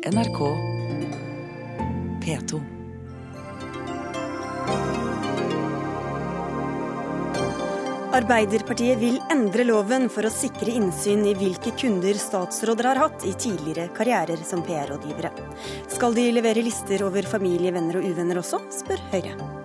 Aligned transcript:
NRK 0.00 0.38
P2. 2.24 2.60
Arbeiderpartiet 8.12 8.96
vil 8.98 9.20
endre 9.28 9.66
loven 9.68 10.08
for 10.08 10.24
å 10.24 10.32
sikre 10.32 10.72
innsyn 10.72 11.26
i 11.28 11.36
hvilke 11.36 11.74
kunder 11.76 12.16
statsråder 12.16 12.88
har 12.94 13.04
hatt 13.04 13.28
i 13.28 13.36
tidligere 13.36 13.92
karrierer 13.92 14.40
som 14.40 14.64
PR-rådgivere. 14.64 15.34
Skal 15.92 16.16
de 16.16 16.30
levere 16.32 16.64
lister 16.64 17.04
over 17.04 17.28
familie, 17.28 17.76
venner 17.76 18.00
og 18.00 18.08
uvenner 18.08 18.40
også, 18.40 18.64
spør 18.80 19.04
Høyre. 19.12 19.59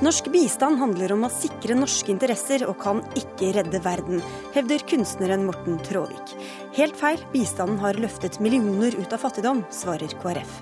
Norsk 0.00 0.30
bistand 0.32 0.78
handler 0.80 1.12
om 1.12 1.26
å 1.26 1.28
sikre 1.28 1.74
norske 1.76 2.08
interesser 2.08 2.62
og 2.64 2.78
kan 2.80 3.02
ikke 3.20 3.50
redde 3.58 3.82
verden, 3.84 4.22
hevder 4.54 4.80
kunstneren 4.88 5.44
Morten 5.44 5.76
Tråvik. 5.84 6.32
Helt 6.78 6.96
feil, 6.96 7.20
bistanden 7.34 7.76
har 7.82 8.00
løftet 8.00 8.40
millioner 8.40 8.96
ut 8.96 9.12
av 9.12 9.20
fattigdom, 9.20 9.60
svarer 9.68 10.16
KrF. 10.22 10.54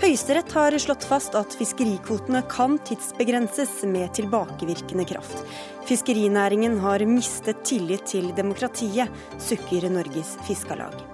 Høyesterett 0.00 0.56
har 0.56 0.74
slått 0.80 1.04
fast 1.04 1.36
at 1.36 1.52
fiskerikvotene 1.60 2.40
kan 2.48 2.80
tidsbegrenses 2.88 3.82
med 3.92 4.16
tilbakevirkende 4.16 5.04
kraft. 5.12 5.44
Fiskerinæringen 5.84 6.80
har 6.80 7.04
mistet 7.04 7.60
tillit 7.68 8.08
til 8.08 8.32
demokratiet, 8.36 9.12
sukker 9.36 9.90
Norges 9.92 10.38
Fiskarlag. 10.48 11.13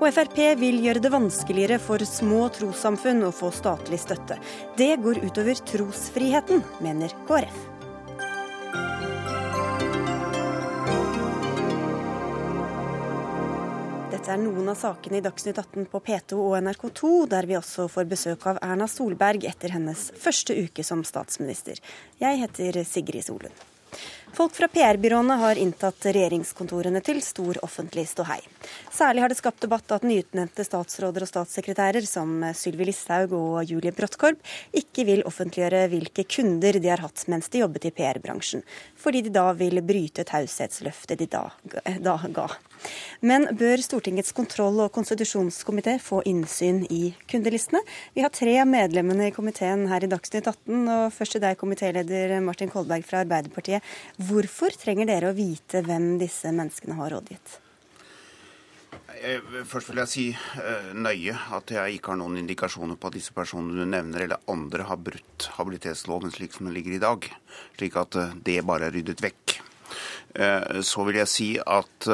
Og 0.00 0.08
Frp 0.10 0.40
vil 0.60 0.82
gjøre 0.84 1.02
det 1.04 1.12
vanskeligere 1.14 1.80
for 1.82 2.02
små 2.06 2.46
trossamfunn 2.56 3.26
å 3.28 3.32
få 3.34 3.52
statlig 3.54 4.00
støtte. 4.02 4.40
Det 4.78 4.94
går 5.04 5.24
utover 5.26 5.64
trosfriheten, 5.72 6.62
mener 6.84 7.14
KrF. 7.28 7.64
Dette 14.26 14.32
er 14.32 14.42
noen 14.42 14.72
av 14.72 14.74
sakene 14.80 15.20
i 15.20 15.22
Dagsnytt 15.22 15.60
18 15.60 15.84
på 15.92 16.00
P2 16.02 16.40
og 16.40 16.56
NRK2, 16.58 17.10
der 17.30 17.46
vi 17.46 17.54
også 17.60 17.86
får 17.92 18.08
besøk 18.10 18.48
av 18.50 18.58
Erna 18.64 18.88
Solberg 18.90 19.46
etter 19.46 19.76
hennes 19.76 20.08
første 20.18 20.56
uke 20.56 20.82
som 20.82 21.04
statsminister. 21.06 21.78
Jeg 22.18 22.42
heter 22.42 22.82
Sigrid 22.82 23.28
Solund. 23.28 23.66
Folk 24.36 24.52
fra 24.52 24.68
PR-byråene 24.68 25.32
har 25.40 25.56
inntatt 25.56 26.04
regjeringskontorene 26.12 27.00
til 27.00 27.22
stor 27.24 27.56
offentlig 27.64 28.02
ståhei. 28.10 28.42
Særlig 28.92 29.22
har 29.24 29.32
det 29.32 29.38
skapt 29.38 29.62
debatt 29.64 29.94
at 29.96 30.04
nyutnevnte 30.04 30.66
statsråder 30.66 31.24
og 31.24 31.30
statssekretærer 31.30 32.04
som 32.04 32.44
Sylvi 32.52 32.90
Listhaug 32.90 33.32
og 33.32 33.62
Julie 33.64 33.96
Bråttkorb 33.96 34.36
ikke 34.76 35.06
vil 35.08 35.24
offentliggjøre 35.24 35.86
hvilke 35.88 36.26
kunder 36.28 36.76
de 36.76 36.92
har 36.92 37.00
hatt 37.06 37.24
mens 37.32 37.48
de 37.48 37.64
jobbet 37.64 37.88
i 37.88 37.94
PR-bransjen, 37.96 38.60
fordi 39.00 39.24
de 39.24 39.32
da 39.38 39.46
vil 39.56 39.80
bryte 39.80 40.28
taushetsløftet 40.28 41.24
de 41.24 41.32
da, 41.32 41.46
da 42.04 42.20
ga. 42.28 42.50
Men 43.20 43.48
bør 43.56 43.82
Stortingets 43.84 44.34
kontroll- 44.36 44.82
og 44.84 44.92
konstitusjonskomité 44.94 45.96
få 46.02 46.22
innsyn 46.28 46.84
i 46.92 47.14
kundelistene? 47.30 47.82
Vi 48.14 48.24
har 48.24 48.32
tre 48.34 48.56
av 48.62 48.70
medlemmene 48.70 49.30
i 49.30 49.34
komiteen 49.36 49.86
her 49.90 50.04
i 50.04 50.10
Dagsnytt 50.10 50.46
18, 50.46 50.86
og 50.86 51.12
først 51.16 51.36
til 51.36 51.44
deg, 51.44 51.58
komitéleder 51.60 52.38
Martin 52.44 52.72
Kolberg 52.72 53.06
fra 53.06 53.24
Arbeiderpartiet. 53.24 53.84
Hvorfor 54.16 54.74
trenger 54.76 55.08
dere 55.08 55.30
å 55.30 55.36
vite 55.36 55.84
hvem 55.86 56.16
disse 56.22 56.52
menneskene 56.54 56.98
har 56.98 57.16
rådgitt? 57.16 57.60
Først 59.66 59.88
vil 59.90 60.00
jeg 60.02 60.10
si 60.12 60.24
uh, 60.34 60.90
nøye 60.96 61.34
at 61.56 61.70
jeg 61.72 61.96
ikke 61.96 62.12
har 62.12 62.18
noen 62.20 62.36
indikasjoner 62.42 62.98
på 63.00 63.08
at 63.08 63.16
disse 63.16 63.32
personene 63.36 63.78
du 63.78 63.88
nevner, 63.88 64.26
eller 64.26 64.50
andre 64.52 64.86
har 64.88 65.00
brutt 65.00 65.48
habilitetsloven 65.56 66.34
slik 66.34 66.56
som 66.56 66.68
den 66.68 66.76
ligger 66.76 66.96
i 66.96 67.02
dag. 67.02 67.30
Slik 67.78 67.96
at 68.00 68.18
uh, 68.20 68.36
det 68.44 68.60
bare 68.68 68.90
er 68.90 68.96
ryddet 68.96 69.24
vekk. 69.24 69.56
Uh, 70.36 70.82
så 70.84 71.06
vil 71.08 71.20
jeg 71.22 71.32
si 71.32 71.48
at 71.58 72.08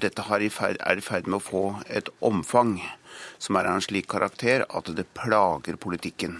dette 0.00 0.24
er 0.24 0.46
i 0.46 0.50
ferd 0.52 1.28
med 1.28 1.38
å 1.38 1.44
få 1.44 1.64
et 1.92 2.08
omfang 2.24 2.78
som 3.42 3.58
er 3.58 3.68
av 3.68 3.76
en 3.76 3.84
slik 3.84 4.08
karakter 4.10 4.64
at 4.68 4.90
det 4.96 5.08
plager 5.16 5.76
politikken. 5.80 6.38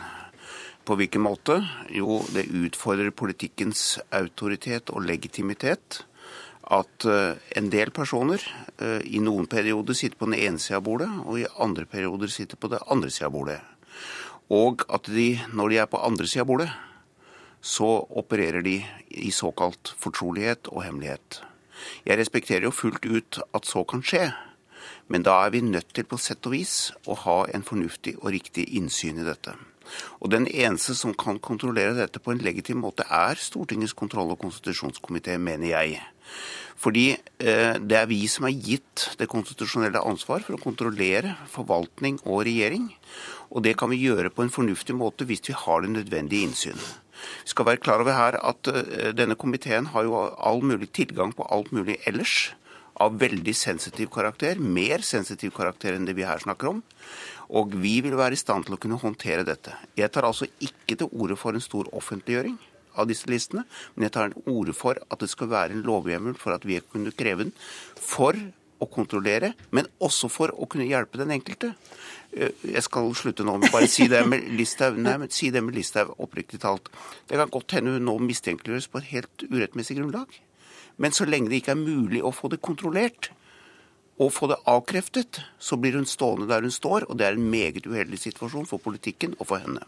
På 0.83 0.97
hvilken 0.99 1.23
måte? 1.23 1.61
Jo, 1.95 2.23
det 2.35 2.49
utfordrer 2.51 3.15
politikkens 3.15 4.01
autoritet 4.11 4.91
og 4.91 5.05
legitimitet 5.07 6.03
at 6.73 7.07
eh, 7.11 7.39
en 7.59 7.69
del 7.71 7.91
personer 7.95 8.43
eh, 8.79 9.03
i 9.07 9.21
noen 9.23 9.49
perioder 9.51 9.97
sitter 9.99 10.19
på 10.19 10.31
den 10.31 10.39
ene 10.39 10.63
sida 10.63 10.81
av 10.81 10.87
bordet, 10.87 11.11
og 11.27 11.39
i 11.39 11.49
andre 11.63 11.87
perioder 11.91 12.31
sitter 12.33 12.59
på 12.59 12.71
den 12.73 12.83
andre 12.91 13.11
sida 13.11 13.29
av 13.29 13.37
bordet. 13.37 13.59
Og 14.53 14.85
at 14.93 15.11
de, 15.11 15.29
når 15.55 15.73
de 15.73 15.81
er 15.83 15.91
på 15.91 16.03
andre 16.03 16.27
sida 16.31 16.47
av 16.47 16.51
bordet, 16.51 16.71
så 17.63 17.89
opererer 18.11 18.65
de 18.67 18.81
i 19.09 19.31
såkalt 19.31 19.95
fortrolighet 20.03 20.69
og 20.75 20.83
hemmelighet. 20.83 21.41
Jeg 22.07 22.19
respekterer 22.19 22.67
jo 22.67 22.75
fullt 22.75 23.07
ut 23.07 23.39
at 23.55 23.67
så 23.67 23.85
kan 23.89 24.03
skje, 24.03 24.33
men 25.07 25.23
da 25.27 25.39
er 25.45 25.53
vi 25.55 25.63
nødt 25.65 25.93
til 25.95 26.07
på 26.09 26.19
sett 26.19 26.47
og 26.47 26.57
vis 26.57 26.91
å 27.07 27.17
ha 27.25 27.43
en 27.55 27.67
fornuftig 27.67 28.17
og 28.21 28.33
riktig 28.35 28.67
innsyn 28.79 29.23
i 29.23 29.27
dette. 29.27 29.55
Og 30.23 30.31
Den 30.31 30.47
eneste 30.47 30.95
som 30.95 31.15
kan 31.15 31.41
kontrollere 31.43 31.95
dette 31.99 32.23
på 32.23 32.33
en 32.33 32.43
legitim 32.43 32.83
måte, 32.83 33.05
er 33.09 33.39
Stortingets 33.39 33.95
kontroll- 33.99 34.31
og 34.33 34.41
konstitusjonskomité, 34.41 35.37
mener 35.39 35.69
jeg. 35.69 36.01
Fordi 36.83 37.13
eh, 37.13 37.77
det 37.79 37.99
er 37.99 38.09
vi 38.11 38.25
som 38.31 38.47
er 38.49 38.57
gitt 38.57 39.13
det 39.19 39.29
konstitusjonelle 39.31 40.01
ansvar 40.03 40.43
for 40.43 40.57
å 40.57 40.63
kontrollere 40.63 41.37
forvaltning 41.51 42.19
og 42.25 42.47
regjering. 42.49 42.89
Og 43.53 43.63
det 43.67 43.77
kan 43.79 43.93
vi 43.93 44.01
gjøre 44.03 44.33
på 44.33 44.47
en 44.47 44.55
fornuftig 44.55 44.97
måte 44.97 45.27
hvis 45.29 45.45
vi 45.47 45.59
har 45.59 45.85
det 45.85 45.93
nødvendige 45.93 46.49
innsyn. 46.49 46.81
Vi 47.45 47.53
skal 47.53 47.69
være 47.69 47.83
klar 47.83 48.03
over 48.03 48.17
her 48.17 48.39
at 48.41 48.73
uh, 48.73 49.13
denne 49.17 49.39
komiteen 49.39 49.91
har 49.93 50.09
jo 50.09 50.19
all 50.37 50.63
mulig 50.65 50.91
tilgang 50.97 51.35
på 51.37 51.47
alt 51.53 51.73
mulig 51.75 51.99
ellers 52.09 52.53
av 53.01 53.17
veldig 53.21 53.55
sensitiv 53.57 54.11
karakter, 54.13 54.61
mer 54.61 55.03
sensitiv 55.07 55.55
karakter 55.57 55.97
enn 55.97 56.07
det 56.07 56.15
vi 56.19 56.27
her 56.29 56.43
snakker 56.43 56.71
om. 56.75 56.83
Og 57.53 57.75
vi 57.83 57.99
vil 58.05 58.17
være 58.19 58.37
i 58.37 58.41
stand 58.41 58.67
til 58.67 58.77
å 58.77 58.81
kunne 58.81 59.01
håndtere 59.01 59.47
dette. 59.49 59.75
Jeg 59.99 60.13
tar 60.13 60.29
altså 60.29 60.49
ikke 60.61 60.99
til 61.01 61.11
orde 61.11 61.37
for 61.41 61.57
en 61.57 61.65
stor 61.65 61.89
offentliggjøring 61.97 62.57
av 63.01 63.09
disse 63.09 63.29
listene, 63.31 63.65
men 63.95 64.07
jeg 64.07 64.15
tar 64.15 64.31
en 64.31 64.51
orde 64.53 64.75
for 64.77 65.01
at 65.09 65.23
det 65.23 65.31
skal 65.33 65.51
være 65.53 65.77
en 65.77 65.85
lovhjemmel 65.87 66.37
for 66.39 66.55
at 66.57 66.67
vi 66.69 66.81
kunne 66.93 67.15
kreve 67.17 67.49
den 67.49 67.55
for 67.97 68.37
å 68.83 68.89
kontrollere, 68.91 69.53
men 69.71 69.89
også 70.03 70.29
for 70.33 70.53
å 70.53 70.67
kunne 70.67 70.89
hjelpe 70.89 71.21
den 71.21 71.33
enkelte. 71.35 71.73
Eh, 72.33 72.55
jeg 72.65 72.83
skal 72.87 73.11
slutte 73.17 73.45
nå 73.45 73.59
med 73.61 73.73
bare 73.73 73.89
si 73.91 74.07
det 74.09 74.23
med 74.29 74.47
Listhaug 74.57 74.97
Nei, 75.03 75.19
men 75.21 75.33
si 75.33 75.51
det 75.53 75.61
med 75.65 75.77
Listhaug 75.77 76.15
oppriktig 76.23 76.63
talt. 76.63 76.89
Det 77.29 77.37
kan 77.37 77.53
godt 77.53 77.77
hende 77.77 77.97
hun 77.97 78.09
nå 78.09 78.17
mistenkeliggjøres 78.25 78.89
på 78.89 79.03
et 79.03 79.11
helt 79.13 79.47
urettmessig 79.51 79.99
grunnlag. 79.99 80.33
Men 80.97 81.13
så 81.13 81.27
lenge 81.29 81.51
det 81.51 81.63
ikke 81.63 81.75
er 81.75 81.83
mulig 81.83 82.23
å 82.25 82.33
få 82.35 82.49
det 82.53 82.63
kontrollert, 82.65 83.31
og 84.21 84.33
få 84.35 84.49
det 84.51 84.59
avkreftet, 84.69 85.41
så 85.59 85.79
blir 85.81 85.97
hun 85.97 86.09
stående 86.09 86.49
der 86.51 86.65
hun 86.65 86.75
står, 86.75 87.09
og 87.09 87.17
det 87.19 87.27
er 87.27 87.39
en 87.39 87.49
meget 87.51 87.87
uheldig 87.87 88.19
situasjon 88.21 88.69
for 88.69 88.83
politikken 88.83 89.37
og 89.39 89.49
for 89.49 89.63
henne. 89.63 89.81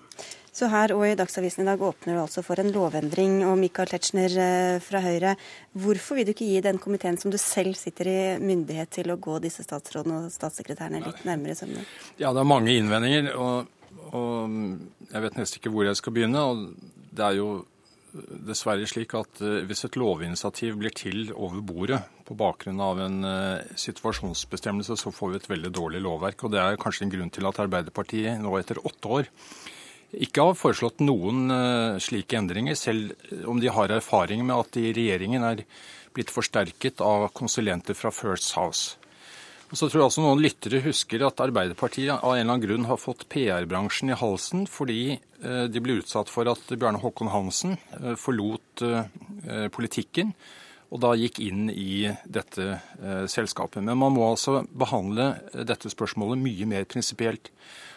Så 0.55 0.69
her 0.71 0.93
og 0.95 1.03
i 1.09 1.17
Dagsavisen 1.19 1.65
i 1.65 1.67
dag 1.67 1.83
åpner 1.83 2.15
du 2.15 2.21
altså 2.23 2.45
for 2.47 2.61
en 2.63 2.71
lovendring. 2.71 3.41
Og 3.43 3.57
Michael 3.59 3.91
Tetzschner 3.91 4.37
eh, 4.39 4.77
fra 4.83 5.01
Høyre, 5.03 5.35
hvorfor 5.83 6.15
vil 6.15 6.29
du 6.29 6.31
ikke 6.31 6.47
gi 6.47 6.61
den 6.63 6.79
komiteen 6.79 7.19
som 7.19 7.35
du 7.35 7.39
selv 7.43 7.75
sitter 7.75 8.11
i, 8.11 8.19
myndighet 8.39 8.93
til 9.01 9.11
å 9.11 9.19
gå 9.19 9.41
disse 9.43 9.67
statsrådene 9.67 10.21
og 10.23 10.35
statssekretærene 10.35 11.03
litt 11.03 11.25
nærmere 11.27 11.59
sømmene? 11.59 11.83
Ja, 12.23 12.31
det 12.31 12.45
er 12.45 12.51
mange 12.55 12.77
innvendinger, 12.79 13.33
og, 13.35 13.91
og 14.15 14.55
jeg 15.11 15.27
vet 15.27 15.41
nesten 15.43 15.59
ikke 15.59 15.75
hvor 15.75 15.91
jeg 15.91 15.99
skal 15.99 16.15
begynne. 16.15 16.47
og 16.47 16.93
det 17.15 17.27
er 17.27 17.39
jo 17.39 17.49
dessverre 18.15 18.87
slik 18.89 19.15
at 19.19 19.43
eh, 19.43 19.63
hvis 19.69 19.87
et 19.89 19.99
lovinitiativ 19.99 20.79
blir 20.81 20.95
til 20.95 21.31
over 21.35 21.63
bordet 21.67 22.01
på 22.25 22.37
bakgrunn 22.39 22.81
av 22.83 23.01
en 23.03 23.29
eh, 23.29 23.77
situasjonsbestemmelse, 23.81 24.97
så 25.01 25.13
får 25.15 25.33
vi 25.33 25.41
et 25.41 25.51
veldig 25.51 25.73
dårlig 25.75 26.03
lovverk. 26.05 26.47
Og 26.47 26.55
det 26.55 26.63
er 26.63 26.81
kanskje 26.81 27.09
en 27.09 27.15
grunn 27.15 27.33
til 27.35 27.49
at 27.51 27.61
Arbeiderpartiet 27.65 28.43
nå 28.43 28.55
etter 28.61 28.83
åtte 28.85 29.17
år 29.19 29.33
ikke 30.15 30.45
har 30.47 30.59
foreslått 30.59 31.03
noen 31.03 31.51
eh, 31.51 32.01
slike 32.03 32.39
endringer, 32.39 32.79
selv 32.79 33.15
om 33.51 33.59
de 33.61 33.73
har 33.73 33.95
erfaring 33.95 34.45
med 34.47 34.57
at 34.57 34.77
de 34.77 34.89
i 34.89 34.95
regjeringen 34.95 35.47
er 35.47 35.65
blitt 36.15 36.31
forsterket 36.31 37.03
av 37.03 37.33
konsulenter 37.35 37.99
fra 37.99 38.13
First 38.15 38.55
House. 38.55 38.95
Så 39.75 39.89
tror 39.89 40.05
jeg 40.05 40.07
også 40.07 40.23
noen 40.23 40.43
lyttere 40.43 40.79
husker 40.85 41.25
at 41.27 41.41
Arbeiderpartiet 41.43 42.13
av 42.15 42.37
en 42.37 42.39
eller 42.39 42.53
annen 42.53 42.63
grunn 42.63 42.85
har 42.87 42.99
fått 43.01 43.25
PR-bransjen 43.33 44.13
i 44.13 44.19
halsen 44.19 44.69
fordi 44.71 45.17
eh, 45.17 45.65
de 45.67 45.83
ble 45.83 45.97
utsatt 45.99 46.31
for 46.31 46.47
at 46.51 46.71
Bjarne 46.77 47.01
Håkon 47.03 47.33
Hansen 47.33 47.75
eh, 47.99 48.13
forlot 48.21 48.85
eh, 48.87 49.67
politikken 49.75 50.31
og 50.95 51.01
da 51.03 51.11
gikk 51.19 51.41
inn 51.43 51.73
i 51.73 52.07
dette 52.23 52.77
selskapet. 53.27 53.83
Men 53.83 53.99
man 53.99 54.13
må 54.15 54.29
altså 54.29 54.61
behandle 54.71 55.33
dette 55.67 55.91
spørsmålet 55.91 56.39
mye 56.39 56.69
mer 56.71 56.85
prinsipielt. 56.87 57.49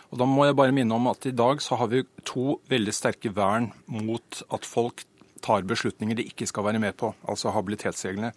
Og 0.09 0.17
da 0.17 0.25
må 0.25 0.47
jeg 0.47 0.57
bare 0.57 0.73
minne 0.73 0.97
om 0.97 1.05
at 1.11 1.27
i 1.29 1.35
dag 1.35 1.61
så 1.61 1.77
har 1.77 1.91
vi 1.91 2.01
to 2.25 2.55
veldig 2.71 2.95
sterke 2.95 3.29
vern 3.37 3.69
mot 3.85 4.41
at 4.49 4.65
folk 4.65 5.03
tar 5.45 5.67
beslutninger 5.69 6.17
de 6.17 6.25
ikke 6.31 6.47
skal 6.49 6.65
være 6.71 6.81
med 6.81 6.97
på, 6.97 7.11
altså 7.29 7.53
habilitetsreglene. 7.53 8.33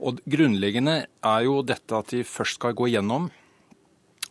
Og 0.00 0.20
Grunnleggende 0.24 0.96
er 1.06 1.44
jo 1.44 1.60
dette 1.66 1.96
at 1.96 2.14
de 2.14 2.24
først 2.24 2.60
skal 2.60 2.76
gå 2.76 2.88
gjennom 2.92 3.28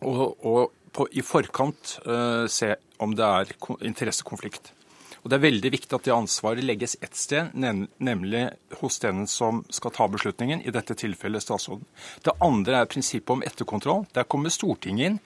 og, 0.00 0.26
og 0.42 0.72
på, 0.96 1.06
i 1.14 1.22
forkant 1.22 1.98
uh, 2.06 2.46
se 2.50 2.74
om 3.00 3.14
det 3.16 3.26
er 3.26 3.52
interessekonflikt. 3.86 4.72
Og 5.20 5.28
Det 5.28 5.36
er 5.36 5.44
veldig 5.44 5.70
viktig 5.74 5.96
at 5.96 6.06
det 6.06 6.14
ansvaret 6.14 6.64
legges 6.64 6.96
ett 7.04 7.16
sted, 7.16 7.52
nemlig 7.52 8.46
hos 8.80 8.96
den 9.02 9.26
som 9.28 9.60
skal 9.68 9.92
ta 9.92 10.06
beslutningen, 10.08 10.62
i 10.64 10.72
dette 10.72 10.96
tilfellet 10.96 11.44
statsråden. 11.44 11.84
Det 12.24 12.36
andre 12.40 12.80
er 12.80 12.88
prinsippet 12.88 13.34
om 13.34 13.44
etterkontroll. 13.44 14.06
Der 14.16 14.24
kommer 14.24 14.52
Stortinget 14.52 15.10
inn. 15.10 15.20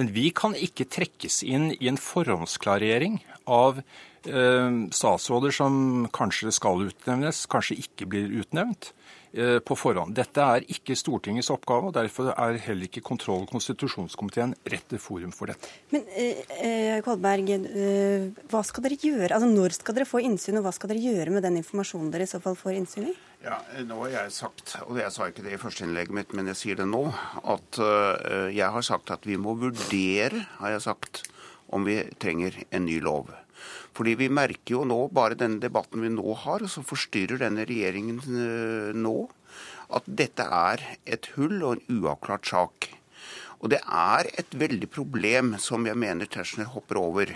Men 0.00 0.10
vi 0.16 0.32
kan 0.34 0.58
ikke 0.58 0.88
trekkes 0.90 1.44
inn 1.46 1.70
i 1.78 1.86
en 1.86 2.00
forhåndsklarering 2.00 3.20
av 3.46 3.78
eh, 3.78 4.82
statsråder 4.90 5.54
som 5.54 6.08
kanskje 6.10 6.50
skal 6.54 6.88
utnevnes, 6.88 7.46
kanskje 7.46 7.78
ikke 7.86 8.10
blir 8.10 8.40
utnevnt. 8.42 8.90
Eh, 9.36 9.58
på 9.60 9.74
forhånd. 9.76 10.14
Dette 10.16 10.40
er 10.40 10.64
ikke 10.72 10.94
Stortingets 10.96 11.50
oppgave, 11.52 11.90
og 11.90 11.92
derfor 11.92 12.30
er 12.32 12.56
heller 12.64 12.88
ikke 12.88 13.02
kontroll- 13.04 13.42
og 13.44 13.50
konstitusjonskomiteen 13.50 14.54
rette 14.72 14.96
forum 15.02 15.34
for 15.36 15.52
dette. 15.52 15.68
Men 15.92 16.06
eh, 16.16 16.40
eh, 16.56 17.00
Kolberg, 17.04 17.52
eh, 17.52 18.30
hva 18.48 18.62
skal 18.64 18.86
dere 18.86 18.96
gjøre? 18.96 19.34
Altså, 19.36 19.50
Når 19.52 19.76
skal 19.76 19.98
dere 19.98 20.08
få 20.08 20.22
innsyn, 20.24 20.56
og 20.56 20.64
hva 20.64 20.72
skal 20.72 20.94
dere 20.94 21.04
gjøre 21.04 21.36
med 21.36 21.44
den 21.44 21.60
informasjonen 21.60 22.08
dere 22.14 22.24
i 22.24 22.32
så 22.32 22.40
fall 22.40 22.56
får 22.56 22.78
innsyn 22.78 23.10
i? 23.10 23.14
Ja, 23.44 23.60
Nå 23.84 24.00
har 24.06 24.14
jeg 24.14 24.32
sagt, 24.38 24.78
og 24.86 24.96
jeg 25.02 25.12
sa 25.12 25.28
ikke 25.28 25.44
det 25.44 25.52
i 25.52 25.60
førsteinnlegget 25.60 26.16
mitt, 26.16 26.32
men 26.32 26.48
jeg 26.54 26.62
sier 26.62 26.80
det 26.80 26.88
nå, 26.88 27.04
at 27.44 27.78
jeg 28.56 28.72
har 28.72 28.86
sagt 28.88 29.12
at 29.12 29.28
vi 29.28 29.36
må 29.36 29.52
vurdere, 29.60 30.46
har 30.62 30.78
jeg 30.78 30.86
sagt, 30.88 31.26
om 31.68 31.84
vi 31.84 32.00
trenger 32.16 32.56
en 32.72 32.88
ny 32.88 33.02
lov. 33.04 33.28
Fordi 33.96 34.12
vi 34.20 34.28
merker 34.28 34.74
jo 34.74 34.84
nå, 34.84 34.98
bare 35.14 35.38
denne 35.38 35.62
debatten 35.62 36.04
vi 36.04 36.12
nå 36.12 36.34
har, 36.42 36.64
og 36.64 36.72
som 36.72 36.84
forstyrrer 36.84 37.40
denne 37.40 37.64
regjeringen 37.68 38.20
eh, 38.20 38.92
nå, 38.96 39.16
at 39.96 40.06
dette 40.20 40.44
er 40.44 40.82
et 41.08 41.30
hull 41.36 41.62
og 41.62 41.76
en 41.76 42.00
uavklart 42.02 42.48
sak. 42.50 42.90
Og 43.62 43.72
det 43.72 43.80
er 43.80 44.28
et 44.36 44.56
veldig 44.58 44.88
problem 44.92 45.54
som 45.62 45.86
jeg 45.88 45.96
mener 45.96 46.28
Tetzschner 46.28 46.68
hopper 46.74 47.00
over. 47.00 47.32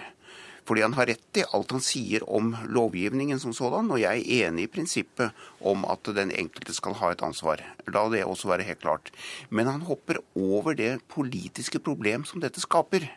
Fordi 0.69 0.85
han 0.85 0.95
har 0.95 1.09
rett 1.09 1.39
i 1.41 1.47
alt 1.57 1.73
han 1.73 1.83
sier 1.83 2.23
om 2.29 2.53
lovgivningen 2.69 3.41
som 3.43 3.55
sådan, 3.57 3.89
og 3.91 4.03
jeg 4.03 4.21
er 4.21 4.51
enig 4.51 4.69
i 4.69 4.71
prinsippet 4.71 5.33
om 5.67 5.87
at 5.89 6.13
den 6.15 6.31
enkelte 6.31 6.77
skal 6.77 6.99
ha 7.01 7.15
et 7.15 7.25
ansvar. 7.27 7.65
La 7.89 8.05
det 8.13 8.21
også 8.27 8.53
være 8.53 8.69
helt 8.69 8.83
klart. 8.85 9.11
Men 9.49 9.71
han 9.71 9.89
hopper 9.89 10.21
over 10.37 10.77
det 10.79 10.99
politiske 11.11 11.81
problem 11.83 12.29
som 12.29 12.45
dette 12.45 12.63
skaper 12.63 13.09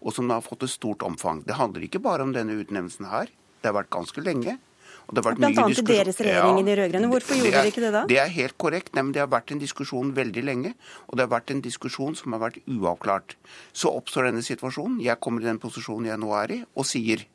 og 0.00 0.14
som 0.16 0.30
har 0.32 0.44
fått 0.44 0.66
et 0.66 0.72
stort 0.72 1.02
omfang. 1.06 1.42
Det 1.46 1.58
handler 1.58 1.86
ikke 1.86 2.02
bare 2.04 2.26
om 2.26 2.32
denne 2.34 2.56
utnevnelsen 2.60 3.10
her. 3.10 3.32
Det 3.60 3.70
har 3.70 3.76
vært 3.78 3.92
ganske 3.94 4.24
lenge. 4.24 4.58
Og 5.04 5.12
det 5.12 5.20
har 5.20 5.26
vært 5.26 5.40
Blant 5.42 5.58
annet 5.60 5.80
i 5.80 5.84
deres 5.84 6.20
regjering 6.24 6.58
i 6.60 6.64
de 6.64 6.76
rød-grønne. 6.78 7.10
Hvorfor 7.12 7.36
gjorde 7.36 7.52
dere 7.58 7.70
ikke 7.72 7.84
det 7.84 7.92
da? 7.92 8.02
Det 8.08 8.18
er 8.22 8.32
helt 8.32 8.56
korrekt. 8.60 8.94
Nei, 8.96 9.04
men 9.04 9.12
Det 9.12 9.20
har 9.20 9.28
vært 9.32 9.52
en 9.52 9.60
diskusjon 9.60 10.14
veldig 10.16 10.44
lenge. 10.44 10.72
Og 11.08 11.18
det 11.18 11.26
har 11.26 11.32
vært 11.34 11.52
en 11.52 11.60
diskusjon 11.64 12.16
som 12.16 12.32
har 12.32 12.40
vært 12.40 12.58
uavklart. 12.64 13.36
Så 13.76 13.92
oppstår 13.92 14.30
denne 14.30 14.44
situasjonen. 14.44 15.02
Jeg 15.04 15.20
kommer 15.20 15.44
i 15.44 15.50
den 15.50 15.60
posisjonen 15.60 16.08
jeg 16.08 16.20
nå 16.22 16.32
er 16.40 16.56
i, 16.56 16.60
og 16.74 16.88
sier 16.88 17.26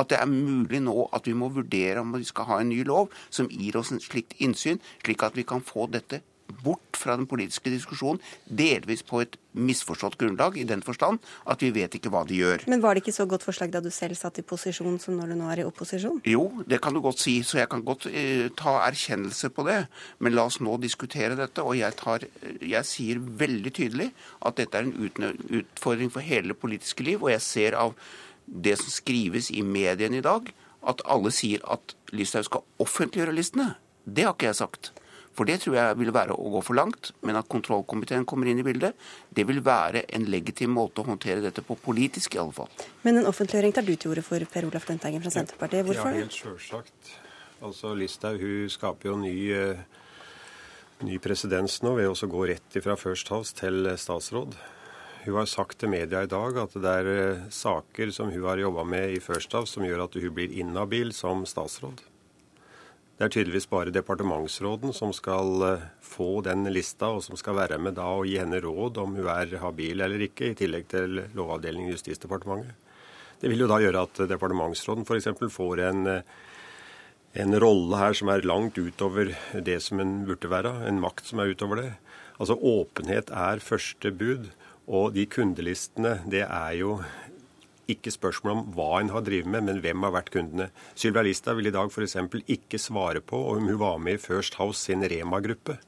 at 0.00 0.08
det 0.08 0.16
er 0.16 0.28
mulig 0.30 0.80
nå 0.80 1.08
at 1.12 1.26
vi 1.28 1.34
må 1.36 1.50
vurdere 1.52 2.00
om 2.00 2.14
vi 2.16 2.24
skal 2.24 2.48
ha 2.48 2.60
en 2.62 2.70
ny 2.72 2.80
lov 2.88 3.12
som 3.28 3.50
gir 3.52 3.76
oss 3.76 3.92
en 3.92 4.00
slikt 4.00 4.38
innsyn, 4.40 4.80
slik 5.04 5.20
at 5.26 5.36
vi 5.36 5.44
kan 5.44 5.60
få 5.60 5.84
dette 5.92 6.22
bort 6.62 6.98
fra 6.98 7.16
den 7.18 7.26
politiske 7.30 7.72
diskusjonen, 7.72 8.20
delvis 8.46 9.02
på 9.06 9.22
et 9.24 9.38
misforstått 9.52 10.16
grunnlag, 10.20 10.56
i 10.56 10.64
den 10.68 10.82
forstand 10.84 11.20
at 11.50 11.62
vi 11.64 11.72
vet 11.74 11.96
ikke 11.98 12.12
hva 12.12 12.22
de 12.28 12.38
gjør. 12.38 12.64
Men 12.72 12.82
var 12.84 12.94
det 12.94 13.02
ikke 13.02 13.16
så 13.16 13.26
godt 13.28 13.44
forslag 13.44 13.72
da 13.74 13.82
du 13.84 13.90
selv 13.92 14.16
satt 14.18 14.40
i 14.40 14.46
posisjon 14.46 14.98
som 15.02 15.18
når 15.18 15.32
du 15.32 15.38
nå 15.40 15.50
er 15.52 15.62
i 15.62 15.66
opposisjon? 15.68 16.22
Jo, 16.28 16.46
det 16.68 16.80
kan 16.84 16.96
du 16.96 17.02
godt 17.04 17.22
si, 17.22 17.38
så 17.46 17.62
jeg 17.62 17.70
kan 17.72 17.84
godt 17.86 18.08
eh, 18.10 18.48
ta 18.58 18.78
erkjennelse 18.86 19.52
på 19.54 19.66
det. 19.68 19.78
Men 20.22 20.36
la 20.36 20.46
oss 20.48 20.60
nå 20.64 20.78
diskutere 20.82 21.38
dette. 21.38 21.64
Og 21.64 21.76
jeg, 21.80 21.96
tar, 22.00 22.26
jeg 22.60 22.88
sier 22.88 23.20
veldig 23.20 23.74
tydelig 23.76 24.10
at 24.40 24.58
dette 24.60 24.78
er 24.78 24.88
en 24.88 25.32
utfordring 25.62 26.12
for 26.12 26.24
hele 26.24 26.52
det 26.54 26.60
politiske 26.62 27.06
liv. 27.06 27.22
Og 27.22 27.32
jeg 27.34 27.44
ser 27.44 27.78
av 27.78 27.96
det 28.46 28.76
som 28.80 28.92
skrives 28.92 29.50
i 29.54 29.62
mediene 29.64 30.18
i 30.18 30.24
dag, 30.24 30.48
at 30.88 31.04
alle 31.06 31.30
sier 31.34 31.62
at 31.70 31.94
Listhaug 32.12 32.48
skal 32.48 32.66
offentliggjøre 32.82 33.34
listene. 33.36 33.74
Det 34.04 34.26
har 34.26 34.34
ikke 34.34 34.50
jeg 34.50 34.58
sagt. 34.58 34.92
For 35.36 35.48
det 35.48 35.62
tror 35.62 35.76
jeg 35.78 35.98
vil 36.00 36.12
være 36.12 36.36
å 36.36 36.50
gå 36.56 36.60
for 36.64 36.76
langt. 36.76 37.12
Men 37.24 37.38
at 37.40 37.48
kontrollkomiteen 37.52 38.26
kommer 38.28 38.50
inn 38.50 38.60
i 38.60 38.66
bildet, 38.66 38.98
det 39.32 39.46
vil 39.48 39.62
være 39.64 40.04
en 40.12 40.28
legitim 40.32 40.74
måte 40.76 41.02
å 41.02 41.08
håndtere 41.08 41.44
dette 41.44 41.64
på, 41.64 41.78
politisk 41.80 42.36
i 42.36 42.42
alle 42.42 42.56
fall. 42.56 42.68
Men 43.06 43.22
en 43.22 43.30
offentliggjøring 43.30 43.74
tar 43.76 43.86
du 43.86 43.94
til 43.96 44.12
orde 44.12 44.26
for, 44.26 44.44
Per 44.52 44.68
Olaf 44.68 44.88
Lundteigen 44.90 45.24
fra 45.24 45.32
Senterpartiet. 45.32 45.86
Hvorfor? 45.88 46.12
Ja, 46.12 46.26
helt 46.26 46.36
sjølsagt. 46.36 47.16
Altså, 47.62 47.94
Listhaug 47.96 48.42
hun 48.42 48.70
skaper 48.72 49.12
jo 49.12 49.16
ny, 49.22 49.34
uh, 49.54 49.82
ny 51.06 51.18
presedens 51.22 51.80
nå 51.86 51.94
ved 52.00 52.10
å 52.10 52.30
gå 52.36 52.46
rett 52.50 52.78
fra 52.84 52.98
First 52.98 53.32
House 53.32 53.56
til 53.56 53.88
statsråd. 53.96 54.56
Hun 55.22 55.36
har 55.38 55.46
sagt 55.46 55.78
til 55.78 55.92
media 55.92 56.24
i 56.26 56.30
dag 56.30 56.56
at 56.58 56.72
det 56.74 56.94
er 57.02 57.10
uh, 57.12 57.44
saker 57.54 58.10
som 58.12 58.32
hun 58.34 58.48
har 58.50 58.60
jobba 58.60 58.84
med 58.84 59.14
i 59.14 59.22
First 59.22 59.54
House 59.54 59.78
som 59.78 59.86
gjør 59.86 60.08
at 60.08 60.18
hun 60.18 60.34
blir 60.34 60.52
inhabil 60.58 61.14
som 61.16 61.46
statsråd. 61.46 62.02
Det 63.22 63.28
er 63.28 63.34
tydeligvis 63.36 63.68
bare 63.70 63.92
departementsråden 63.94 64.90
som 64.90 65.12
skal 65.14 65.62
eh, 65.62 65.82
få 66.02 66.40
den 66.42 66.66
lista, 66.74 67.12
og 67.14 67.20
som 67.22 67.38
skal 67.38 67.54
være 67.54 67.76
med 67.78 67.94
da 67.94 68.08
og 68.16 68.26
gi 68.26 68.32
henne 68.40 68.58
råd 68.58 68.98
om 68.98 69.12
hun 69.14 69.28
er 69.30 69.52
habil 69.62 70.02
eller 70.02 70.24
ikke, 70.26 70.48
i 70.48 70.56
tillegg 70.58 70.88
til 70.90 71.20
Lovavdelingen 71.38 71.92
i 71.92 71.94
Justisdepartementet. 71.94 72.74
Det 73.38 73.52
vil 73.52 73.62
jo 73.62 73.68
da 73.70 73.78
gjøre 73.78 74.02
at 74.08 74.24
departementsråden 74.26 75.06
f.eks. 75.06 75.30
får 75.54 75.84
en, 75.86 76.02
eh, 76.10 76.34
en 77.46 77.58
rolle 77.62 78.02
her 78.02 78.18
som 78.18 78.34
er 78.34 78.42
langt 78.42 78.82
utover 78.82 79.30
det 79.54 79.78
som 79.86 80.02
en 80.02 80.24
burde 80.26 80.50
være, 80.50 80.74
en 80.90 80.98
makt 81.06 81.30
som 81.30 81.38
er 81.44 81.54
utover 81.54 81.78
det. 81.78 81.88
Altså 82.42 82.58
Åpenhet 82.58 83.30
er 83.30 83.62
første 83.62 84.10
bud, 84.10 84.50
og 84.90 85.14
de 85.14 85.30
kundelistene 85.30 86.18
det 86.26 86.42
er 86.42 86.74
jo 86.80 86.98
ikke 87.90 88.12
spørsmål 88.14 88.52
om 88.52 88.66
hva 88.76 88.90
en 89.00 89.10
har 89.14 89.24
drevet 89.26 89.50
med, 89.50 89.66
men 89.66 89.80
hvem 89.82 90.04
har 90.06 90.14
vært 90.14 90.30
kundene. 90.34 90.68
Sylvia 90.94 91.24
Listhaug 91.26 91.58
vil 91.58 91.70
i 91.70 91.74
dag 91.74 91.90
f.eks. 91.90 92.16
ikke 92.46 92.78
svare 92.78 93.20
på 93.20 93.40
om 93.54 93.66
hun 93.70 93.80
var 93.80 93.98
med 93.98 94.18
i 94.18 94.22
First 94.22 94.58
House 94.60 94.78
sin 94.84 95.02
Rema-gruppe. 95.02 95.78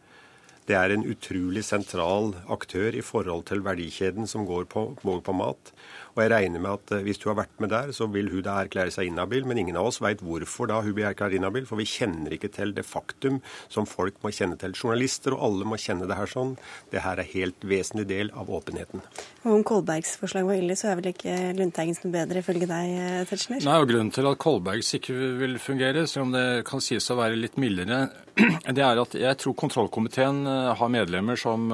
Det 0.65 0.77
er 0.79 0.95
en 0.95 1.05
utrolig 1.05 1.61
sentral 1.67 2.33
aktør 2.49 2.97
i 2.97 3.05
forhold 3.05 3.45
til 3.51 3.61
verdikjeden 3.67 4.27
som 4.31 4.47
går 4.49 4.65
på, 4.73 4.87
går 5.03 5.21
på 5.27 5.35
mat. 5.37 5.75
Og 6.15 6.23
jeg 6.23 6.31
regner 6.31 6.63
med 6.63 6.71
at 6.71 6.93
eh, 6.95 7.03
hvis 7.07 7.19
hun 7.23 7.33
har 7.33 7.41
vært 7.43 7.63
med 7.63 7.73
der, 7.75 7.91
så 7.95 8.07
vil 8.11 8.31
hun 8.31 8.45
da 8.47 8.61
erklære 8.63 8.93
seg 8.95 9.11
inhabil. 9.11 9.47
Men 9.51 9.59
ingen 9.61 9.79
av 9.81 9.89
oss 9.91 10.01
veit 10.03 10.23
hvorfor 10.23 10.71
da 10.71 10.79
hun 10.85 10.95
blir 10.95 11.09
erklært 11.09 11.35
inhabil, 11.35 11.67
for 11.67 11.81
vi 11.81 11.89
kjenner 11.91 12.37
ikke 12.37 12.53
til 12.55 12.75
det 12.77 12.87
faktum 12.87 13.41
som 13.73 13.89
folk 13.91 14.21
må 14.23 14.31
kjenne 14.35 14.59
til. 14.61 14.77
Journalister 14.79 15.35
og 15.35 15.43
alle 15.49 15.69
må 15.69 15.79
kjenne 15.81 16.07
det 16.11 16.19
her 16.19 16.31
sånn. 16.31 16.55
Det 16.93 17.03
her 17.03 17.19
er 17.19 17.31
helt 17.33 17.67
vesentlig 17.67 18.07
del 18.13 18.31
av 18.39 18.53
åpenheten. 18.55 19.03
Og 19.43 19.57
om 19.57 19.65
Kolbergs 19.67 20.15
forslag 20.21 20.47
var 20.47 20.61
ille, 20.61 20.77
så 20.79 20.93
er 20.93 21.01
vel 21.01 21.11
ikke 21.11 21.35
Lundteigens 21.59 22.05
noe 22.05 22.15
bedre, 22.15 22.45
ifølge 22.45 22.71
deg, 22.71 22.95
eh, 22.95 23.25
Tetzschner? 23.29 23.67
Nei, 23.67 23.81
og 23.83 23.91
Grunnen 23.91 24.15
til 24.15 24.31
at 24.31 24.41
Kolbergs 24.41 24.95
ikke 25.01 25.19
vil 25.43 25.59
fungere, 25.59 26.07
selv 26.11 26.29
om 26.29 26.37
det 26.37 26.47
kan 26.69 26.85
sies 26.85 27.11
å 27.11 27.19
være 27.19 27.41
litt 27.41 27.59
mildere, 27.59 28.07
det 28.77 28.87
er 28.87 29.03
at 29.03 29.19
jeg 29.19 29.43
tror 29.43 29.59
kontrollkomiteen 29.59 30.45
eh, 30.47 30.71
har 30.79 30.95
medlemmer 30.95 31.39
som 31.39 31.67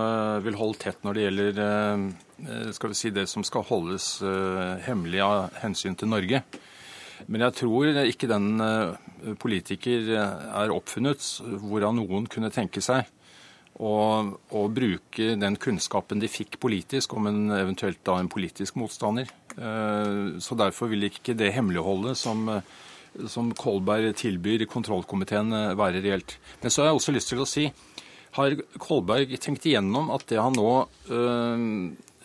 vil 0.44 0.56
holde 0.56 0.80
tett 0.80 1.04
når 1.04 1.16
det 1.16 1.24
gjelder 1.24 1.58
skal 2.72 2.92
vi 2.92 2.98
si, 2.98 3.12
det 3.14 3.26
som 3.30 3.44
skal 3.46 3.66
holdes 3.68 4.20
eh, 4.24 4.80
hemmelig 4.86 5.22
av 5.24 5.56
hensyn 5.62 5.96
til 5.98 6.10
Norge. 6.10 6.42
Men 7.28 7.44
jeg 7.44 7.56
tror 7.60 8.00
ikke 8.06 8.30
den 8.30 8.60
eh, 8.64 9.32
politiker 9.40 10.12
er 10.16 10.74
oppfunnet 10.74 11.26
hvorav 11.60 11.94
noen 11.96 12.28
kunne 12.32 12.52
tenke 12.54 12.82
seg 12.84 13.08
å, 13.80 13.92
å, 14.56 14.62
bruke 14.72 15.34
den 15.40 15.56
kunnskapen 15.60 16.20
de 16.20 16.28
fikk 16.28 16.58
politisk 16.60 17.14
om 17.16 17.28
en 17.30 17.42
eventuelt 17.56 18.00
da 18.04 18.18
en 18.20 18.28
politisk 18.32 18.76
motstander. 18.80 19.28
Så 19.50 20.56
derfor 20.58 20.90
vil 20.92 21.06
ikke 21.08 21.32
det 21.36 21.48
hemmeligholdet 21.54 22.18
som, 22.20 22.44
som 23.24 23.48
Kolberg 23.56 24.12
tilbyr 24.20 24.66
kontrollkomiteen 24.68 25.56
være 25.80 26.02
reelt. 26.04 26.36
Men 26.60 26.72
så 26.72 26.82
har 26.82 26.90
jeg 26.90 27.00
også 27.00 27.14
lyst 27.16 27.32
til 27.32 27.40
å 27.40 27.48
si 27.48 27.64
har 28.36 28.56
Kolberg 28.78 29.32
tenkt 29.42 29.66
igjennom 29.66 30.10
at 30.14 30.26
det 30.30 30.38
han 30.38 30.54
nå 30.54 30.70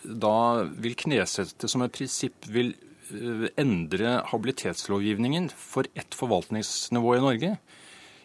da 0.06 0.66
vil 0.78 0.96
knesette 0.98 1.68
som 1.70 1.84
et 1.84 1.94
prinsipp 1.94 2.46
vil 2.52 2.74
eh, 3.10 3.48
endre 3.58 4.20
habilitetslovgivningen 4.30 5.50
for 5.50 5.88
ett 5.94 6.14
forvaltningsnivå 6.16 7.16
i 7.16 7.24
Norge. 7.24 7.56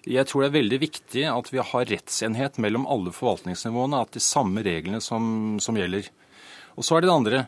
Jeg 0.10 0.26
tror 0.30 0.44
det 0.44 0.50
er 0.50 0.58
veldig 0.58 0.80
viktig 0.82 1.26
at 1.30 1.52
vi 1.54 1.62
har 1.62 1.90
rettsenhet 1.90 2.58
mellom 2.62 2.88
alle 2.90 3.14
forvaltningsnivåene, 3.14 4.02
at 4.02 4.16
de 4.18 4.24
samme 4.24 4.64
reglene 4.66 5.02
som, 5.04 5.60
som 5.62 5.78
gjelder. 5.78 6.08
Og 6.74 6.88
så 6.88 6.98
er 6.98 7.04
det 7.04 7.12
det 7.12 7.18
andre. 7.18 7.42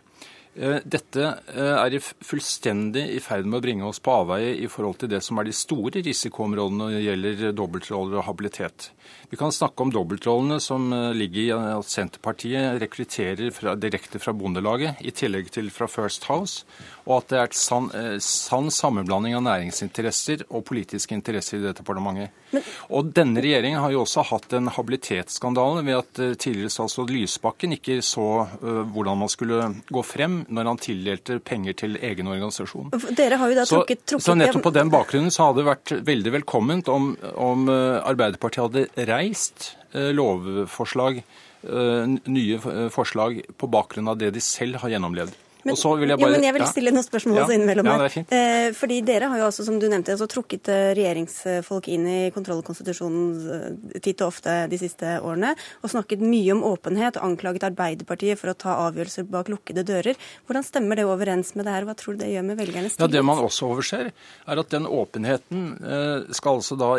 Eh, 0.53 0.83
dette 0.85 1.23
eh, 1.49 1.79
er 1.81 1.95
fullstendig 2.21 3.07
i 3.15 3.21
ferd 3.25 3.47
med 3.49 3.57
å 3.57 3.63
bringe 3.63 3.87
oss 3.87 3.97
på 4.03 4.13
avveie 4.13 4.51
i 4.61 4.67
forhold 4.69 4.99
til 5.01 5.09
det 5.09 5.23
som 5.25 5.39
er 5.41 5.47
de 5.47 5.55
store 5.57 6.03
risikoområdene 6.05 6.77
når 6.77 6.93
det 6.93 6.99
gjelder 7.07 7.55
dobbeltroller 7.57 8.19
og 8.19 8.27
habilitet. 8.27 8.91
Vi 9.31 9.39
kan 9.39 9.55
snakke 9.55 9.81
om 9.81 9.93
dobbeltrollene 9.93 10.59
som 10.61 10.85
eh, 10.93 11.09
ligger 11.17 11.41
i 11.41 11.49
at 11.57 11.89
Senterpartiet 11.89 12.77
rekrutterer 12.83 13.49
fra, 13.55 13.73
direkte 13.73 14.21
fra 14.21 14.35
Bondelaget, 14.37 15.01
i 15.01 15.15
tillegg 15.15 15.49
til 15.55 15.73
fra 15.73 15.89
First 15.89 16.29
House, 16.29 16.67
og 17.07 17.23
at 17.23 17.33
det 17.33 17.41
er 17.41 17.57
sann, 17.57 17.89
sann 18.21 18.69
sammenblanding 18.69 19.33
av 19.39 19.47
næringsinteresser 19.49 20.45
og 20.51 20.67
politiske 20.69 21.17
interesser 21.17 21.63
i 21.63 21.73
departementet. 21.73 22.29
Men... 22.53 22.65
Og 22.93 23.11
denne 23.15 23.43
regjeringen 23.43 23.81
har 23.81 23.93
jo 23.93 24.03
også 24.03 24.25
hatt 24.29 24.55
en 24.57 24.69
habilitetsskandale 24.73 25.83
ved 25.87 25.99
at 25.99 26.21
tidligere 26.41 26.73
statsråd 26.73 27.13
Lysbakken 27.13 27.75
ikke 27.77 27.99
så 28.05 28.27
uh, 28.61 28.81
hvordan 28.93 29.21
man 29.23 29.31
skulle 29.31 29.69
gå 29.93 30.03
frem 30.05 30.41
når 30.53 30.71
han 30.71 30.81
tildelte 30.83 31.39
penger 31.43 31.77
til 31.83 31.97
egen 32.01 32.29
organisasjon. 32.29 32.91
Dere 33.17 33.39
har 33.41 33.51
jo 33.51 33.59
da 33.59 33.67
trukket, 33.69 34.03
trukket 34.05 34.25
så, 34.25 34.31
så 34.31 34.37
nettopp 34.39 34.67
på 34.69 34.75
den 34.75 34.91
bakgrunnen 34.93 35.33
så 35.33 35.49
hadde 35.49 35.63
det 35.63 35.69
vært 35.69 35.95
veldig 36.13 36.35
velkomment 36.39 36.91
om, 36.93 37.13
om 37.39 37.65
eh, 37.71 38.01
Arbeiderpartiet 38.03 38.67
hadde 38.67 39.07
reist 39.09 39.73
eh, 39.93 40.11
lovforslag, 40.15 41.23
nye 41.63 42.57
forslag, 42.91 43.37
på 43.55 43.69
bakgrunn 43.71 44.09
av 44.11 44.17
det 44.19 44.33
de 44.35 44.41
selv 44.43 44.81
har 44.81 44.91
gjennomlevd. 44.91 45.37
Men, 45.63 45.77
vil 45.99 46.11
jeg, 46.11 46.19
bare, 46.19 46.29
jo, 46.29 46.35
men 46.35 46.45
jeg 46.47 46.55
vil 46.57 46.65
stille 46.67 46.91
noen 46.91 47.05
spørsmål 47.05 47.41
også 47.43 47.55
innimellom 47.55 47.89
her. 47.89 48.03
Ja, 48.03 48.23
eh, 48.37 48.69
fordi 48.75 48.99
dere 49.07 49.29
har 49.31 49.39
jo 49.39 49.47
også, 49.47 49.65
som 49.67 49.79
du 49.79 49.87
nevnte, 49.87 50.15
altså, 50.15 50.27
trukket 50.31 50.69
eh, 50.73 50.91
regjeringsfolk 50.97 51.87
inn 51.93 52.07
i 52.09 52.17
kontroll- 52.35 52.59
og 52.59 52.67
konstitusjonen 52.67 54.01
titt 54.03 54.21
og 54.23 54.33
ofte 54.33 54.55
de 54.71 54.79
siste 54.81 55.17
årene, 55.23 55.53
og 55.81 55.93
snakket 55.93 56.23
mye 56.23 56.55
om 56.55 56.63
åpenhet 56.67 57.19
og 57.19 57.29
anklaget 57.29 57.67
Arbeiderpartiet 57.69 58.39
for 58.41 58.51
å 58.51 58.57
ta 58.59 58.75
avgjørelser 58.89 59.27
bak 59.31 59.51
lukkede 59.53 59.85
dører. 59.87 60.19
Hvordan 60.47 60.67
stemmer 60.67 60.99
det 60.99 61.07
overens 61.07 61.53
med 61.57 61.67
det 61.67 61.75
her, 61.77 61.87
hva 61.87 61.95
tror 61.99 62.17
du 62.17 62.23
det 62.25 62.31
gjør 62.33 62.47
med 62.49 62.59
velgernes 62.59 62.97
tillit? 62.97 63.05
Ja, 63.05 63.11
Det 63.17 63.23
man 63.25 63.43
også 63.43 63.71
overser, 63.71 64.11
er 64.11 64.63
at 64.63 64.73
den 64.73 64.89
åpenheten 64.89 65.65
eh, 65.79 66.33
skal 66.35 66.59
altså 66.59 66.77
da 66.79 66.91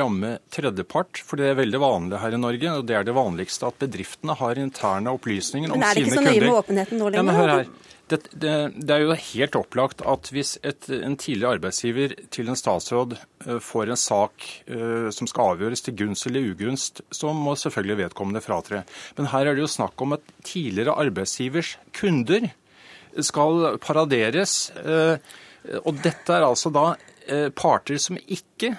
ramme 0.00 0.36
tredjepart, 0.50 1.22
for 1.26 1.40
det 1.40 1.52
er 1.52 1.60
veldig 1.60 1.82
vanlig 1.82 2.20
her 2.22 2.36
i 2.36 2.40
Norge, 2.40 2.74
og 2.80 2.88
det 2.90 2.98
er 2.98 3.06
det 3.06 3.14
vanligste 3.16 3.70
at 3.70 3.78
bedriftene 3.80 4.36
har 4.40 4.60
interne 4.60 5.14
opplysninger 5.16 5.70
om 5.70 5.78
sine 5.78 5.86
kunder. 5.86 5.86
Men 5.86 5.90
er 5.90 5.94
det 5.94 6.06
ikke 6.06 6.18
så 6.18 6.26
nøye 6.26 6.42
med 6.46 6.58
åpenheten 6.58 7.00
nå 7.00 7.08
lenger? 7.10 7.20
Ja, 7.20 7.28
men 7.30 7.40
hør 7.40 7.54
her. 7.58 7.72
Det, 8.10 8.24
det, 8.34 8.52
det, 8.74 8.90
er 8.90 9.04
jo 9.04 9.14
helt 9.14 9.56
opplagt 9.58 10.00
at 10.02 10.30
hvis 10.34 10.56
et, 10.66 10.88
en 10.90 11.14
tidligere 11.20 11.58
arbeidsgiver 11.58 12.16
til 12.34 12.48
en 12.50 12.58
statsråd 12.58 13.14
uh, 13.46 13.58
får 13.62 13.92
en 13.92 14.00
sak 14.00 14.46
uh, 14.66 15.10
som 15.14 15.30
skal 15.30 15.52
avgjøres 15.54 15.84
til 15.86 15.94
gunst 16.00 16.26
eller 16.26 16.48
ugunst, 16.50 17.04
så 17.14 17.30
må 17.36 17.54
selvfølgelig 17.54 18.00
vedkommende 18.04 18.42
fratre. 18.42 18.82
Men 19.18 19.30
her 19.30 19.46
er 19.46 19.54
det 19.54 19.62
jo 19.62 19.70
snakk 19.70 20.02
om 20.02 20.16
at 20.18 20.26
tidligere 20.42 20.96
arbeidsgivers 21.04 21.76
kunder 22.00 22.50
skal 23.22 23.78
paraderes. 23.82 24.72
Uh, 24.82 25.14
og 25.84 26.02
dette 26.02 26.34
er 26.34 26.46
altså 26.46 26.72
da 26.74 26.94
parter 27.54 27.98
som 28.00 28.16
ikke 28.18 28.72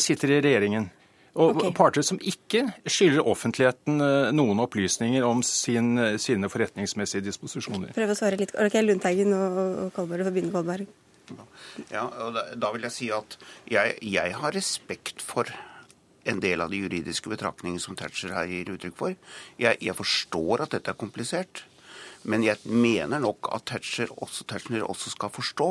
sitter 0.00 0.30
i 0.32 0.38
regjeringen. 0.40 0.88
Og 1.36 1.52
okay. 1.52 1.72
parter 1.76 2.04
som 2.06 2.16
ikke 2.24 2.62
skylder 2.88 3.26
offentligheten 3.28 4.00
eh, 4.00 4.30
noen 4.32 4.62
opplysninger 4.64 5.24
om 5.26 5.42
sin, 5.44 5.98
sine 6.22 6.48
forretningsmessige 6.48 7.26
disposisjoner. 7.26 7.92
Prøv 7.96 8.14
å 8.14 8.16
svare 8.16 8.38
litt. 8.40 8.54
Ok, 8.56 8.78
Lundteigen 8.80 9.36
og, 9.36 9.58
og 9.60 9.90
Kolberg, 9.98 10.24
for 10.24 10.36
begynne 10.38 10.54
Kolberg. 10.54 10.94
Ja, 11.90 12.06
og 12.06 12.36
da, 12.36 12.44
da, 12.54 12.70
vil 12.74 12.86
jeg 12.86 12.94
si 12.94 13.08
at 13.14 13.36
jeg, 13.70 13.96
jeg, 14.02 14.34
har 14.38 14.54
respekt 14.54 15.24
for 15.24 15.50
en 16.26 16.40
del 16.42 16.62
av 16.62 16.72
de 16.72 16.80
juridiske 16.82 17.30
betraktningene 17.30 17.82
som 17.82 17.98
Thatcher 17.98 18.34
her 18.34 18.48
gir 18.50 18.72
uttrykk 18.74 18.96
for. 18.98 19.16
Jeg, 19.60 19.78
jeg, 19.82 19.96
forstår 19.98 20.64
at 20.64 20.76
dette 20.76 20.92
er 20.92 20.98
komplisert, 20.98 21.64
men 22.26 22.46
jeg 22.46 22.62
mener 22.66 23.22
nok 23.22 23.50
at 23.54 23.66
Thatcher 23.70 24.10
også, 24.16 24.46
Thatcher 24.50 24.86
også 24.86 25.12
skal 25.14 25.34
forstå 25.34 25.70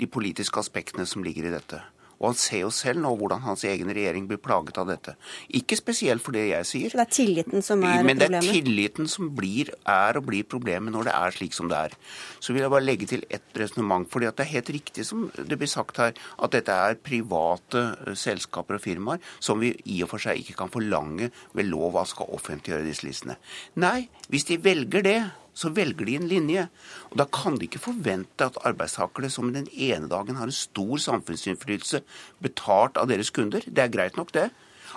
de 0.00 0.08
politiske 0.08 0.60
aspektene 0.60 1.04
som 1.08 1.24
ligger 1.24 1.48
i 1.48 1.54
dette. 1.56 1.82
Og 2.20 2.30
han 2.30 2.36
ser 2.36 2.64
jo 2.66 2.70
selv 2.74 3.00
nå 3.00 3.14
hvordan 3.16 3.40
hans 3.46 3.64
egen 3.64 3.88
regjering 3.96 4.26
blir 4.28 4.40
plaget 4.44 4.76
av 4.80 4.90
dette. 4.90 5.14
Ikke 5.56 5.78
spesielt 5.78 6.20
for 6.24 6.36
det 6.36 6.50
jeg 6.50 6.68
sier. 6.68 6.92
Så 6.92 7.00
det 7.00 7.06
er 7.06 7.14
tilliten 7.16 7.64
som 7.64 7.80
er 7.80 8.02
problemet? 8.02 8.08
Men 8.10 8.20
det 8.20 8.28
er 8.36 8.58
tilliten 8.60 9.08
som 9.08 9.30
blir, 9.36 9.72
er 9.88 10.20
og 10.20 10.26
blir 10.28 10.44
problemet 10.44 10.92
når 10.92 11.08
det 11.08 11.16
er 11.16 11.36
slik 11.38 11.56
som 11.56 11.70
det 11.72 11.80
er. 11.88 11.96
Så 12.38 12.52
vil 12.52 12.66
jeg 12.66 12.74
bare 12.74 12.84
legge 12.84 13.08
til 13.08 13.24
ett 13.32 13.56
resonnement. 13.56 14.08
fordi 14.10 14.28
det 14.28 14.44
er 14.44 14.52
helt 14.52 14.70
riktig 14.70 15.06
som 15.06 15.30
det 15.36 15.58
blir 15.58 15.70
sagt 15.70 15.96
her, 15.96 16.12
at 16.12 16.52
dette 16.52 16.72
er 16.72 17.00
private 17.00 17.84
eh, 18.06 18.14
selskaper 18.14 18.76
og 18.76 18.84
firmaer 18.84 19.20
som 19.40 19.60
vi 19.60 19.72
i 19.84 20.02
og 20.04 20.12
for 20.12 20.22
seg 20.22 20.42
ikke 20.42 20.58
kan 20.60 20.72
forlange 20.72 21.30
ved 21.56 21.70
lov 21.72 21.96
at 21.96 22.12
skal 22.12 22.32
offentliggjøre 22.36 22.84
disse 22.84 23.06
listene. 23.06 23.36
Nei, 23.80 24.08
hvis 24.28 24.48
de 24.50 24.60
velger 24.62 25.04
det, 25.06 25.20
så 25.60 25.70
velger 25.76 26.08
de 26.08 26.16
en 26.16 26.28
linje. 26.30 26.66
Og 27.10 27.20
Da 27.20 27.26
kan 27.28 27.58
de 27.58 27.68
ikke 27.68 27.82
forvente 27.82 28.48
at 28.48 28.58
arbeidstakere 28.64 29.30
som 29.30 29.52
den 29.52 29.68
ene 29.72 30.08
dagen 30.08 30.40
har 30.40 30.48
en 30.48 30.56
stor 30.56 30.96
samfunnsinnflytelse 30.96 32.02
betalt 32.40 32.96
av 32.96 33.10
deres 33.12 33.30
kunder, 33.30 33.64
det 33.66 33.84
er 33.84 33.92
greit 33.92 34.16
nok 34.16 34.32
det, 34.32 34.50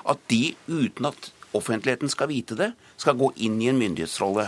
at 0.10 0.20
de 0.32 0.56
uten 0.68 1.12
at 1.12 1.32
offentligheten 1.58 2.12
skal 2.12 2.30
vite 2.32 2.58
det, 2.60 2.72
skal 2.98 3.18
gå 3.20 3.30
inn 3.46 3.60
i 3.62 3.70
en 3.72 3.80
myndighetsrolle. 3.80 4.48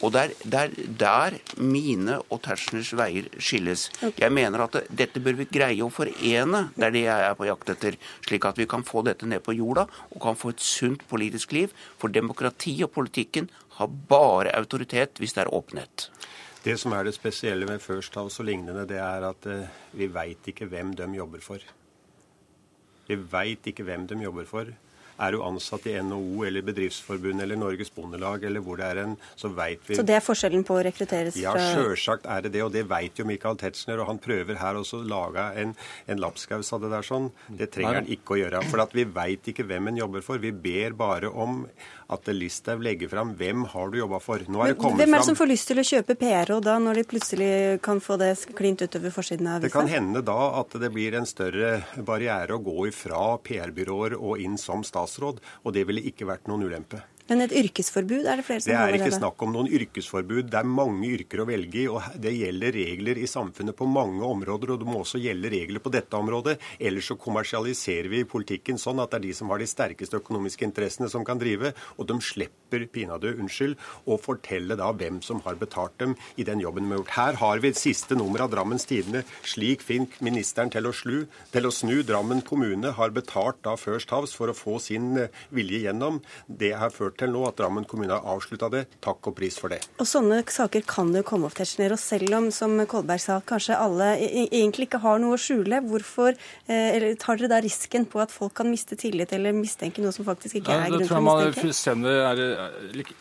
Og 0.00 0.14
det 0.14 0.22
er 0.56 0.74
der, 1.00 1.36
mine 1.60 2.18
og 2.32 2.40
Tetzschners 2.44 2.92
veier 2.96 3.28
skilles. 3.38 3.88
Jeg 4.00 4.32
mener 4.32 4.64
at 4.64 4.78
det, 4.78 4.84
dette 5.02 5.22
bør 5.22 5.36
vi 5.42 5.48
greie 5.52 5.84
å 5.84 5.90
forene. 5.92 6.62
Det 6.76 6.86
er 6.88 6.94
det 6.96 7.04
jeg 7.04 7.26
er 7.26 7.36
på 7.36 7.48
jakt 7.48 7.74
etter. 7.74 7.98
Slik 8.26 8.48
at 8.48 8.60
vi 8.60 8.68
kan 8.70 8.84
få 8.86 9.04
dette 9.06 9.28
ned 9.28 9.44
på 9.44 9.56
jorda 9.58 9.86
og 10.10 10.20
kan 10.24 10.38
få 10.38 10.54
et 10.54 10.64
sunt 10.64 11.04
politisk 11.10 11.52
liv. 11.56 11.74
For 12.00 12.12
demokrati 12.12 12.78
og 12.86 12.94
politikken 12.96 13.50
har 13.76 13.92
bare 14.08 14.54
autoritet 14.56 15.20
hvis 15.20 15.36
det 15.36 15.44
er 15.44 15.52
åpenhet. 15.54 16.08
Det 16.64 16.76
som 16.80 16.92
er 16.92 17.06
det 17.06 17.14
spesielle 17.16 17.68
med 17.68 17.80
First 17.80 18.16
House 18.20 18.40
og 18.42 18.48
lignende, 18.48 18.84
det 18.88 18.98
er 19.00 19.24
at 19.24 19.46
uh, 19.48 19.68
vi 19.96 20.10
veit 20.12 20.48
ikke 20.50 20.68
hvem 20.68 20.92
de 20.96 21.06
jobber 21.16 21.40
for. 21.44 21.64
Vi 23.08 23.16
veit 23.16 23.64
ikke 23.66 23.86
hvem 23.88 24.04
de 24.10 24.18
jobber 24.20 24.48
for. 24.48 24.72
Er 25.20 25.34
du 25.36 25.42
ansatt 25.44 25.86
i 25.90 25.94
NHO 26.00 26.44
eller 26.48 26.64
Bedriftsforbundet 26.64 27.44
eller 27.44 27.60
Norges 27.60 27.92
Bondelag 27.94 28.44
eller 28.48 28.64
hvor 28.64 28.80
det 28.80 28.88
er 28.88 29.02
en, 29.04 29.16
så 29.36 29.50
veit 29.52 29.84
vi 29.88 29.98
Så 29.98 30.04
det 30.06 30.16
er 30.16 30.24
forskjellen 30.24 30.64
på 30.66 30.78
å 30.78 30.84
rekrutteres 30.86 31.36
fra 31.36 31.42
Ja, 31.44 31.74
sjølsagt 31.74 32.28
er 32.30 32.46
det 32.46 32.54
det. 32.56 32.64
Og 32.64 32.72
det 32.74 32.86
veit 32.90 33.20
jo 33.20 33.26
Michael 33.28 33.60
Tetzschner. 33.60 34.00
Og 34.00 34.08
han 34.10 34.22
prøver 34.22 34.60
her 34.62 34.80
også 34.80 35.02
å 35.02 35.08
lage 35.10 35.46
en, 35.60 35.76
en 36.10 36.22
lapskaus 36.22 36.72
av 36.76 36.84
det 36.84 36.92
der 36.94 37.06
sånn. 37.06 37.30
Det 37.48 37.70
trenger 37.74 38.00
han 38.00 38.10
ikke 38.10 38.36
å 38.36 38.40
gjøre. 38.42 38.64
For 38.72 38.82
at 38.84 38.96
vi 38.96 39.06
veit 39.08 39.52
ikke 39.52 39.68
hvem 39.68 39.92
en 39.92 40.00
jobber 40.00 40.24
for. 40.24 40.40
Vi 40.42 40.52
ber 40.52 40.96
bare 40.98 41.30
om 41.30 41.64
at 42.10 42.30
Listhaug 42.34 42.82
legger 42.82 43.10
fram 43.10 43.34
hvem 43.38 43.64
har 43.70 43.92
du 43.92 44.00
jobba 44.00 44.18
for. 44.22 44.42
Nå 44.50 44.64
er 44.64 44.72
det 44.72 44.80
kommet 44.80 45.02
Hvem 45.02 45.14
er 45.14 45.22
det 45.22 45.28
som 45.28 45.38
får 45.38 45.50
lyst 45.52 45.70
til 45.70 45.80
å 45.82 45.86
kjøpe 45.86 46.16
PR-råd 46.20 46.66
da, 46.66 46.76
når 46.82 47.00
de 47.00 47.06
plutselig 47.12 47.52
kan 47.86 48.02
få 48.02 48.18
det 48.20 48.32
klint 48.58 48.82
utover 48.82 49.14
forsiden 49.14 49.46
av 49.46 49.60
avisa? 49.60 49.68
Det 49.68 49.76
kan 49.76 49.92
hende 49.92 50.24
da 50.26 50.40
at 50.60 50.74
det 50.82 50.90
blir 50.94 51.16
en 51.18 51.28
større 51.28 51.72
barriere 51.96 52.56
å 52.56 52.64
gå 52.64 52.90
ifra 52.90 53.22
PR-byråer 53.46 54.18
og 54.18 54.42
inn 54.42 54.58
som 54.60 54.82
statsråd, 54.86 55.40
og 55.62 55.76
det 55.76 55.86
ville 55.88 56.04
ikke 56.10 56.28
vært 56.30 56.50
noen 56.50 56.66
ulempe. 56.66 57.04
Men 57.30 57.44
et 57.44 57.52
yrkesforbud, 57.54 58.24
er 58.26 58.40
det 58.40 58.42
flere 58.42 58.62
som 58.64 58.74
har 58.74 58.88
det? 58.90 58.96
Er 58.98 59.04
ikke 59.04 59.18
snakk 59.20 59.42
om 59.46 59.52
noen 59.54 59.68
yrkesforbud. 59.70 60.48
Det 60.50 60.56
er 60.58 60.66
mange 60.66 61.06
yrker 61.14 61.44
å 61.44 61.46
velge 61.46 61.78
i, 61.78 61.84
og 61.86 62.16
det 62.18 62.32
gjelder 62.34 62.74
regler 62.74 63.20
i 63.22 63.28
samfunnet 63.30 63.76
på 63.78 63.86
mange 63.86 64.26
områder, 64.26 64.72
og 64.74 64.80
det 64.80 64.88
må 64.88 64.96
også 65.04 65.20
gjelde 65.22 65.52
regler 65.52 65.84
på 65.84 65.92
dette 65.94 66.18
området. 66.18 66.56
Ellers 66.82 67.06
så 67.12 67.14
kommersialiserer 67.20 68.10
vi 68.10 68.24
politikken 68.26 68.80
sånn 68.82 68.98
at 68.98 69.12
det 69.12 69.20
er 69.20 69.24
de 69.28 69.34
som 69.38 69.52
har 69.54 69.62
de 69.62 69.68
sterkeste 69.70 70.18
økonomiske 70.18 70.66
interessene 70.66 71.06
som 71.12 71.22
kan 71.28 71.38
drive, 71.38 71.70
og 72.02 72.08
de 72.10 72.16
slipper 72.18 72.88
pinadø, 72.90 73.30
unnskyld, 73.44 73.78
å 74.10 74.18
fortelle 74.18 74.74
da 74.80 74.90
hvem 74.90 75.22
som 75.22 75.38
har 75.46 75.60
betalt 75.62 75.94
dem 76.02 76.16
i 76.34 76.48
den 76.50 76.64
jobben 76.64 76.88
de 76.88 76.96
har 76.96 77.02
gjort. 77.04 77.14
Her 77.14 77.40
har 77.44 77.62
vi 77.62 77.70
et 77.70 77.78
siste 77.78 78.18
nummer 78.18 78.42
av 78.42 78.50
Drammens 78.50 78.90
Tidende. 78.90 79.22
Slik 79.46 79.86
fikk 79.86 80.18
ministeren 80.18 80.74
til 80.74 80.90
å, 80.90 80.94
slu, 80.96 81.22
til 81.54 81.70
å 81.70 81.74
snu. 81.74 82.00
Drammen 82.10 82.42
kommune 82.42 82.90
har 82.98 83.14
betalt 83.14 83.62
da 83.62 83.78
First 83.78 84.10
House 84.10 84.34
for 84.34 84.50
å 84.50 84.58
få 84.58 84.80
sin 84.82 85.12
vilje 85.54 85.84
gjennom. 85.86 86.18
Det 86.50 86.74
har 86.74 86.90
ført 86.90 87.19
til 87.20 87.32
nå 87.34 87.44
at 87.48 87.58
Drammen 87.60 87.86
kommune 87.88 88.14
har 88.14 88.26
avslutta 88.34 88.70
det. 88.72 88.84
Takk 89.04 89.30
og 89.30 89.36
pris 89.36 89.58
for 89.60 89.72
det. 89.72 89.80
Og 90.00 90.08
Sånne 90.08 90.40
saker 90.50 90.84
kan 90.88 91.12
jo 91.14 91.22
komme 91.26 91.48
opp, 91.48 91.56
Tetzschner. 91.58 91.94
Og 91.94 92.00
selv 92.00 92.36
om, 92.38 92.50
som 92.54 92.76
Kolberg 92.90 93.22
sa, 93.22 93.38
kanskje 93.46 93.78
alle 93.78 94.12
egentlig 94.20 94.88
ikke 94.88 95.02
har 95.04 95.20
noe 95.22 95.36
å 95.36 95.40
skjule, 95.40 95.82
hvorfor 95.86 96.34
eh, 96.34 97.10
tar 97.20 97.40
dere 97.40 97.52
da 97.54 97.60
risken 97.64 98.06
på 98.10 98.22
at 98.22 98.32
folk 98.34 98.56
kan 98.60 98.70
miste 98.70 98.98
tillit 99.00 99.32
eller 99.36 99.56
mistenke 99.56 100.04
noe 100.04 100.14
som 100.16 100.26
faktisk 100.28 100.60
ikke 100.62 100.76
er 100.76 100.88
grunn 100.88 101.06
til 101.06 101.18
å 101.18 101.24
mistenke? 101.64 103.18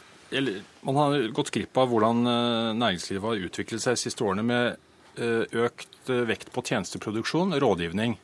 Man 0.85 0.97
har 0.99 1.15
gått 1.33 1.49
glipp 1.55 1.77
av 1.81 1.89
hvordan 1.91 2.23
eh, 2.29 2.71
næringslivet 2.77 3.25
har 3.25 3.45
utviklet 3.49 3.83
seg 3.83 3.97
de 3.97 4.03
siste 4.03 4.25
årene 4.25 4.45
med 4.45 4.63
eh, 5.19 5.61
økt 5.65 6.11
vekt 6.29 6.51
på 6.53 6.63
tjenesteproduksjon, 6.69 7.57
rådgivning. 7.61 8.17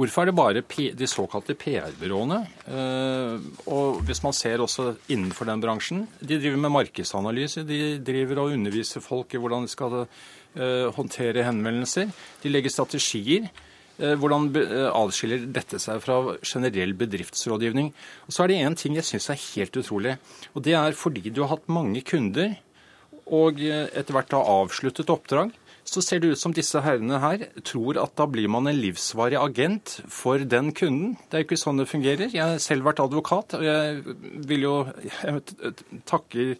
Hvorfor 0.00 0.22
er 0.22 0.30
det 0.30 0.36
bare 0.38 0.60
de 0.96 1.06
såkalte 1.06 1.52
PR-byråene? 1.60 2.38
Eh, 2.72 3.48
og 3.68 3.98
hvis 4.08 4.22
man 4.24 4.32
ser 4.32 4.62
også 4.64 4.94
innenfor 5.12 5.44
den 5.44 5.60
bransjen, 5.60 6.06
de 6.24 6.38
driver 6.40 6.56
med 6.56 6.72
markedsanalyse. 6.72 7.66
De 7.68 7.98
driver 8.00 8.40
og 8.40 8.54
underviser 8.54 9.04
folk 9.04 9.34
i 9.34 9.40
hvordan 9.42 9.66
de 9.66 9.72
skal 9.74 9.98
eh, 10.00 10.88
håndtere 10.96 11.44
henvendelser. 11.44 12.08
De 12.40 12.48
legger 12.48 12.72
strategier. 12.72 13.50
Eh, 14.00 14.16
hvordan 14.16 14.48
adskiller 14.88 15.44
dette 15.52 15.76
seg 15.76 16.00
fra 16.00 16.38
generell 16.48 16.96
bedriftsrådgivning? 16.96 17.92
Og 18.24 18.32
Så 18.32 18.46
er 18.46 18.54
det 18.54 18.60
én 18.64 18.80
ting 18.80 18.96
jeg 18.96 19.04
syns 19.04 19.28
er 19.28 19.44
helt 19.50 19.76
utrolig. 19.76 20.16
Og 20.54 20.64
det 20.64 20.78
er 20.80 20.96
fordi 20.96 21.28
du 21.28 21.42
har 21.44 21.58
hatt 21.58 21.68
mange 21.68 22.00
kunder 22.00 22.56
og 23.28 23.60
etter 23.60 24.16
hvert 24.16 24.32
har 24.32 24.48
avsluttet 24.48 25.12
oppdrag 25.12 25.52
så 25.90 26.02
ser 26.04 26.22
det 26.22 26.34
ut 26.34 26.40
som 26.40 26.54
disse 26.54 26.80
herrene 26.84 27.18
her 27.22 27.48
tror 27.66 27.98
at 27.98 28.14
da 28.18 28.26
blir 28.30 28.50
man 28.52 28.70
en 28.70 28.78
livsvarig 28.78 29.38
agent 29.40 29.96
for 30.12 30.38
den 30.38 30.70
kunden. 30.76 31.16
Det 31.26 31.38
er 31.38 31.42
jo 31.42 31.48
ikke 31.48 31.58
sånn 31.64 31.82
det 31.82 31.88
fungerer. 31.90 32.30
Jeg 32.30 32.44
har 32.44 32.62
selv 32.62 32.86
vært 32.86 33.02
advokat, 33.02 33.56
og 33.58 33.66
jeg 33.66 34.16
vil 34.50 34.68
jo 34.68 34.76
jeg 35.24 35.74
takker 36.06 36.54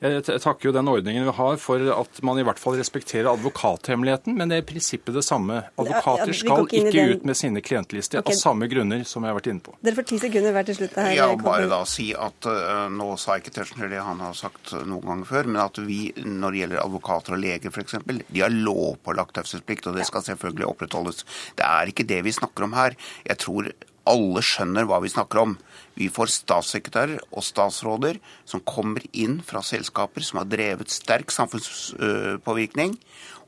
Jeg 0.00 0.40
takker 0.40 0.70
jo 0.70 0.72
den 0.72 0.88
ordningen 0.88 1.26
vi 1.28 1.32
har 1.36 1.58
for 1.60 1.82
at 1.92 2.20
man 2.24 2.38
i 2.40 2.44
hvert 2.46 2.60
fall 2.60 2.78
respekterer 2.80 3.28
advokathemmeligheten, 3.34 4.32
men 4.38 4.48
det 4.48 4.56
er 4.56 4.62
i 4.64 4.68
prinsippet 4.70 5.12
det 5.12 5.24
samme. 5.26 5.58
Advokater 5.80 6.32
skal 6.36 6.64
ikke 6.72 7.04
ut 7.10 7.26
med 7.28 7.36
sine 7.36 7.60
klientlister 7.64 8.22
okay. 8.22 8.32
av 8.32 8.40
samme 8.40 8.68
grunner 8.72 9.04
som 9.08 9.26
jeg 9.26 9.34
har 9.34 9.36
vært 9.36 9.50
inne 9.52 9.64
på. 9.66 9.74
Dere 9.84 9.98
får 9.98 10.08
ti 10.08 10.20
sekunder 10.22 10.56
hver 10.56 10.68
til 10.70 10.78
slutt. 10.78 10.96
her. 10.96 11.12
Ja, 11.18 11.28
bare 11.36 11.68
da 11.68 11.82
si 11.88 12.10
at 12.16 12.48
uh, 12.48 12.88
Nå 12.90 13.10
sa 13.20 13.36
ikke 13.40 13.52
Tetzschner 13.58 13.92
det 13.92 14.00
han 14.06 14.24
har 14.24 14.32
sagt 14.38 14.72
noen 14.88 15.04
ganger 15.04 15.28
før, 15.28 15.52
men 15.52 15.60
at 15.66 15.82
vi, 15.84 16.00
når 16.24 16.56
det 16.56 16.62
gjelder 16.62 16.82
advokater 16.86 17.36
og 17.36 17.44
leger 17.44 17.74
f.eks., 17.74 18.00
de 18.08 18.40
har 18.40 18.56
lovpålagt 18.56 19.36
taushetsplikt, 19.36 19.90
og 19.90 20.00
det 20.00 20.08
skal 20.08 20.24
selvfølgelig 20.24 20.70
opprettholdes. 20.70 21.26
Det 21.60 21.68
er 21.68 21.92
ikke 21.92 22.08
det 22.08 22.22
vi 22.24 22.36
snakker 22.40 22.70
om 22.70 22.78
her. 22.78 22.96
Jeg 23.28 23.42
tror 23.44 23.68
alle 24.08 24.42
skjønner 24.44 24.86
hva 24.88 25.00
vi 25.04 25.10
snakker 25.12 25.42
om. 25.42 25.56
Vi 25.98 26.08
får 26.12 26.32
statssekretærer 26.32 27.18
og 27.28 27.44
statsråder 27.44 28.20
som 28.48 28.62
kommer 28.64 29.04
inn 29.12 29.40
fra 29.44 29.62
selskaper 29.64 30.24
som 30.24 30.40
har 30.40 30.48
drevet 30.48 30.92
sterk 30.92 31.32
samfunnspåvirkning, 31.34 32.96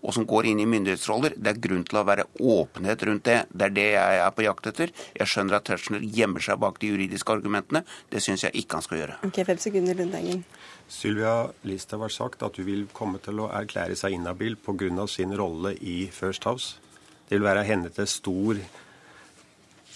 og 0.03 0.17
som 0.17 0.27
går 0.27 0.49
inn 0.51 0.61
i 0.61 0.67
myndighetsroller. 0.67 1.37
Det 1.39 1.53
er 1.53 1.63
grunn 1.63 1.85
til 1.87 2.01
å 2.01 2.05
være 2.07 2.27
åpenhet 2.43 3.05
rundt 3.07 3.25
det. 3.29 3.39
Det 3.55 3.69
er 3.69 3.75
det 3.77 3.89
jeg 3.93 4.21
er 4.25 4.35
på 4.35 4.45
jakt 4.45 4.69
etter. 4.73 4.93
Jeg 5.15 5.31
skjønner 5.31 5.61
at 5.61 5.69
Tetzschner 5.69 6.03
gjemmer 6.03 6.43
seg 6.43 6.59
bak 6.63 6.81
de 6.83 6.91
juridiske 6.91 7.37
argumentene. 7.37 7.85
Det 8.11 8.23
syns 8.25 8.43
jeg 8.49 8.65
ikke 8.65 8.81
han 8.81 8.87
skal 8.87 8.99
gjøre. 8.99 9.19
Ok, 9.29 9.43
fem 9.47 9.63
sekunder, 9.63 9.99
Lundhengen. 9.99 10.43
Sylvia 10.93 11.37
Listhaug 11.65 12.03
har 12.09 12.13
sagt 12.13 12.43
at 12.43 12.59
hun 12.59 12.67
vil 12.67 12.89
komme 12.93 13.23
til 13.23 13.41
å 13.41 13.51
erklære 13.55 13.97
seg 13.97 14.19
inhabil 14.19 14.59
pga. 14.59 15.07
sin 15.07 15.33
rolle 15.39 15.77
i 15.81 16.11
First 16.11 16.45
House. 16.45 16.81
Det 17.29 17.39
vil 17.39 17.47
være 17.47 17.65
henne 17.65 17.89
til 17.89 18.07
stor 18.07 18.59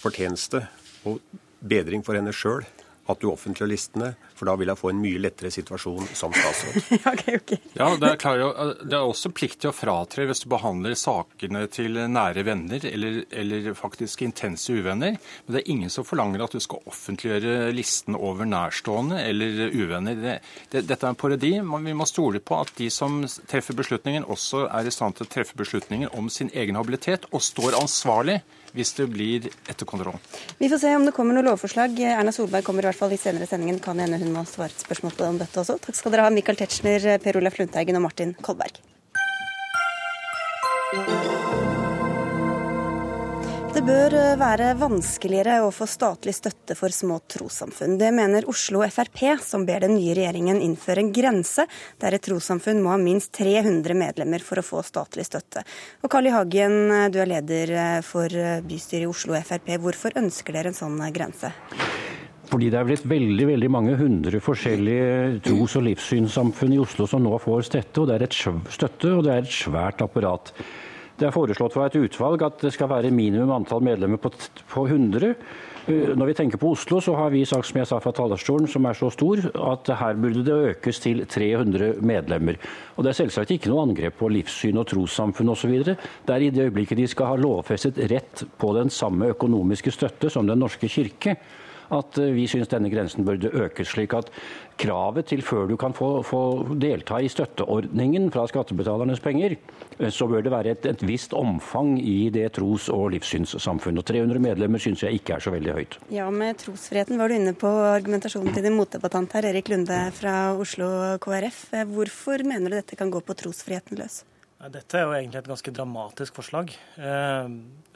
fortjeneste 0.01 0.67
og 1.09 1.21
bedring 1.67 2.05
for 2.07 2.19
henne 2.19 2.35
sjøl 2.37 2.67
at 3.07 3.23
du 3.23 3.29
offentliggjør 3.31 3.71
listene, 3.71 4.09
for 4.37 4.49
da 4.49 4.57
vil 4.59 4.71
jeg 4.71 4.79
få 4.81 4.91
en 4.91 5.01
mye 5.01 5.21
lettere 5.23 5.51
situasjon 5.55 6.09
som 6.19 6.35
statsråd. 6.35 6.89
okay, 7.13 7.39
okay. 7.39 7.59
Ja, 7.77 7.89
det 8.01 8.09
er, 8.09 8.19
klar, 8.21 8.43
det 8.83 8.97
er, 8.97 9.05
også 9.05 9.31
plikt 9.35 9.61
til 9.63 9.71
å 9.71 9.77
fratre 9.77 10.27
hvis 10.27 10.43
du 10.43 10.49
behandler 10.53 10.97
sakene 10.99 11.65
til 11.73 12.01
nære 12.11 12.43
venner 12.47 12.83
eller, 12.91 13.21
eller, 13.31 13.71
faktisk 13.79 14.27
intense 14.27 14.75
uvenner. 14.75 15.17
Men 15.47 15.57
det 15.57 15.63
er 15.63 15.73
ingen 15.77 15.93
som 15.93 16.07
forlanger 16.07 16.45
at 16.45 16.59
du 16.59 16.63
skal 16.63 16.83
offentliggjøre 16.91 17.71
listen 17.77 18.19
over 18.19 18.49
nærstående 18.51 19.23
eller 19.23 19.63
uvenner. 19.71 20.19
Det, 20.19 20.37
det, 20.75 20.85
dette 20.91 21.01
er 21.07 21.15
en 21.15 21.23
parodi. 21.23 21.55
Vi 21.63 21.97
må 21.97 22.11
stole 22.11 22.43
på 22.43 22.59
at 22.59 22.75
de 22.81 22.91
som 22.93 23.23
treffer 23.47 23.79
beslutningen, 23.79 24.27
også 24.27 24.67
er 24.67 24.89
i 24.89 24.95
stand 24.95 25.17
til 25.17 25.29
å 25.29 25.31
treffe 25.31 25.59
beslutningen 25.59 26.11
om 26.19 26.31
sin 26.33 26.51
egen 26.55 26.79
habilitet 26.79 27.31
og 27.31 27.45
står 27.45 27.79
ansvarlig 27.79 28.41
hvis 28.77 28.93
det 28.99 29.09
blir 29.13 29.49
etterkontroll. 29.67 30.19
Vi 30.61 30.71
får 30.73 30.83
se 30.83 30.95
om 30.97 31.07
det 31.09 31.15
kommer 31.17 31.37
noe 31.37 31.47
lovforslag. 31.49 31.97
Erna 32.13 32.35
Solberg 32.35 32.67
kommer 32.67 32.85
i 32.85 32.91
hvert 32.91 33.01
fall 33.01 33.15
i 33.17 33.21
senere 33.21 33.49
sendingen. 33.49 33.81
Kan 33.83 34.01
hende 34.03 34.21
hun 34.23 34.35
må 34.35 34.45
svare 34.49 34.73
et 34.75 34.85
spørsmål 34.87 35.17
på 35.17 35.31
om 35.31 35.41
dette 35.43 35.63
også. 35.63 35.79
Takk 35.83 35.99
skal 35.99 36.15
dere 36.15 36.29
ha, 36.29 36.35
Michael 36.35 36.61
Tetzschner, 36.61 37.17
Per 37.25 37.41
Olaf 37.41 37.59
Lundteigen 37.61 37.99
og 37.99 38.07
Martin 38.09 38.37
Kolberg. 38.41 38.85
Det 43.77 43.83
bør 43.85 44.15
eh, 44.17 44.39
være 44.41 44.71
vanskeligere 44.81 45.59
å 45.61 45.67
få 45.75 45.85
statlig 45.85 46.33
støtte 46.33 46.73
for 46.79 46.95
små 46.97 47.19
trossamfunn. 47.29 47.99
Det 48.01 48.09
mener 48.17 48.47
Oslo 48.49 48.81
Frp, 48.89 49.21
som 49.45 49.67
ber 49.69 49.85
den 49.85 49.99
nye 49.99 50.15
regjeringen 50.17 50.63
innføre 50.65 51.03
en 51.05 51.11
grense 51.13 51.67
der 52.01 52.17
et 52.17 52.25
trossamfunn 52.25 52.81
må 52.81 52.95
ha 52.95 52.97
minst 52.97 53.35
300 53.37 53.93
medlemmer 54.01 54.41
for 54.41 54.63
å 54.63 54.65
få 54.65 54.81
statlig 54.87 55.27
støtte. 55.29 55.61
Og 56.01 56.09
Carl 56.09 56.31
I. 56.31 56.33
Hagen, 56.33 56.79
eh, 56.89 57.05
du 57.13 57.21
er 57.21 57.31
leder 57.35 57.75
eh, 57.75 58.01
for 58.01 58.33
bystyret 58.65 59.05
i 59.05 59.13
Oslo 59.13 59.37
Frp. 59.45 59.69
Hvorfor 59.85 60.17
ønsker 60.25 60.57
dere 60.57 60.73
en 60.73 60.81
sånn 60.81 60.97
grense? 61.13 61.53
Fordi 62.49 62.73
det 62.73 62.81
er 62.81 62.89
blitt 62.89 63.05
veldig 63.13 63.53
veldig 63.53 63.73
mange 63.77 64.01
hundre 64.01 64.41
forskjellige 64.41 65.45
tros- 65.51 65.77
og 65.77 65.89
livssynssamfunn 65.91 66.79
i 66.79 66.81
Oslo 66.81 67.13
som 67.13 67.29
nå 67.29 67.37
får 67.45 67.69
støtte, 67.69 68.01
og 68.01 68.09
det 68.09 68.23
er 68.23 68.29
et, 68.31 68.43
støtte, 68.81 69.19
og 69.19 69.27
det 69.29 69.37
er 69.37 69.45
et 69.45 69.57
svært 69.61 70.01
apparat. 70.01 70.55
Det 71.17 71.29
er 71.29 71.33
foreslått 71.33 71.73
fra 71.73 71.87
et 71.89 71.97
utvalg 71.97 72.43
at 72.45 72.61
det 72.67 72.75
skal 72.75 72.91
være 72.93 73.15
minimum 73.15 73.55
antall 73.55 73.85
medlemmer 73.85 74.21
på, 74.21 74.33
på 74.69 74.85
100. 74.85 75.33
Eh, 75.87 76.13
når 76.19 76.33
vi 76.33 76.35
tenker 76.37 76.61
på 76.61 76.73
Oslo, 76.75 76.99
så 77.01 77.15
har 77.17 77.31
vi 77.33 77.45
sagt 77.49 77.69
som 77.71 77.79
jeg 77.81 77.89
sa 77.89 78.01
fra 78.03 78.13
talerstolen, 78.13 78.69
som 78.69 78.85
er 78.89 78.99
så 78.99 79.09
stor, 79.15 79.41
at 79.73 79.89
her 80.01 80.19
burde 80.21 80.43
det 80.45 80.57
økes 80.73 81.01
til 81.05 81.23
300 81.25 82.03
medlemmer. 82.05 82.59
Og 82.97 83.05
Det 83.05 83.13
er 83.13 83.21
selvsagt 83.23 83.55
ikke 83.55 83.71
noe 83.71 83.87
angrep 83.87 84.19
på 84.19 84.29
livssyn 84.35 84.81
og 84.83 84.89
trossamfunn 84.91 85.55
osv. 85.55 85.77
Det 85.87 86.35
er 86.35 86.43
i 86.43 86.51
det 86.51 86.69
øyeblikket 86.69 86.99
de 86.99 87.07
skal 87.09 87.33
ha 87.33 87.39
lovfestet 87.41 88.03
rett 88.11 88.45
på 88.59 88.75
den 88.77 88.91
samme 88.91 89.31
økonomiske 89.37 89.95
støtte 89.95 90.31
som 90.33 90.47
Den 90.47 90.61
norske 90.61 90.89
kirke 90.91 91.39
at 91.95 92.19
eh, 92.19 92.33
vi 92.35 92.47
syns 92.51 92.71
denne 92.73 92.91
grensen 92.93 93.27
burde 93.27 93.51
økes. 93.53 93.93
slik 93.95 94.15
at 94.15 94.31
kravet 94.77 95.31
til 95.31 95.43
før 95.45 95.69
du 95.71 95.77
kan 95.81 95.95
få, 95.97 96.21
få 96.27 96.41
delta 96.81 97.21
i 97.23 97.31
støtteordningen 97.33 98.29
fra 98.35 98.47
skattebetalernes 98.51 99.23
penger, 99.25 99.57
eh, 99.99 100.11
så 100.11 100.29
bør 100.31 100.45
det 100.45 100.53
være 100.53 100.75
et, 100.77 100.87
et 100.87 101.07
visst 101.07 101.35
omfang 101.37 101.97
i 102.01 102.29
det 102.35 102.51
tros- 102.59 102.91
og 102.93 103.11
livssynssamfunnet. 103.17 104.03
Og 104.03 104.11
300 104.13 104.43
medlemmer 104.43 104.83
syns 104.83 105.05
jeg 105.07 105.21
ikke 105.21 105.37
er 105.37 105.47
så 105.47 105.55
veldig 105.55 105.77
høyt. 105.79 105.99
Ja, 106.13 106.29
Med 106.31 106.59
trosfriheten 106.61 107.19
var 107.21 107.31
du 107.31 107.39
inne 107.39 107.57
på 107.57 107.71
argumentasjonen 107.71 108.55
til 108.55 108.67
din 108.67 108.77
motdebattant 108.77 109.33
her, 109.39 109.51
Erik 109.53 109.71
Lunde 109.73 110.01
fra 110.17 110.37
Oslo 110.59 110.89
KrF. 111.23 111.67
Eh, 111.73 111.87
hvorfor 111.89 112.45
mener 112.47 112.73
du 112.73 112.81
dette 112.81 112.99
kan 112.99 113.13
gå 113.13 113.23
på 113.25 113.39
trosfriheten 113.39 114.01
løs? 114.01 114.25
Dette 114.57 114.97
er 114.97 115.05
jo 115.05 115.13
egentlig 115.13 115.43
et 115.43 115.49
ganske 115.51 115.73
dramatisk 115.77 116.39
forslag. 116.39 116.71
Eh, 116.97 117.49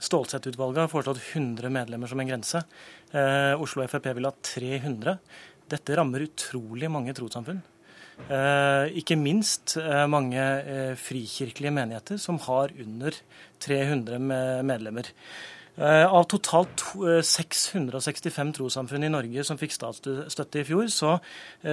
Stålsett-utvalget 0.05 0.83
har 0.85 0.91
foreslått 0.93 1.23
100 1.33 1.73
medlemmer 1.73 2.11
som 2.11 2.21
en 2.21 2.29
grense. 2.29 2.61
Eh, 3.17 3.55
Oslo 3.57 3.87
Frp 3.89 4.11
vil 4.13 4.29
ha 4.29 4.33
300. 4.45 5.15
Dette 5.73 5.97
rammer 5.97 6.27
utrolig 6.27 6.91
mange 6.93 7.15
trossamfunn. 7.17 7.63
Eh, 8.29 8.93
ikke 9.01 9.17
minst 9.17 9.79
mange 10.13 10.43
frikirkelige 11.01 11.73
menigheter 11.73 12.21
som 12.21 12.37
har 12.45 12.75
under 12.77 13.17
300 13.65 14.21
medlemmer. 14.61 15.09
Av 15.81 16.27
totalt 16.29 16.83
665 17.25 18.51
trossamfunn 18.59 19.07
i 19.07 19.09
Norge 19.09 19.45
som 19.49 19.57
fikk 19.57 19.73
statsstøtte 19.73 20.61
i 20.61 20.67
fjor, 20.69 20.91
så, 20.93 21.15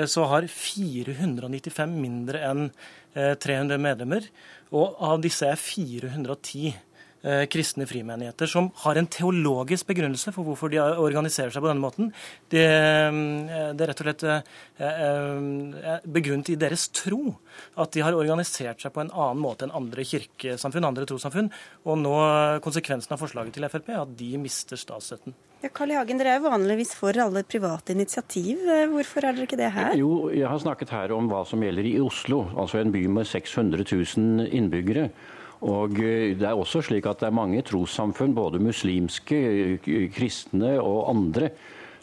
så 0.08 0.28
har 0.32 0.48
495 0.48 1.98
mindre 1.98 2.46
enn 2.48 2.70
300 3.18 3.82
medlemmer. 3.82 4.30
Og 4.76 4.98
av 5.04 5.22
disse 5.24 5.48
er 5.48 5.60
410 5.60 6.68
eh, 6.68 6.82
kristne 7.52 7.88
frimenigheter 7.90 8.48
som 8.48 8.70
har 8.84 8.96
en 8.96 9.08
teologisk 9.12 9.88
begrunnelse 9.90 10.32
for 10.36 10.48
hvorfor 10.48 10.72
de 10.72 10.80
organiserer 10.80 11.52
seg 11.54 11.64
på 11.64 11.70
denne 11.70 11.84
måten. 11.84 12.12
Det, 12.52 12.64
eh, 12.64 13.72
det 13.74 13.84
er 13.84 13.92
rett 13.92 14.04
og 14.04 14.08
slett 14.08 14.26
eh, 14.28 14.42
eh, 14.88 16.06
begrunnet 16.06 16.54
i 16.54 16.60
deres 16.60 16.88
tro 16.96 17.36
at 17.78 17.92
de 17.94 18.04
har 18.06 18.18
organisert 18.18 18.82
seg 18.82 18.94
på 18.94 19.04
en 19.04 19.12
annen 19.12 19.42
måte 19.42 19.68
enn 19.68 19.76
andre 19.76 20.06
kirkesamfunn, 20.08 20.88
andre 20.88 21.08
trossamfunn. 21.10 21.52
Og 21.88 22.00
nå 22.02 22.16
konsekvensen 22.64 23.14
av 23.16 23.22
forslaget 23.22 23.58
til 23.58 23.68
Frp 23.72 23.92
er 23.94 24.02
at 24.04 24.18
de 24.18 24.32
mister 24.42 24.80
statsstøtten. 24.80 25.36
Ja, 25.64 25.72
Karl 25.74 25.96
Hagen, 25.96 26.20
Dere 26.22 26.36
er 26.38 26.44
vanligvis 26.44 26.92
for 26.94 27.18
alle 27.18 27.42
private 27.48 27.96
initiativ. 27.96 28.62
Hvorfor 28.92 29.26
er 29.26 29.34
dere 29.34 29.48
ikke 29.48 29.58
det 29.58 29.72
her? 29.74 29.96
Jo, 29.98 30.30
Jeg 30.30 30.46
har 30.46 30.60
snakket 30.62 30.94
her 30.94 31.16
om 31.16 31.32
hva 31.32 31.42
som 31.50 31.64
gjelder 31.66 31.88
i 31.90 31.98
Oslo, 32.00 32.46
altså 32.54 32.78
en 32.78 32.94
by 32.94 33.08
med 33.10 33.26
600 33.26 33.82
000 33.90 34.52
innbyggere. 34.54 35.10
Og 35.66 35.98
eh, 36.04 36.36
Det 36.38 36.46
er 36.46 36.54
også 36.54 36.84
slik 36.86 37.08
at 37.10 37.24
det 37.24 37.32
er 37.32 37.40
mange 37.40 37.64
trossamfunn, 37.66 38.36
både 38.38 38.62
muslimske, 38.62 39.40
kristne 40.14 40.78
og 40.82 41.10
andre, 41.10 41.52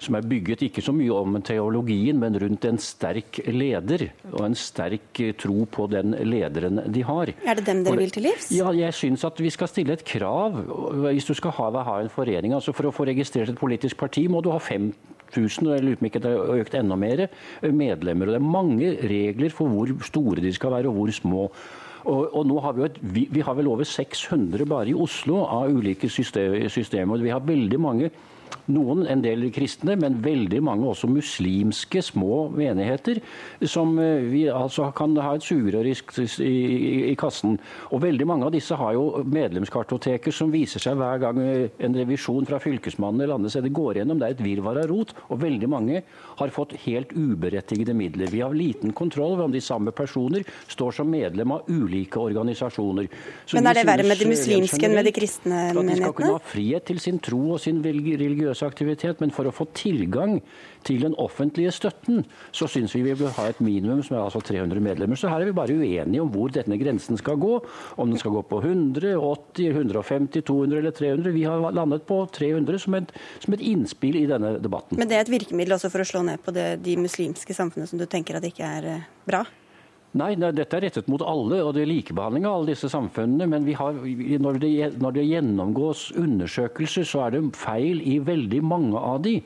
som 0.04 0.16
er 0.18 0.26
bygget 0.26 0.64
ikke 0.66 0.82
så 0.84 0.92
mye 0.94 1.12
om 1.14 1.36
teologien, 1.44 2.18
men 2.20 2.36
rundt 2.40 2.66
en 2.68 2.80
sterk 2.82 3.38
leder 3.46 4.08
og 4.32 4.42
en 4.48 4.56
sterk 4.58 5.20
eh, 5.22 5.34
tro 5.38 5.64
på 5.70 5.86
den 5.92 6.16
lederen 6.26 6.82
de 6.92 7.04
har. 7.06 7.32
Er 7.44 7.60
det 7.60 7.66
dem 7.68 7.84
dere 7.86 8.00
vil 8.02 8.14
til 8.14 8.26
livs? 8.28 8.50
Ja, 8.54 8.72
jeg 8.76 8.96
syns 8.96 9.24
at 9.26 9.40
vi 9.40 9.52
skal 9.54 9.70
stille 9.70 9.96
et 9.96 10.04
krav. 10.08 10.58
Hvis 11.06 11.30
du 11.30 11.34
skal 11.38 11.54
ha, 11.56 11.70
ha 11.88 12.00
en 12.02 12.12
forening, 12.12 12.56
altså 12.56 12.74
For 12.74 12.90
å 12.90 12.94
få 12.94 13.06
registrert 13.06 13.52
et 13.52 13.60
politisk 13.60 14.00
parti 14.00 14.26
må 14.28 14.42
du 14.42 14.50
ha 14.50 14.58
5000, 14.58 15.68
og 15.68 15.76
jeg 15.76 15.84
lurer 15.84 16.00
på 16.00 16.04
om 16.04 16.10
ikke 16.10 16.24
det 16.24 16.34
har 16.34 16.60
økt 16.64 16.76
enda 16.80 16.98
mer, 16.98 17.26
eh, 17.28 17.70
medlemmer. 17.70 18.28
og 18.28 18.36
Det 18.36 18.42
er 18.42 18.52
mange 18.58 18.92
regler 19.14 19.54
for 19.54 19.70
hvor 19.70 19.94
store 20.02 20.42
de 20.42 20.52
skal 20.52 20.74
være 20.74 20.90
og 20.90 20.98
hvor 20.98 21.14
små. 21.14 21.48
Og, 22.04 22.28
og, 22.34 22.44
nå 22.46 22.60
har 22.60 22.76
vi, 22.76 22.84
et, 22.84 23.00
vi, 23.00 23.26
vi, 23.32 23.42
har 23.44 23.56
vel 23.56 23.70
over 23.72 23.88
600 23.88 24.68
bare 24.68 24.92
i 24.92 24.96
Oslo 24.96 25.42
av 25.48 25.72
ulike 25.72 26.10
systemer. 26.10 27.24
Vi 27.24 27.32
har 27.32 27.44
veldig 27.44 27.80
mange 27.80 28.10
noen, 28.72 29.04
en 29.10 29.22
del 29.24 29.44
kristne, 29.52 29.96
men 30.00 30.20
veldig 30.24 30.60
mange 30.64 30.88
også 30.88 31.08
muslimske 31.10 32.00
små 32.04 32.46
menigheter, 32.54 33.20
som 33.68 33.96
eh, 34.00 34.24
vi 34.30 34.44
altså 34.48 34.88
kan 34.96 35.16
ha 35.20 35.34
et 35.36 35.44
sugerør 35.44 35.88
i, 35.90 35.94
i, 36.46 36.54
i, 37.10 37.14
kassen. 37.20 37.58
Og 37.92 38.02
veldig 38.04 38.28
mange 38.28 38.48
av 38.48 38.54
disse 38.54 38.76
har 38.78 38.94
jo 38.96 39.24
medlemskartoteker 39.28 40.34
som 40.34 40.52
viser 40.54 40.82
seg 40.82 40.98
hver 41.00 41.20
gang 41.26 41.40
eh, 41.44 41.66
en 41.84 41.98
revisjon 41.98 42.48
fra 42.48 42.60
Fylkesmannen 42.62 43.24
eller 43.24 43.38
andre 43.38 43.52
steder 43.52 43.74
går 43.74 44.00
gjennom. 44.00 44.20
Det 44.20 44.30
er 44.30 44.38
et 44.38 44.46
virvar 44.46 44.80
av 44.80 44.88
rot, 44.92 45.14
og 45.28 45.42
veldig 45.44 45.70
mange 45.70 46.04
har 46.36 46.52
fått 46.54 46.74
helt 46.84 47.12
uberettigede 47.12 47.94
midler. 47.96 48.30
Vi 48.32 48.42
har 48.44 48.54
liten 48.54 48.92
kontroll 48.92 49.34
over 49.34 49.48
om 49.48 49.54
de 49.54 49.62
samme 49.64 49.92
personer 49.94 50.44
står 50.70 50.98
som 50.98 51.10
medlem 51.10 51.54
av 51.54 51.68
ulike 51.70 52.20
organisasjoner. 52.20 53.08
Så 53.46 53.58
men 53.58 53.70
er 53.70 53.80
det 53.80 53.86
verre 53.88 54.06
med 54.06 54.20
de 54.20 54.28
muslimske 54.30 54.86
enn 54.86 54.96
med 54.96 55.08
de 55.08 55.14
kristne 55.14 55.60
menighetene? 55.72 55.80
At 55.84 55.90
de 55.90 56.02
skal 56.02 56.16
kunne 56.20 56.36
ha 56.36 56.44
frihet 56.54 56.86
til 56.90 57.02
sin 57.02 57.20
tro 57.22 57.42
og 57.56 57.62
sin 57.62 57.82
religiøse 57.84 58.66
aktivitet, 58.68 59.22
men 59.22 59.34
for 59.34 59.48
å 59.48 59.54
få 59.54 59.68
tilgang 59.76 60.40
til 60.84 61.00
den 61.04 61.16
offentlige 61.20 61.72
støtten, 61.72 62.24
så 62.52 62.68
syns 62.70 62.94
vi 62.94 63.04
vi 63.06 63.16
bør 63.16 63.32
ha 63.38 63.48
et 63.50 63.60
minimum 63.64 64.02
som 64.04 64.18
er 64.18 64.24
altså 64.26 64.42
300 64.44 64.82
medlemmer. 64.84 65.18
Så 65.18 65.30
her 65.32 65.42
er 65.42 65.48
vi 65.48 65.56
bare 65.56 65.76
uenige 65.76 66.22
om 66.22 66.30
hvor 66.32 66.52
denne 66.52 66.78
grensen 66.80 67.18
skal 67.20 67.38
gå. 67.40 67.56
Om 68.00 68.12
den 68.12 68.20
skal 68.20 68.34
gå 68.36 68.42
på 68.50 68.60
100, 68.60 69.14
80, 69.16 69.70
150, 69.72 70.44
200 70.44 70.82
eller 70.82 70.94
300. 70.96 71.34
Vi 71.34 71.46
har 71.48 71.64
landet 71.72 72.04
på 72.08 72.20
300 72.32 72.82
som 72.84 72.98
et, 72.98 73.14
som 73.44 73.56
et 73.56 73.64
innspill 73.64 74.20
i 74.20 74.26
denne 74.30 74.56
debatten. 74.62 75.00
Men 75.00 75.10
det 75.10 75.18
er 75.18 75.26
et 75.26 75.32
virkemiddel 75.32 75.76
også 75.78 75.92
for 75.92 76.04
å 76.04 76.08
slå 76.08 76.23
ned 76.26 76.42
på 76.44 76.54
det, 76.54 76.68
de 76.84 76.96
muslimske 77.00 77.56
samfunnene 77.56 77.90
som 77.90 78.00
du 78.00 78.06
tenker 78.10 78.38
at 78.38 78.46
ikke 78.48 78.70
er 78.78 78.88
eh, 78.90 79.06
bra? 79.28 79.44
Nei, 80.14 80.34
dette 80.38 80.78
er 80.78 80.84
rettet 80.86 81.08
mot 81.10 81.22
alle, 81.26 81.58
og 81.66 81.72
det 81.74 81.82
er 81.82 81.90
likebehandling 81.90 82.44
av 82.46 82.60
alle 82.60 82.70
disse 82.70 82.90
samfunnene. 82.92 83.48
Men 83.50 83.66
har, 83.74 83.96
når, 83.98 84.58
det, 84.62 84.70
når, 85.02 85.16
det, 85.16 85.24
gjennomgås 85.26 86.04
undersøkelser, 86.14 87.08
så 87.08 87.24
er 87.24 87.34
det 87.34 87.42
feil 87.58 87.98
i 88.06 88.20
veldig 88.22 88.60
mange 88.62 89.00
av 89.00 89.24
de. 89.26 89.40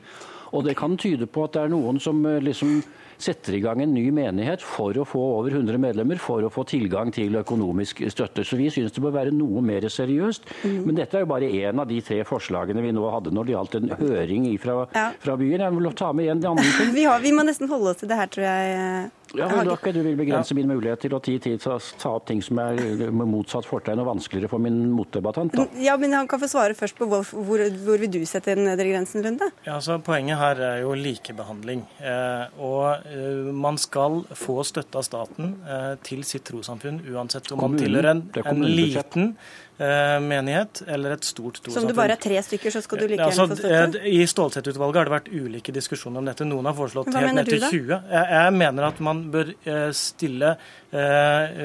Og 0.53 0.67
det 0.67 0.77
kan 0.77 0.97
tyde 0.97 1.25
på 1.25 1.47
at 1.47 1.57
det 1.57 1.63
er 1.63 1.73
noen 1.73 1.97
som 2.01 2.21
eh, 2.25 2.41
liksom 2.45 2.83
setter 3.21 3.57
i 3.57 3.61
gang 3.63 3.81
en 3.83 3.93
ny 3.93 4.05
menighet 4.15 4.63
for 4.65 4.95
å 4.97 5.05
få 5.07 5.21
over 5.39 5.57
100 5.57 5.79
medlemmer, 5.81 6.19
for 6.21 6.45
å 6.45 6.51
få 6.53 6.65
tilgang 6.69 7.11
til 7.15 7.35
økonomisk 7.41 8.03
støtte. 8.11 8.45
Så 8.47 8.59
vi 8.59 8.69
syns 8.73 8.95
det 8.95 9.03
bør 9.03 9.17
være 9.19 9.35
noe 9.35 9.63
mer 9.65 9.87
seriøst. 9.91 10.49
Mm. 10.63 10.79
Men 10.87 10.99
dette 11.01 11.19
er 11.19 11.25
jo 11.25 11.31
bare 11.33 11.51
én 11.51 11.81
av 11.81 11.89
de 11.89 11.99
tre 12.05 12.21
forslagene 12.27 12.83
vi 12.85 12.95
nå 12.95 13.05
hadde 13.13 13.33
når 13.35 13.47
det 13.47 13.55
gjaldt 13.55 13.79
en 13.79 13.93
høring 13.99 14.49
fra, 14.61 14.81
ja. 14.95 15.07
fra 15.19 15.37
byen. 15.39 15.65
Jeg 15.65 15.77
vil 15.77 15.93
ta 15.99 16.11
med 16.15 16.27
igjen 16.27 16.43
de 16.43 16.51
andre 16.53 16.75
ting. 16.79 16.91
vi, 16.99 17.07
har, 17.09 17.23
vi 17.23 17.35
må 17.35 17.47
nesten 17.47 17.71
holde 17.71 17.93
oss 17.93 18.03
til 18.03 18.11
det 18.11 18.19
her, 18.19 18.31
tror 18.31 18.47
jeg. 18.47 19.09
Ja, 19.37 19.45
men 19.55 19.67
da 19.67 19.91
du 19.93 20.01
vil 20.01 20.15
begrense 20.17 20.53
ja. 20.53 20.57
min 20.57 20.69
mulighet 20.71 21.03
til 21.03 21.13
å 21.13 21.19
ti 21.23 21.35
tid 21.41 21.61
til 21.61 21.75
å 21.75 21.77
ta 22.01 22.13
opp 22.17 22.25
ting 22.29 22.41
som 22.41 22.59
er 22.63 22.79
med 23.13 23.29
motsatt 23.29 23.67
fortegn 23.67 24.01
og 24.01 24.09
vanskeligere 24.09 24.49
for 24.51 24.61
min 24.63 24.79
motdebattant. 24.95 25.53
Da. 25.53 25.67
Ja, 25.83 25.97
men 26.01 26.15
Han 26.17 26.27
kan 26.29 26.41
få 26.41 26.49
svare 26.49 26.77
først 26.77 26.97
på 26.97 27.07
hvor, 27.09 27.21
hvor, 27.23 27.61
hvor 27.83 28.01
vil 28.01 28.11
du 28.11 28.19
sette 28.25 28.55
den 28.57 28.65
nedre 28.67 28.89
grensen, 28.89 29.23
Lunde? 29.25 29.51
Ja, 29.67 29.77
altså 29.77 29.99
Poenget 30.03 30.39
her 30.39 30.63
er 30.71 30.81
jo 30.81 30.95
likebehandling. 30.97 31.85
Eh, 32.01 32.61
og 32.65 33.08
man 33.55 33.77
skal 33.81 34.21
få 34.37 34.59
støtte 34.67 34.99
av 34.99 35.05
staten 35.07 35.55
eh, 35.65 35.95
til 36.05 36.21
sitt 36.27 36.45
trossamfunn 36.49 37.01
uansett 37.09 37.51
om 37.55 37.63
man 37.63 37.79
tilhører 37.79 38.11
en, 38.13 38.23
en 38.43 38.63
liten 38.67 39.33
Eh, 39.33 39.68
menighet 39.79 40.81
eller 40.87 41.15
et 41.15 41.23
stort 41.23 41.61
trossamfunn. 41.61 41.85
Som 41.85 41.87
du 41.87 41.95
bare 41.95 42.17
er 42.17 42.21
tre 42.21 42.41
stykker, 42.43 42.73
så 42.73 42.81
skal 42.83 42.99
du 42.99 43.05
like 43.07 43.23
altså, 43.23 43.45
gjerne 43.45 43.55
få 43.55 43.61
støtte? 43.61 44.01
I 44.11 44.25
Stålsett-utvalget 44.27 44.99
har 44.99 45.09
det 45.09 45.13
vært 45.13 45.29
ulike 45.31 45.75
diskusjoner 45.75 46.19
om 46.19 46.27
dette. 46.27 46.47
Noen 46.49 46.67
har 46.67 46.75
foreslått 46.75 47.13
helt 47.15 47.37
ned 47.37 47.47
til 47.47 47.63
20. 47.63 47.93
Jeg, 47.95 48.25
jeg, 48.35 48.57
mener 48.59 48.89
at 48.89 48.99
man 49.07 49.23
bør 49.31 49.53
eh, 49.55 49.87
stille 49.95 50.51
eh, 50.91 51.63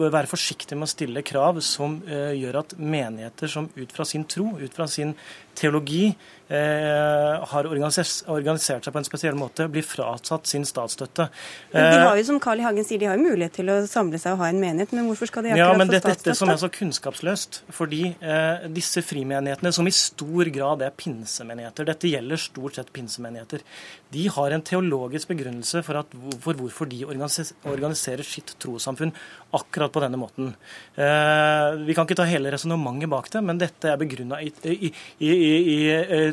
bør 0.00 0.16
være 0.16 0.30
forsiktig 0.30 0.78
med 0.80 0.88
å 0.88 0.92
stille 0.94 1.24
krav 1.26 1.60
som 1.64 2.00
gjør 2.08 2.62
at 2.62 2.76
menigheter 2.80 3.50
som 3.50 3.68
ut 3.76 3.92
fra 3.92 4.08
sin 4.08 4.24
tro, 4.30 4.54
ut 4.60 4.74
fra 4.74 4.88
sin 4.88 5.12
teologi, 5.58 6.14
har 6.50 7.66
organisert, 7.70 8.84
seg 8.84 8.92
på 8.94 8.98
en 8.98 9.06
spesiell 9.06 9.36
måte, 9.38 9.66
blir 9.70 9.84
fratatt 9.86 10.48
sin 10.50 10.64
statsstøtte. 10.66 11.28
Men 11.72 11.86
de 11.92 12.00
har 12.02 12.18
jo, 12.18 12.24
som 12.26 12.40
Carl 12.42 12.62
I. 12.62 12.64
Hagen 12.66 12.86
sier, 12.86 13.00
de 13.02 13.08
har 13.10 13.18
jo 13.18 13.26
mulighet 13.26 13.54
til 13.60 13.70
å 13.70 13.76
samle 13.90 14.18
seg 14.20 14.34
og 14.34 14.42
ha 14.44 14.50
en 14.50 14.60
menighet, 14.62 14.94
men 14.96 15.06
hvorfor 15.10 15.30
skal 15.30 15.46
de 15.46 15.52
akkurat 15.54 15.74
ja, 15.74 15.78
men 15.78 15.90
få 15.90 15.94
det, 15.94 16.00
statsstøtte? 16.02 16.30
Dette 16.30 16.38
som 16.40 16.52
er 16.52 16.58
så 16.62 16.70
kunnskapsløst, 16.74 17.49
fordi 17.74 18.02
eh, 18.20 18.66
disse 18.72 19.02
frimenighetene, 19.04 19.72
som 19.74 19.88
i 19.88 19.94
stor 19.94 20.50
grad 20.54 20.84
er 20.86 20.94
pinsemenigheter, 20.96 21.88
dette 21.88 22.10
gjelder 22.10 22.40
stort 22.40 22.78
sett 22.78 22.92
pinsemenigheter, 22.94 23.64
de 24.10 24.26
har 24.34 24.54
en 24.54 24.64
teologisk 24.66 25.30
begrunnelse 25.30 25.82
for, 25.86 26.00
at, 26.02 26.14
for 26.42 26.58
hvorfor 26.58 26.88
de 26.90 27.04
organiserer 27.06 28.26
sitt 28.26 28.56
trossamfunn 28.62 29.12
akkurat 29.56 29.92
på 29.92 30.02
denne 30.02 30.18
måten. 30.20 30.52
Eh, 30.94 31.80
vi 31.86 31.94
kan 31.96 32.06
ikke 32.06 32.18
ta 32.18 32.26
hele 32.28 32.52
resonnementet 32.54 33.10
bak 33.10 33.30
det, 33.32 33.42
men 33.46 33.60
dette 33.60 33.90
er 33.90 34.00
begrunna 34.00 34.40
i, 34.42 34.50
i, 34.66 34.90
i, 35.26 35.30
i, 35.30 35.78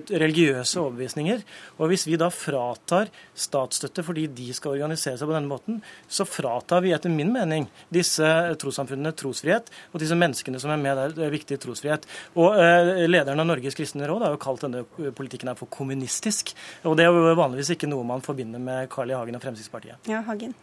religiøse 0.10 0.82
overbevisninger. 0.82 1.44
Og 1.78 1.92
hvis 1.92 2.08
vi 2.10 2.20
da 2.20 2.30
fratar 2.34 3.12
statsstøtte 3.38 4.06
fordi 4.06 4.28
de 4.38 4.50
skal 4.58 4.76
organisere 4.76 5.18
seg 5.20 5.30
på 5.30 5.36
denne 5.36 5.52
måten, 5.52 5.82
så 6.10 6.26
fratar 6.30 6.84
vi 6.86 6.94
etter 6.96 7.14
min 7.14 7.34
mening 7.34 7.68
disse 7.94 8.26
trossamfunnene 8.62 9.14
trosfrihet, 9.18 9.72
og 9.94 10.02
disse 10.02 10.18
menneskene 10.18 10.62
som 10.62 10.74
er 10.74 10.82
med 10.82 10.98
der, 10.98 11.07
viktig 11.16 11.60
trosfrihet. 11.64 12.08
Og 12.38 12.58
eh, 12.60 13.06
Lederen 13.08 13.40
av 13.44 13.50
Norges 13.50 13.78
kristne 13.78 14.08
råd 14.10 14.26
har 14.26 14.36
jo 14.36 14.42
kalt 14.42 14.66
denne 14.66 14.84
politikken 15.16 15.52
her 15.52 15.60
for 15.60 15.72
kommunistisk. 15.72 16.54
og 16.84 16.98
Det 16.98 17.06
er 17.06 17.14
jo 17.14 17.36
vanligvis 17.38 17.76
ikke 17.76 17.90
noe 17.90 18.06
man 18.08 18.24
forbinder 18.26 18.62
med 18.62 18.90
Carl 18.94 19.12
I. 19.12 19.18
Hagen 19.18 19.38
og 19.38 19.44
Fremskrittspartiet. 19.44 20.10
Ja, 20.10 20.24
Hagen. 20.28 20.56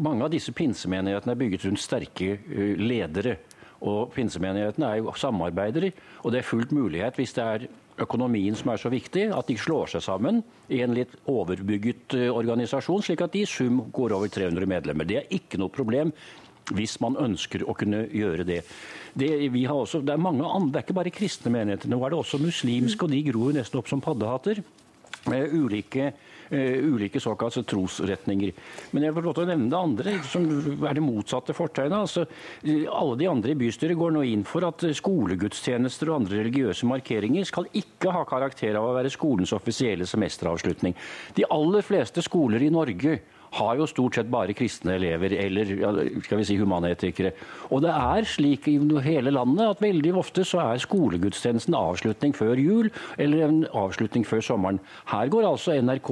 mange 0.05 0.25
av 0.27 0.29
disse 0.29 0.53
pinsemenighetene 0.53 1.33
er 1.33 1.39
bygget 1.39 1.65
rundt 1.65 1.81
sterke 1.81 2.35
uh, 2.37 2.75
ledere. 2.77 3.39
Og 3.87 4.11
pinsemenighetene 4.13 4.91
er 4.91 5.01
jo 5.01 5.13
samarbeidere, 5.17 5.91
og 6.23 6.33
det 6.33 6.41
er 6.41 6.47
fullt 6.49 6.73
mulighet 6.73 7.17
hvis 7.17 7.33
det 7.37 7.43
er 7.45 7.67
økonomien 8.01 8.53
som 8.57 8.69
er 8.69 8.81
så 8.81 8.91
viktig, 8.93 9.27
at 9.33 9.49
de 9.49 9.57
slår 9.57 9.89
seg 9.95 10.03
sammen 10.05 10.43
i 10.69 10.83
en 10.85 10.93
litt 10.93 11.15
overbygget 11.29 12.13
organisasjon, 12.29 13.01
slik 13.05 13.23
at 13.25 13.33
de 13.33 13.41
i 13.41 13.49
sum 13.49 13.79
går 13.93 14.13
over 14.17 14.29
300 14.29 14.69
medlemmer. 14.69 15.07
Det 15.09 15.17
er 15.21 15.31
ikke 15.33 15.57
noe 15.61 15.73
problem 15.73 16.13
hvis 16.75 16.97
man 17.03 17.17
ønsker 17.19 17.63
å 17.63 17.75
kunne 17.77 18.05
gjøre 18.11 18.45
det. 18.47 18.61
Det, 19.17 19.29
også, 19.71 20.01
det 20.05 20.13
er 20.13 20.21
mange 20.21 20.45
det 20.71 20.81
er 20.81 20.85
ikke 20.85 20.97
bare 20.97 21.13
kristne 21.13 21.51
menigheter. 21.53 21.89
Nå 21.89 21.99
er 22.03 22.13
det 22.13 22.19
også 22.19 22.41
muslimske, 22.41 23.07
og 23.07 23.13
de 23.13 23.21
gror 23.29 23.55
nesten 23.55 23.79
opp 23.79 23.89
som 23.89 24.03
paddehatter. 24.03 24.63
Med 25.27 25.53
ulike 25.55 26.11
Uh, 26.47 26.79
ulike 26.93 27.19
såkalte 27.19 27.59
trosretninger. 27.67 28.53
Men 28.95 29.03
jeg 29.03 29.15
får 29.17 29.25
lov 29.25 29.33
til 29.35 29.43
å 29.43 29.47
nevne 29.49 29.67
det 29.67 29.79
andre, 29.79 30.13
som 30.31 30.45
er 30.87 30.95
det 30.95 31.03
motsatte 31.03 31.51
fortegnet. 31.51 31.97
Altså, 32.05 32.23
alle 32.87 33.17
de 33.19 33.27
andre 33.27 33.51
i 33.51 33.57
bystyret 33.59 33.99
går 33.99 34.13
nå 34.15 34.21
inn 34.29 34.45
for 34.47 34.63
at 34.63 34.85
skolegudstjenester 34.95 36.07
og 36.07 36.21
andre 36.21 36.39
religiøse 36.39 36.87
markeringer 36.87 37.49
skal 37.49 37.67
ikke 37.75 38.15
ha 38.15 38.23
karakter 38.29 38.79
av 38.79 38.87
å 38.87 38.95
være 38.95 39.11
skolens 39.11 39.51
offisielle 39.57 40.07
semesteravslutning. 40.07 40.95
De 41.35 41.43
aller 41.51 41.83
fleste 41.83 42.23
skoler 42.23 42.63
i 42.63 42.71
Norge 42.71 43.19
har 43.55 43.77
jo 43.79 43.87
stort 43.87 44.17
sett 44.17 44.31
bare 44.31 44.55
kristne 44.57 44.95
elever, 44.97 45.33
eller 45.39 45.71
skal 46.25 46.41
vi 46.41 46.47
si 46.47 46.57
humanetikere. 46.59 47.31
Og 47.71 47.81
det 47.85 47.93
er 47.93 48.27
slik 48.27 48.67
i 48.71 48.77
hele 49.05 49.31
landet 49.31 49.69
at 49.69 49.83
veldig 49.83 50.13
ofte 50.19 50.45
så 50.47 50.61
er 50.65 50.83
skolegudstjenesten 50.83 51.77
avslutning 51.77 52.35
før 52.35 52.59
jul, 52.59 52.91
eller 53.17 53.47
en 53.47 53.63
avslutning 53.73 54.27
før 54.27 54.43
sommeren. 54.43 54.81
Her 55.11 55.31
går 55.31 55.49
altså 55.49 55.77
NRK 55.81 56.11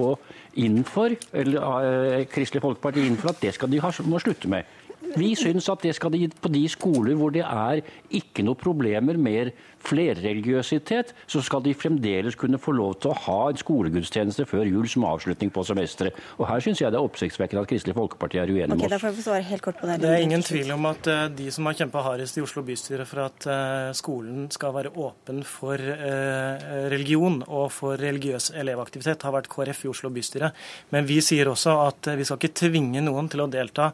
inn 0.66 0.84
for, 0.88 1.14
eller 1.34 1.62
uh, 1.62 2.26
Kristelig 2.32 2.64
Folkeparti 2.64 3.06
inn 3.06 3.20
for 3.20 3.34
at 3.34 3.42
det 3.44 3.56
skal 3.58 3.72
de 3.72 3.84
ha, 3.84 3.92
må 4.08 4.22
slutte 4.24 4.52
med. 4.52 4.75
Vi 5.20 5.32
syns 5.40 5.70
at 5.72 5.86
det 5.86 5.96
skal 5.98 6.14
de 6.16 6.28
på 6.42 6.52
de 6.52 6.66
skoler 6.72 7.18
hvor 7.20 7.34
det 7.36 7.46
er 7.46 7.82
ikke 8.16 8.46
noe 8.46 8.60
problemer 8.60 9.18
med 9.20 9.54
flerreligiøsitet, 9.86 11.14
så 11.30 11.42
skal 11.46 11.64
de 11.66 11.74
fremdeles 11.78 12.38
kunne 12.40 12.60
få 12.62 12.74
lov 12.76 12.96
til 13.04 13.12
å 13.12 13.18
ha 13.26 13.40
en 13.52 13.60
skolegudstjeneste 13.60 14.48
før 14.50 14.66
jul 14.68 14.88
som 14.90 15.06
avslutning 15.08 15.52
på 15.54 15.64
semesteret. 15.68 16.18
Og 16.40 16.48
her 16.50 16.64
syns 16.64 16.82
jeg 16.82 16.94
det 16.94 17.00
er 17.00 17.06
oppsiktsvekkende 17.06 17.66
at 17.66 17.72
Kristelig 17.72 17.96
Folkeparti 17.98 18.42
er 18.42 18.52
uenig 18.52 18.78
okay, 18.78 18.90
med 18.90 19.06
oss. 19.12 19.30
Helt 19.46 19.66
kort 19.66 19.80
på 19.82 19.90
det. 19.90 20.00
det 20.02 20.12
er 20.12 20.26
ingen 20.26 20.44
tvil 20.46 20.72
om 20.76 20.88
at 20.90 21.10
uh, 21.12 21.26
de 21.34 21.50
som 21.54 21.70
har 21.70 21.78
kjempa 21.78 22.04
hardest 22.06 22.40
i 22.40 22.44
Oslo 22.46 22.64
bystyre 22.66 23.06
for 23.10 23.26
at 23.28 23.48
uh, 23.50 23.92
skolen 23.98 24.48
skal 24.54 24.74
være 24.76 24.94
åpen 24.96 25.44
for 25.48 25.78
uh, 25.78 26.66
religion 26.92 27.42
og 27.46 27.70
for 27.76 28.00
religiøs 28.02 28.52
elevaktivitet, 28.58 29.26
har 29.26 29.36
vært 29.36 29.52
KrF 29.52 29.86
i 29.86 29.92
Oslo 29.94 30.12
bystyre. 30.16 30.52
Men 30.96 31.10
vi 31.10 31.22
sier 31.26 31.52
også 31.52 31.78
at 31.86 32.14
vi 32.18 32.26
skal 32.26 32.42
ikke 32.42 32.56
tvinge 32.66 33.04
noen 33.06 33.30
til 33.32 33.46
å 33.46 33.50
delta 33.52 33.92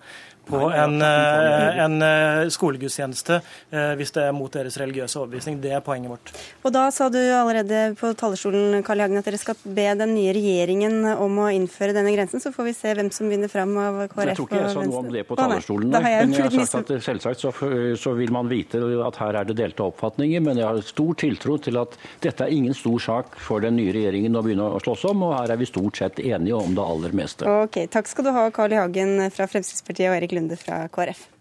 på 0.52 0.62
en, 0.76 1.02
eh, 1.02 1.80
en 1.86 2.02
eh, 2.06 2.50
skolegudstjeneste 2.52 3.40
eh, 3.40 3.94
hvis 4.00 4.14
det 4.16 4.26
er 4.28 4.36
mot 4.36 4.52
deres 4.54 4.78
religiøse 4.82 5.20
overbevisning. 5.22 5.60
Det 5.64 5.74
er 5.78 5.84
poenget 5.86 6.12
vårt. 6.12 6.34
Og 6.66 6.74
Da 6.76 6.88
sa 6.94 7.08
du 7.14 7.20
allerede 7.20 7.96
på 8.00 8.12
talerstolen 8.20 8.84
Karl 8.88 9.04
Hagen, 9.04 9.20
at 9.22 9.28
dere 9.28 9.40
skal 9.42 9.58
be 9.64 9.88
den 9.98 10.16
nye 10.16 10.34
regjeringen 10.36 11.06
om 11.14 11.40
å 11.44 11.50
innføre 11.54 11.96
denne 11.96 12.14
grensen. 12.16 12.44
Så 12.44 12.54
får 12.56 12.70
vi 12.70 12.76
se 12.78 12.96
hvem 12.98 13.12
som 13.14 13.32
vinner 13.32 13.52
fram 13.52 13.76
av 13.80 14.02
KrF 14.12 14.12
og 14.12 14.22
Venstre. 14.22 14.28
Jeg 14.32 14.40
tror 14.40 14.50
ikke 14.50 14.62
jeg 14.62 14.76
sa 14.76 14.86
noe 14.88 15.02
om 15.02 15.12
det 15.16 15.26
på 15.30 15.40
talerstolen, 15.40 15.96
nei, 15.96 16.04
jeg 16.12 16.28
men 16.28 16.38
jeg 16.38 16.48
har 16.50 16.70
sagt 16.72 16.94
at 16.96 17.06
selvsagt 17.08 17.44
så, 17.44 17.54
så, 18.00 18.16
vil 18.18 18.34
man 18.36 18.50
vite 18.52 18.82
at 19.08 19.20
her 19.22 19.40
er 19.42 19.48
det 19.48 19.58
delte 19.60 19.86
oppfatninger. 19.88 20.44
Men 20.44 20.60
jeg 20.60 20.68
har 20.68 20.82
stor 20.86 21.18
tiltro 21.20 21.58
til 21.64 21.80
at 21.82 21.98
dette 22.24 22.46
er 22.46 22.54
ingen 22.54 22.76
stor 22.78 23.00
sak 23.02 23.38
for 23.40 23.64
den 23.64 23.78
nye 23.80 23.94
regjeringen 23.96 24.36
å 24.38 24.44
begynne 24.46 24.68
å 24.76 24.82
slåss 24.84 25.08
om, 25.12 25.28
og 25.30 25.36
her 25.40 25.56
er 25.56 25.62
vi 25.62 25.70
stort 25.70 26.00
sett 26.02 26.20
enige 26.24 26.58
om 26.58 26.76
det 26.78 26.86
aller 26.86 27.18
meste. 27.18 27.48
Ok, 27.66 27.84
Takk 27.92 28.10
skal 28.10 28.28
du 28.28 28.34
ha, 28.36 28.48
Carl 28.54 28.74
I. 28.76 28.82
Hagen 28.82 29.30
fra 29.34 29.46
Fremskrittspartiet 29.50 30.10
og 30.10 30.18
Erik 30.18 30.34
Lunde 30.42 30.58
fra 30.58 30.88
KrF. 30.88 31.41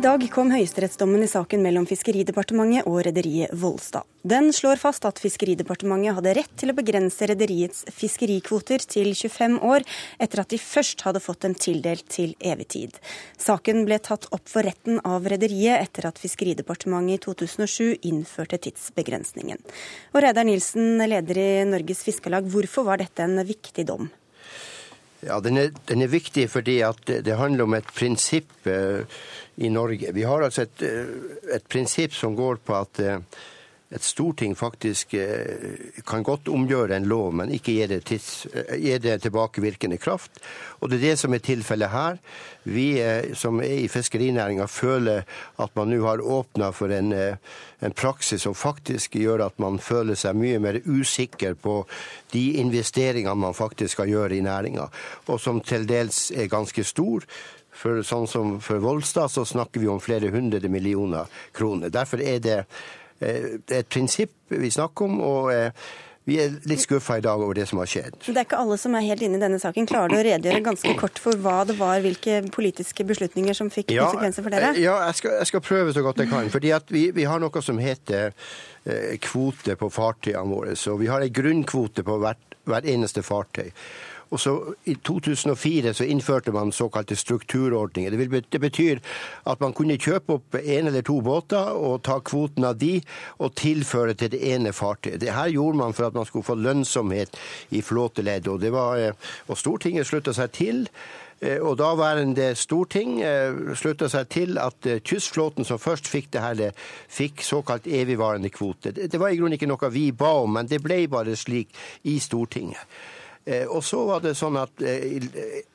I 0.00 0.02
dag 0.02 0.22
kom 0.32 0.48
høyesterettsdommen 0.48 1.20
i 1.20 1.26
saken 1.28 1.60
mellom 1.60 1.84
Fiskeridepartementet 1.84 2.86
og 2.88 3.02
rederiet 3.04 3.50
Volstad. 3.60 4.06
Den 4.24 4.46
slår 4.56 4.78
fast 4.80 5.04
at 5.04 5.18
Fiskeridepartementet 5.20 6.16
hadde 6.16 6.32
rett 6.38 6.54
til 6.56 6.72
å 6.72 6.74
begrense 6.78 7.26
rederiets 7.28 7.82
fiskerikvoter 7.92 8.80
til 8.80 9.10
25 9.12 9.58
år, 9.60 9.84
etter 10.16 10.40
at 10.40 10.54
de 10.54 10.60
først 10.62 11.04
hadde 11.04 11.20
fått 11.20 11.42
dem 11.44 11.52
tildelt 11.52 12.06
til 12.08 12.32
evig 12.40 12.70
tid. 12.72 12.96
Saken 13.36 13.84
ble 13.84 13.98
tatt 14.00 14.24
opp 14.32 14.48
for 14.48 14.64
retten 14.64 15.02
av 15.04 15.28
rederiet 15.28 15.82
etter 15.82 16.08
at 16.08 16.22
Fiskeridepartementet 16.22 17.18
i 17.18 17.24
2007 17.26 18.08
innførte 18.08 18.56
tidsbegrensningen. 18.70 19.60
Og 20.14 20.24
Reidar 20.24 20.48
Nilsen, 20.48 20.96
leder 21.12 21.44
i 21.44 21.50
Norges 21.68 22.00
Fiskarlag, 22.08 22.48
hvorfor 22.48 22.88
var 22.88 23.04
dette 23.04 23.28
en 23.28 23.36
viktig 23.44 23.84
dom? 23.92 24.08
Ja, 25.20 25.36
den 25.44 25.58
er, 25.60 25.70
den 25.88 26.02
er, 26.02 26.08
viktig 26.12 26.46
fordi 26.48 26.78
at 26.86 27.00
det 27.04 27.36
handler 27.36 27.66
om 27.66 27.76
et 27.76 27.88
prinsipp 27.92 28.66
eh, 28.68 29.02
i 29.60 29.68
Norge. 29.68 30.14
Vi 30.16 30.24
har 30.24 30.46
altså 30.46 30.64
et, 30.64 30.84
eh, 30.86 31.10
et 31.56 31.66
prinsipp 31.68 32.16
som 32.16 32.36
går 32.38 32.62
på 32.64 32.76
at 32.78 33.02
eh, 33.04 33.18
et 33.90 34.04
storting 34.06 34.52
faktisk 34.54 35.14
eh, 35.18 36.02
kan 36.06 36.22
godt 36.22 36.48
omgjøre 36.48 36.94
en 36.94 37.08
lov, 37.10 37.32
men 37.34 37.50
ikke 37.50 37.72
gi 37.74 37.88
det, 37.90 38.04
tids, 38.06 38.46
eh, 38.54 38.76
gi 38.78 38.94
det 39.02 39.16
tilbakevirkende 39.24 39.98
kraft. 39.98 40.38
Og 40.78 40.92
det 40.92 41.00
er 41.00 41.08
det 41.08 41.16
som 41.18 41.34
er 41.34 41.42
tilfellet 41.42 41.90
her. 41.90 42.20
Vi 42.70 42.86
eh, 43.02 43.32
som 43.34 43.58
er 43.64 43.82
i 43.82 43.90
fiskerinæringa 43.90 44.68
føler 44.70 45.26
at 45.58 45.74
man 45.74 45.90
nå 45.90 46.04
har 46.06 46.22
åpna 46.22 46.70
for 46.76 46.94
en, 46.94 47.10
en, 47.10 47.96
praksis 47.98 48.46
som 48.46 48.54
faktisk 48.54 49.18
gjør 49.18 49.48
at 49.48 49.58
man 49.58 49.82
føler 49.82 50.14
seg 50.14 50.38
mye 50.38 50.62
mer 50.62 50.78
usikker 50.86 51.58
på 51.58 51.80
de 52.30 52.44
investeringene 52.62 53.42
man 53.42 53.58
faktisk 53.58 53.96
skal 53.98 54.12
gjøre 54.12 54.38
i 54.38 54.44
næringa, 54.46 54.86
og 55.26 55.42
som 55.42 55.58
til 55.66 55.88
dels 55.90 56.28
er 56.30 56.52
ganske 56.52 56.86
stor. 56.86 57.26
For 57.80 58.04
sånn 58.04 58.26
som 58.28 58.56
for 58.62 58.82
Volstad 58.82 59.30
så 59.32 59.42
snakker 59.46 59.80
vi 59.80 59.88
om 59.88 60.02
flere 60.02 60.30
hundre 60.30 60.68
millioner 60.68 61.30
kroner. 61.56 61.90
Derfor 61.90 62.20
er 62.20 62.38
det 62.44 62.58
det 63.20 63.74
er 63.76 63.82
et 63.84 63.90
prinsipp 63.92 64.32
vi 64.48 64.70
snakker 64.72 65.10
om. 65.10 65.20
og 65.20 65.52
eh, 65.54 65.90
vi 66.28 66.36
er 66.38 66.52
litt 66.68 66.82
skuffa 66.82 67.16
i 67.18 67.22
dag 67.24 67.40
over 67.40 67.56
det 67.56 67.64
som 67.66 67.80
har 67.80 67.88
skjedd. 67.90 68.18
Det 68.22 68.34
er 68.36 68.44
ikke 68.44 68.58
alle 68.60 68.76
som 68.78 68.94
er 68.94 69.06
helt 69.06 69.22
inne 69.24 69.38
i 69.38 69.42
denne 69.42 69.58
saken. 69.58 69.88
Klarer 69.88 70.12
du 70.12 70.18
å 70.18 70.24
redegjøre 70.26 70.60
ganske 70.66 70.92
kort 71.00 71.18
for 71.22 71.40
hva 71.42 71.62
det 71.66 71.78
var, 71.78 72.02
hvilke 72.04 72.42
politiske 72.52 73.06
beslutninger 73.08 73.56
som 73.56 73.70
fikk 73.72 73.94
ja, 73.96 74.04
konsekvenser 74.04 74.46
for 74.46 74.54
dere? 74.54 74.74
Eh, 74.74 74.82
ja, 74.84 74.98
jeg 75.08 75.20
skal, 75.22 75.38
jeg 75.40 75.50
skal, 75.50 75.64
prøve 75.64 75.96
så 75.96 76.04
godt 76.06 76.22
jeg 76.22 76.30
kan. 76.30 76.52
fordi 76.52 76.74
vi, 76.92 77.06
vi, 77.16 77.26
har 77.26 77.42
noe 77.42 77.64
som 77.64 77.80
heter 77.82 78.30
eh, 78.84 79.16
kvote 79.24 79.78
på 79.80 79.90
fartøyene 79.96 80.52
våre. 80.52 80.76
Så 80.78 80.94
vi 81.00 81.10
har 81.10 81.24
en 81.24 81.34
grunnkvote 81.40 82.04
på 82.06 82.20
hvert, 82.22 82.58
hvert 82.68 82.88
eneste 82.92 83.24
fartøy. 83.26 83.72
Og 84.30 84.40
så 84.40 84.74
I 84.86 84.94
2004 84.94 85.94
så 85.94 86.04
innførte 86.04 86.52
man 86.52 86.72
såkalte 86.72 87.16
strukturordninger. 87.16 88.10
Det, 88.10 88.44
det 88.52 88.60
betyr 88.60 89.00
at 89.46 89.60
man 89.60 89.74
kunne 89.74 89.98
kjøpe 89.98 90.38
opp 90.38 90.58
en 90.60 90.90
eller 90.90 91.02
to 91.06 91.18
båter 91.20 91.74
og 91.74 92.02
ta 92.06 92.20
kvoten 92.22 92.64
av 92.64 92.78
de 92.78 93.00
og 93.38 93.56
tilføre 93.58 94.14
til 94.14 94.30
det 94.34 94.42
ene 94.52 94.72
fartøyet. 94.72 95.20
Det 95.20 95.34
her 95.34 95.50
gjorde 95.50 95.82
man 95.82 95.96
for 95.96 96.06
at 96.06 96.14
man 96.14 96.28
skulle 96.28 96.46
få 96.46 96.54
lønnsomhet 96.54 97.34
i 97.70 97.82
flåteleddet. 97.82 98.48
Og, 98.70 99.00
eh, 99.00 99.12
og 99.48 99.58
Stortinget 99.58 100.06
slutta 100.06 100.32
seg 100.32 100.54
til. 100.54 100.86
Eh, 101.40 101.58
og 101.58 101.78
daværende 101.80 102.54
storting 102.54 103.22
eh, 103.24 103.74
slutta 103.74 104.08
seg 104.12 104.28
til 104.30 104.58
at 104.60 104.86
kystflåten 105.02 105.64
som 105.64 105.80
først 105.80 106.08
fikk 106.08 106.30
det 106.32 106.42
her, 106.44 106.82
fikk 107.08 107.42
såkalt 107.42 107.86
evigvarende 107.86 108.50
kvote. 108.50 108.92
Det 108.92 109.18
var 109.20 109.32
i 109.32 109.40
grunnen 109.40 109.58
ikke 109.58 109.70
noe 109.70 109.90
vi 109.90 110.12
ba 110.12 110.36
om, 110.44 110.52
men 110.54 110.68
det 110.70 110.84
ble 110.84 111.08
bare 111.08 111.34
slik 111.36 111.74
i 112.04 112.20
Stortinget. 112.20 112.78
Eh, 113.44 113.66
og 113.66 113.84
så 113.84 114.02
var 114.04 114.20
det 114.20 114.34
sånn 114.36 114.58
at 114.60 114.82
eh, 114.84 115.22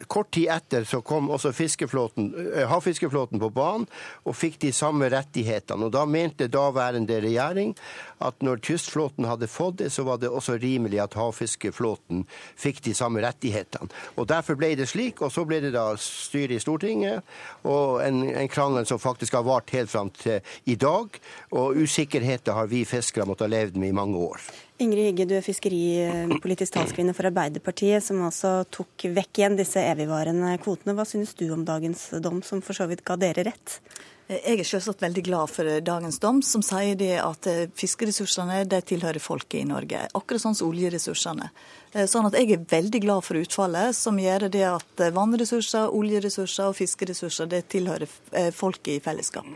Kort 0.06 0.30
tid 0.36 0.52
etter 0.54 0.84
så 0.86 1.00
kom 1.02 1.32
også 1.34 1.50
eh, 1.50 2.68
havfiskeflåten 2.70 3.42
på 3.42 3.50
banen 3.50 3.88
og 4.24 4.36
fikk 4.38 4.60
de 4.62 4.72
samme 4.76 5.10
rettighetene. 5.10 5.88
Og 5.88 5.94
Da 5.96 6.06
mente 6.06 6.48
daværende 6.52 7.18
regjering 7.24 7.74
at 8.22 8.38
når 8.46 8.62
kystflåten 8.64 9.26
hadde 9.26 9.50
fått 9.50 9.80
det, 9.82 9.90
så 9.92 10.06
var 10.06 10.22
det 10.22 10.30
også 10.30 10.60
rimelig 10.62 11.02
at 11.02 11.18
havfiskeflåten 11.18 12.24
fikk 12.56 12.84
de 12.86 12.94
samme 12.94 13.24
rettighetene. 13.26 13.90
Og 14.16 14.30
Derfor 14.30 14.60
ble 14.60 14.76
det 14.78 14.88
slik, 14.92 15.24
og 15.26 15.34
så 15.34 15.46
ble 15.48 15.60
det 15.66 15.74
da 15.76 15.88
styre 16.00 16.56
i 16.56 16.62
Stortinget, 16.62 17.26
og 17.66 18.04
en, 18.06 18.24
en 18.30 18.52
krangel 18.52 18.86
som 18.86 19.02
faktisk 19.02 19.36
har 19.36 19.46
vart 19.48 19.74
helt 19.74 19.92
fram 19.92 20.14
til 20.14 20.40
i 20.70 20.78
dag. 20.80 21.18
Og 21.52 21.82
usikkerheten 21.82 22.56
har 22.56 22.70
vi 22.70 22.86
fiskere 22.88 23.26
måttet 23.26 23.50
ha 23.50 23.54
levd 23.58 23.82
med 23.82 23.92
i 23.92 23.98
mange 23.98 24.22
år. 24.30 24.48
Ingrid 24.78 25.06
Hygge, 25.08 25.26
du 25.30 25.38
er 25.38 25.44
fiskeripolitisk 25.46 26.74
talskvinne 26.76 27.14
for 27.16 27.30
Arbeiderpartiet, 27.30 28.04
som 28.04 28.20
altså 28.26 28.58
tok 28.68 29.06
vekk 29.16 29.40
igjen 29.40 29.56
disse 29.56 29.80
evigvarende 29.80 30.50
kvotene. 30.60 30.98
Hva 30.98 31.06
synes 31.08 31.32
du 31.40 31.46
om 31.56 31.64
dagens 31.64 32.10
dom, 32.20 32.42
som 32.44 32.60
for 32.66 32.76
så 32.76 32.90
vidt 32.92 33.06
ga 33.08 33.16
dere 33.22 33.46
rett? 33.48 33.78
Jeg 34.26 34.58
er 34.58 34.68
selvsagt 34.68 35.04
veldig 35.06 35.22
glad 35.28 35.52
for 35.54 35.70
dagens 35.86 36.18
dom, 36.20 36.42
som 36.44 36.64
sier 36.66 36.98
det 36.98 37.14
at 37.22 37.46
eh, 37.48 37.68
fiskeressursene 37.78 38.64
de 38.66 38.80
tilhører 38.90 39.22
folket 39.22 39.60
i 39.62 39.68
Norge. 39.70 40.02
Akkurat 40.18 40.42
sånn 40.42 40.58
som 40.58 40.72
oljeressursene. 40.72 41.52
Eh, 41.94 42.08
sånn 42.10 42.28
at 42.28 42.36
jeg 42.36 42.58
er 42.58 42.68
veldig 42.74 43.04
glad 43.06 43.24
for 43.28 43.38
utfallet, 43.38 43.94
som 43.96 44.18
gjør 44.20 44.48
det 44.50 44.66
at 44.66 45.06
eh, 45.06 45.14
vannressurser, 45.14 45.94
oljeressurser 45.94 46.74
og 46.74 46.76
fiskeressurser 46.82 47.54
det 47.54 47.64
tilhører 47.78 48.52
folket 48.58 48.98
i 48.98 49.00
fellesskap. 49.06 49.48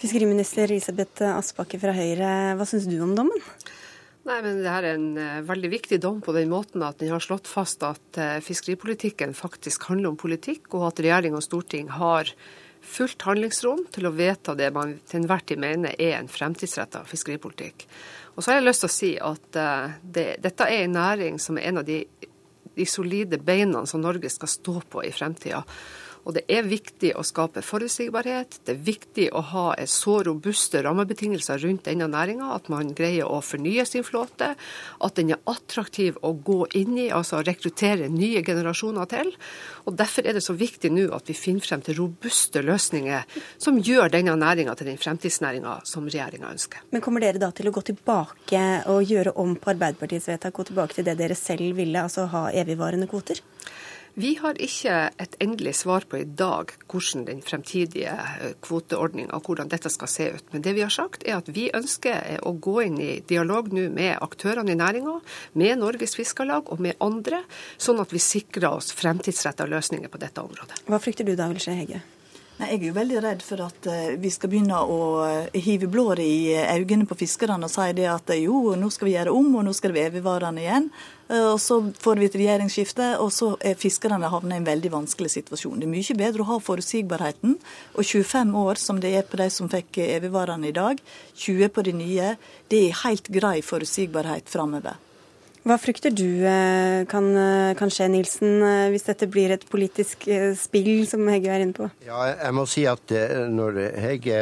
Fiskeriminister 0.00 0.70
Elisabeth 0.70 1.26
Aspaker 1.34 1.82
fra 1.82 1.98
Høyre, 1.98 2.32
hva 2.56 2.72
syns 2.72 2.86
du 2.86 3.00
om 3.02 3.18
dommen? 3.18 3.48
Nei, 4.22 4.38
men 4.38 4.60
Det 4.62 4.70
er 4.70 4.86
en 4.92 5.06
uh, 5.18 5.42
veldig 5.42 5.68
viktig 5.72 5.98
dom 6.02 6.20
på 6.22 6.34
den 6.36 6.50
måten 6.52 6.84
at 6.86 7.00
den 7.02 7.10
har 7.10 7.22
slått 7.22 7.50
fast 7.50 7.82
at 7.82 8.18
uh, 8.20 8.38
fiskeripolitikken 8.44 9.34
faktisk 9.34 9.88
handler 9.90 10.12
om 10.12 10.18
politikk, 10.20 10.68
og 10.76 10.92
at 10.92 11.02
regjering 11.02 11.34
og 11.34 11.42
storting 11.42 11.90
har 11.90 12.30
fullt 12.82 13.22
handlingsrom 13.26 13.84
til 13.94 14.06
å 14.06 14.14
vedta 14.14 14.54
det 14.58 14.68
man 14.74 14.94
til 15.06 15.20
enhver 15.20 15.42
tid 15.46 15.58
mener 15.62 15.94
er 15.98 16.16
en 16.20 16.30
fremtidsretta 16.30 17.02
fiskeripolitikk. 17.06 17.86
Og 18.34 18.42
så 18.42 18.52
har 18.52 18.60
jeg 18.60 18.68
lyst 18.68 18.84
til 18.84 18.90
å 18.90 18.94
si 18.94 19.10
at 19.32 19.58
uh, 19.58 19.98
det, 20.02 20.28
dette 20.46 20.70
er 20.70 20.84
en 20.84 20.96
næring 21.00 21.42
som 21.42 21.58
er 21.58 21.72
en 21.72 21.82
av 21.82 21.88
de, 21.90 22.04
de 22.78 22.86
solide 22.86 23.42
beina 23.42 23.82
som 23.90 24.06
Norge 24.06 24.30
skal 24.30 24.54
stå 24.54 24.76
på 24.86 25.02
i 25.02 25.10
fremtida. 25.14 25.64
Og 26.22 26.36
det 26.36 26.44
er 26.52 26.66
viktig 26.66 27.12
å 27.18 27.24
skape 27.26 27.64
forutsigbarhet. 27.66 28.60
Det 28.66 28.76
er 28.76 28.84
viktig 28.86 29.26
å 29.34 29.42
ha 29.52 29.64
så 29.90 30.20
robuste 30.26 30.82
rammebetingelser 30.84 31.62
rundt 31.64 31.88
denne 31.88 32.06
næringa 32.10 32.52
at 32.54 32.68
man 32.72 32.92
greier 32.96 33.26
å 33.26 33.40
fornye 33.42 33.84
sin 33.88 34.06
flåte. 34.06 34.52
At 35.02 35.18
den 35.18 35.34
er 35.34 35.42
attraktiv 35.50 36.20
å 36.22 36.32
gå 36.32 36.60
inn 36.78 36.94
i, 36.98 37.08
altså 37.10 37.42
rekruttere 37.42 38.10
nye 38.12 38.44
generasjoner 38.46 39.10
til. 39.10 39.32
Og 39.86 39.98
Derfor 39.98 40.26
er 40.26 40.36
det 40.36 40.44
så 40.44 40.54
viktig 40.58 40.92
nå 40.94 41.08
at 41.14 41.28
vi 41.30 41.36
finner 41.36 41.66
frem 41.66 41.82
til 41.82 41.98
robuste 41.98 42.62
løsninger 42.62 43.26
som 43.62 43.80
gjør 43.82 44.12
denne 44.14 44.36
næringa 44.38 44.76
til 44.78 44.92
den 44.92 45.00
fremtidsnæringa 45.02 45.80
som 45.88 46.06
regjeringa 46.06 46.52
ønsker. 46.52 46.86
Men 46.94 47.02
kommer 47.04 47.24
dere 47.24 47.42
da 47.42 47.50
til 47.54 47.70
å 47.70 47.74
gå 47.74 47.82
tilbake 47.90 48.62
og 48.92 49.10
gjøre 49.10 49.34
om 49.42 49.56
på 49.58 49.74
Arbeiderpartiets 49.74 50.30
vedtak, 50.30 50.54
gå 50.54 50.70
tilbake 50.70 50.98
til 50.98 51.06
det 51.06 51.18
dere 51.18 51.38
selv 51.38 51.76
ville, 51.78 52.06
altså 52.06 52.28
ha 52.30 52.48
evigvarende 52.62 53.10
kvoter? 53.10 53.42
Vi 54.14 54.34
har 54.36 54.58
ikke 54.60 54.92
et 55.22 55.36
endelig 55.40 55.72
svar 55.78 56.04
på 56.04 56.18
i 56.20 56.26
dag 56.26 56.74
hvordan 56.90 57.24
den 57.24 57.40
fremtidige 57.44 58.12
eh, 58.12 58.52
kvoteordninga 58.60 59.40
hvordan 59.40 59.70
dette 59.72 59.88
skal 59.92 60.10
se 60.10 60.26
ut. 60.34 60.44
Men 60.52 60.64
det 60.66 60.74
vi 60.76 60.84
har 60.84 60.92
sagt 60.92 61.24
er 61.24 61.38
at 61.38 61.48
vi 61.48 61.70
ønsker 61.72 62.42
å 62.44 62.52
gå 62.52 62.76
inn 62.84 62.98
i 63.00 63.12
dialog 63.28 63.72
nå 63.72 63.86
med 63.94 64.18
aktørene 64.20 64.74
i 64.74 64.78
næringa, 64.78 65.18
med 65.56 65.80
Norges 65.80 66.16
Fiskarlag 66.18 66.68
og 66.68 66.82
med 66.84 67.00
andre, 67.00 67.40
sånn 67.80 68.02
at 68.04 68.12
vi 68.12 68.20
sikrer 68.20 68.74
oss 68.74 68.92
fremtidsretta 68.96 69.64
løsninger 69.70 70.12
på 70.12 70.20
dette 70.20 70.44
området. 70.44 70.84
Hva 70.90 71.00
frykter 71.00 71.24
du 71.24 71.32
da 71.38 71.48
vil 71.48 71.62
skje, 71.64 71.78
Hegge? 71.80 72.02
Jeg 72.60 72.76
er 72.76 72.84
jo 72.84 72.94
veldig 72.94 73.20
redd 73.24 73.42
for 73.42 73.62
at 73.64 73.86
eh, 73.88 74.14
vi 74.20 74.28
skal 74.30 74.50
begynne 74.52 74.76
å 74.84 74.98
eh, 75.24 75.56
hive 75.64 75.88
blår 75.90 76.20
i 76.20 76.52
øynene 76.60 77.06
på 77.08 77.16
fiskerne 77.22 77.64
og 77.64 77.72
si 77.72 77.86
det 77.96 78.04
at 78.12 78.28
eh, 78.30 78.42
jo, 78.44 78.74
nå 78.76 78.90
skal 78.92 79.08
vi 79.08 79.14
gjøre 79.14 79.32
om, 79.32 79.48
og 79.56 79.64
nå 79.64 79.72
skal 79.76 79.90
det 79.90 79.98
være 79.98 80.12
evigvarende 80.12 80.62
igjen. 80.62 80.88
Og 81.32 81.56
Så 81.64 81.78
får 81.96 82.18
vi 82.20 82.26
et 82.28 82.34
regjeringsskifte, 82.36 83.06
og 83.24 83.30
så 83.32 83.54
er 83.64 83.78
fiskerne 83.80 84.28
havnet 84.28 84.58
i 84.58 84.60
en 84.60 84.66
veldig 84.66 84.90
vanskelig 84.92 85.30
situasjon. 85.32 85.78
Det 85.80 85.86
er 85.86 85.92
mye 85.94 86.16
bedre 86.18 86.44
å 86.44 86.48
ha 86.50 86.58
forutsigbarheten. 86.60 87.54
Og 87.96 88.04
25 88.04 88.52
år, 88.60 88.80
som 88.82 89.00
det 89.00 89.14
er 89.16 89.24
på 89.24 89.40
de 89.40 89.46
som 89.54 89.70
fikk 89.72 90.02
evigvarende 90.04 90.68
i 90.68 90.76
dag, 90.76 91.00
20 91.32 91.72
på 91.72 91.86
de 91.88 91.96
nye, 91.96 92.34
det 92.68 92.82
er 92.90 93.00
helt 93.06 93.32
grei 93.32 93.62
forutsigbarhet 93.64 94.52
framover. 94.52 95.00
Hva 95.62 95.76
frykter 95.78 96.10
du 96.10 96.42
eh, 96.42 97.04
kan, 97.06 97.28
eh, 97.38 97.72
kan, 97.78 97.90
skje, 97.92 98.08
Nilsen, 98.10 98.56
eh, 98.66 98.88
hvis 98.90 99.06
dette 99.06 99.28
blir 99.30 99.54
et 99.54 99.62
politisk 99.70 100.26
spill, 100.58 100.92
som 101.06 101.22
Hegge 101.30 101.52
er 101.54 101.62
inne 101.62 101.76
på? 101.76 101.86
Ja, 102.06 102.24
jeg 102.32 102.56
må 102.56 102.66
si 102.66 102.82
at 102.90 103.14
når 103.52 103.78
Hegge 104.02 104.40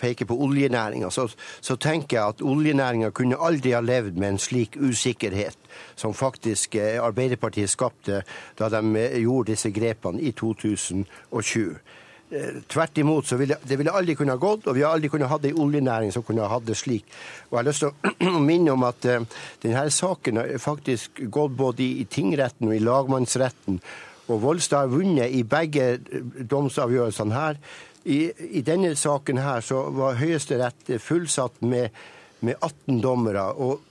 peker 0.00 0.24
på 0.24 0.38
oljenæringa, 0.40 1.10
så, 1.12 1.26
så, 1.60 1.76
tenker 1.76 2.16
jeg 2.16 2.34
at 2.34 2.40
oljenæringa 2.40 3.10
kunne 3.12 3.36
aldri 3.36 3.74
ha 3.76 3.82
levd 3.84 4.16
med 4.16 4.32
en 4.32 4.40
slik 4.40 4.78
usikkerhet 4.80 5.58
som 5.92 6.16
faktisk 6.16 6.78
Arbeiderpartiet 6.80 7.68
skapte 7.68 8.22
da 8.56 8.70
de 8.72 9.04
gjorde 9.20 9.52
disse 9.52 9.68
grepene 9.76 10.24
i 10.24 10.32
2020. 10.32 11.76
Eh, 12.30 12.60
tvert 12.70 12.98
imot 12.98 13.26
så 13.26 13.34
ville 13.36 13.56
det 13.66 13.74
ville 13.74 13.90
aldri 13.90 14.14
kunne 14.14 14.36
ha 14.36 14.38
gått, 14.38 14.68
og 14.70 14.76
vi 14.76 14.84
har 14.84 14.94
aldri 14.94 15.08
kunnet 15.10 15.32
hatt 15.32 15.48
ei 15.48 15.50
oljenæring 15.50 16.12
som 16.14 16.22
kunne 16.22 16.44
ha 16.44 16.52
hatt 16.52 16.68
det 16.68 16.76
slik. 16.78 17.08
Og 17.48 17.56
Jeg 17.56 17.58
har 17.58 17.66
lyst 17.66 17.82
til 17.82 17.90
å 17.90 18.42
minne 18.50 18.70
om 18.70 18.86
at 18.86 19.08
uh, 19.10 19.24
denne 19.64 19.82
saken 19.90 20.38
har 20.38 20.52
faktisk 20.62 21.24
gått 21.26 21.56
både 21.58 21.82
i, 21.82 21.90
i 22.02 22.06
tingretten 22.06 22.70
og 22.70 22.76
i 22.76 22.84
lagmannsretten. 22.84 23.80
Og 24.30 24.42
Volstad 24.44 24.86
har 24.86 24.94
vunnet 24.94 25.34
i 25.34 25.42
begge 25.42 25.88
eh, 25.98 26.30
domsavgjørelsene 26.46 27.34
her. 27.34 27.58
i, 28.04 28.20
i, 28.30 28.62
denne 28.62 28.94
saken 28.96 29.42
her 29.42 29.60
så 29.60 29.82
var 29.90 30.22
Høyesterett 30.22 30.94
fullsatt 31.02 31.58
med, 31.66 31.90
med 32.46 32.54
18 32.62 33.02
dommere. 33.02 33.50
og 33.58 33.89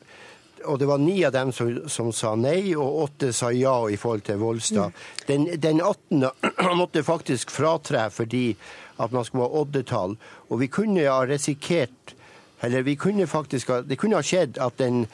og 0.65 0.79
det 0.79 0.87
var 0.89 0.97
ni 1.01 1.17
av 1.25 1.33
dem 1.33 1.51
som, 1.55 1.71
som, 1.89 2.11
sa 2.15 2.33
nei, 2.35 2.75
og 2.75 3.03
åtte 3.05 3.31
sa 3.35 3.51
ja 3.55 3.75
i 3.89 3.97
forhold 3.99 4.25
til 4.27 4.39
Volstad. 4.41 4.93
Mm. 4.93 5.25
Den, 5.27 5.47
den 5.61 5.81
18. 5.81 6.25
måtte 6.81 7.03
faktisk 7.03 7.51
fratre 7.51 8.09
fordi 8.13 8.53
at 8.99 9.11
man 9.15 9.25
skulle 9.25 9.47
ha 9.47 9.61
oddetall. 9.61 10.17
Og 10.49 10.61
vi 10.63 10.67
kunne 10.67 11.07
ha 11.07 11.23
risikert 11.25 12.15
Eller 12.61 12.81
vi 12.83 12.97
kunne 12.99 13.23
faktisk 13.27 13.69
ha, 13.71 13.77
det 13.87 13.95
kunne 13.95 14.17
ha 14.19 14.23
skjedd 14.25 14.57
at 14.59 14.75
den, 14.81 15.05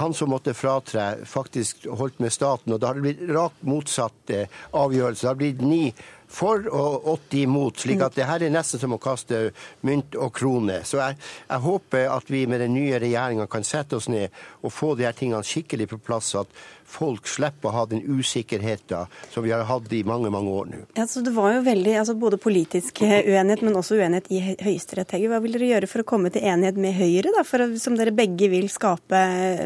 han 0.00 0.14
som 0.16 0.30
måtte 0.32 0.54
fratre, 0.56 1.18
faktisk 1.28 1.84
holdt 1.84 2.16
med 2.16 2.32
staten. 2.32 2.72
Og 2.72 2.80
da 2.80 2.88
hadde 2.88 3.02
det 3.02 3.10
blitt 3.10 3.34
rakt 3.36 3.60
motsatt 3.60 4.32
avgjørelse. 4.72 5.20
Det 5.20 5.28
hadde 5.28 5.42
blitt 5.42 5.60
ni 5.60 5.92
for 6.34 6.68
og 6.68 7.08
80 7.14 7.42
imot. 7.44 7.82
slik 7.84 8.02
at 8.04 8.16
det 8.18 8.28
her 8.28 8.42
er 8.42 8.52
nesten 8.52 8.82
som 8.82 8.96
å 8.96 9.00
kaste 9.02 9.50
mynt 9.86 10.16
og 10.18 10.32
krone. 10.34 10.80
Så 10.84 11.00
jeg, 11.00 11.18
jeg 11.48 11.64
håper 11.66 12.08
at 12.12 12.30
vi 12.30 12.44
med 12.50 12.64
den 12.64 12.74
nye 12.74 12.98
regjeringa 13.02 13.46
kan 13.50 13.66
sette 13.66 13.98
oss 13.98 14.10
ned 14.12 14.34
og 14.62 14.72
få 14.72 14.94
de 14.98 15.06
her 15.06 15.16
tingene 15.16 15.44
skikkelig 15.46 15.90
på 15.94 16.02
plass. 16.02 16.34
at 16.34 16.50
folk 16.94 17.26
slipper 17.28 17.70
å 17.70 17.74
ha 17.74 17.84
den 17.90 18.02
usikkerheten 18.04 19.10
som 19.32 19.44
vi 19.44 19.52
har 19.54 19.64
hatt 19.68 19.92
i 19.92 20.02
mange 20.06 20.30
mange 20.32 20.52
år 20.52 20.70
nå. 20.70 20.82
Ja, 20.98 21.06
så 21.10 21.24
det 21.24 21.32
var 21.34 21.54
jo 21.56 21.64
veldig, 21.66 21.96
altså 22.00 22.14
Både 22.24 22.38
politisk 22.40 23.02
uenighet, 23.02 23.64
men 23.66 23.76
også 23.76 23.98
uenighet 23.98 24.30
i 24.32 24.38
Høyesterett. 24.62 25.16
Hva 25.28 25.40
vil 25.42 25.56
dere 25.56 25.72
gjøre 25.72 25.88
for 25.90 26.04
å 26.04 26.06
komme 26.08 26.30
til 26.32 26.46
enighet 26.46 26.78
med 26.80 26.94
Høyre, 26.96 27.34
da, 27.34 27.42
for, 27.44 27.66
som 27.80 27.98
dere 27.98 28.14
begge 28.16 28.48
vil 28.52 28.70
skape 28.72 29.20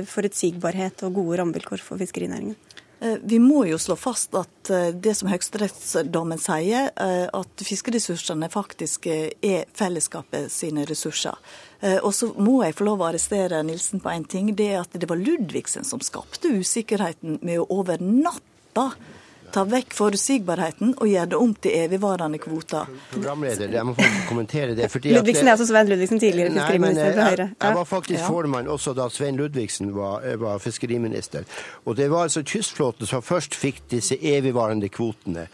forutsigbarhet 0.09 1.05
og 1.07 1.21
gode 1.21 1.43
rammevilkår 1.43 1.85
for 1.85 2.01
fiskerinæringen? 2.01 2.57
Eh, 3.01 3.15
vi 3.23 3.39
må 3.39 3.63
jo 3.69 3.79
slå 3.79 3.95
fast 3.97 4.35
at 4.39 4.71
eh, 4.75 4.91
det 4.91 5.15
som 5.15 5.31
høyesterettsdommen 5.31 6.41
sier, 6.43 6.91
eh, 6.99 7.27
at 7.31 7.65
fiskeressursene 7.67 8.49
faktisk 8.51 9.07
er 9.07 9.69
fellesskapet 9.79 10.51
sine 10.53 10.87
ressurser. 10.89 11.39
Og 12.03 12.11
så 12.11 12.33
må 12.43 12.57
jeg 12.65 12.75
få 12.75 12.89
lov 12.89 13.05
å 13.05 13.07
arrestere 13.07 13.61
Nilsen 13.63 14.01
på 14.03 14.11
én 14.11 14.25
ting. 14.27 14.49
Det 14.59 14.65
er 14.73 14.81
at 14.81 14.97
det 14.99 15.07
var 15.07 15.21
Ludvigsen 15.21 15.87
som 15.87 16.01
skapte 16.03 16.51
usikkerheten 16.59 17.39
med 17.47 17.61
å 17.63 17.69
over 17.71 18.03
natta 18.03 18.89
ta 19.53 19.65
vekk 19.69 19.95
forutsigbarheten 19.97 20.95
og 20.97 21.09
gjøre 21.09 21.31
det 21.33 21.39
om 21.39 21.55
til 21.55 21.77
evigvarende 21.79 22.41
kvoter. 22.43 22.91
Programleder, 23.13 23.73
jeg 23.73 23.87
må 23.87 23.95
få 23.97 24.09
kommentere 24.29 24.77
det. 24.79 24.91
Ludvigsen 25.05 25.49
er 25.49 25.55
altså 25.55 25.67
Svein 25.69 25.89
Ludvigsen, 25.89 26.21
tidligere 26.21 26.53
fiskeriminister 26.57 27.15
fra 27.15 27.31
Høyre. 27.31 27.49
Jeg, 27.49 27.63
jeg 27.63 27.79
var 27.81 27.89
faktisk 27.89 28.21
ja. 28.21 28.29
formann 28.29 28.69
også 28.69 28.95
da 28.99 29.09
Svein 29.13 29.41
Ludvigsen 29.41 29.95
var, 29.97 30.27
var, 30.43 30.59
fiskeriminister. 30.63 31.49
Og 31.85 31.97
det 31.97 32.11
var 32.11 32.29
altså 32.29 32.43
kystflåten 32.43 33.07
som 33.07 33.23
først 33.23 33.57
fikk 33.59 33.83
disse 33.91 34.19
evigvarende 34.21 34.89
kvotene. 34.89 35.49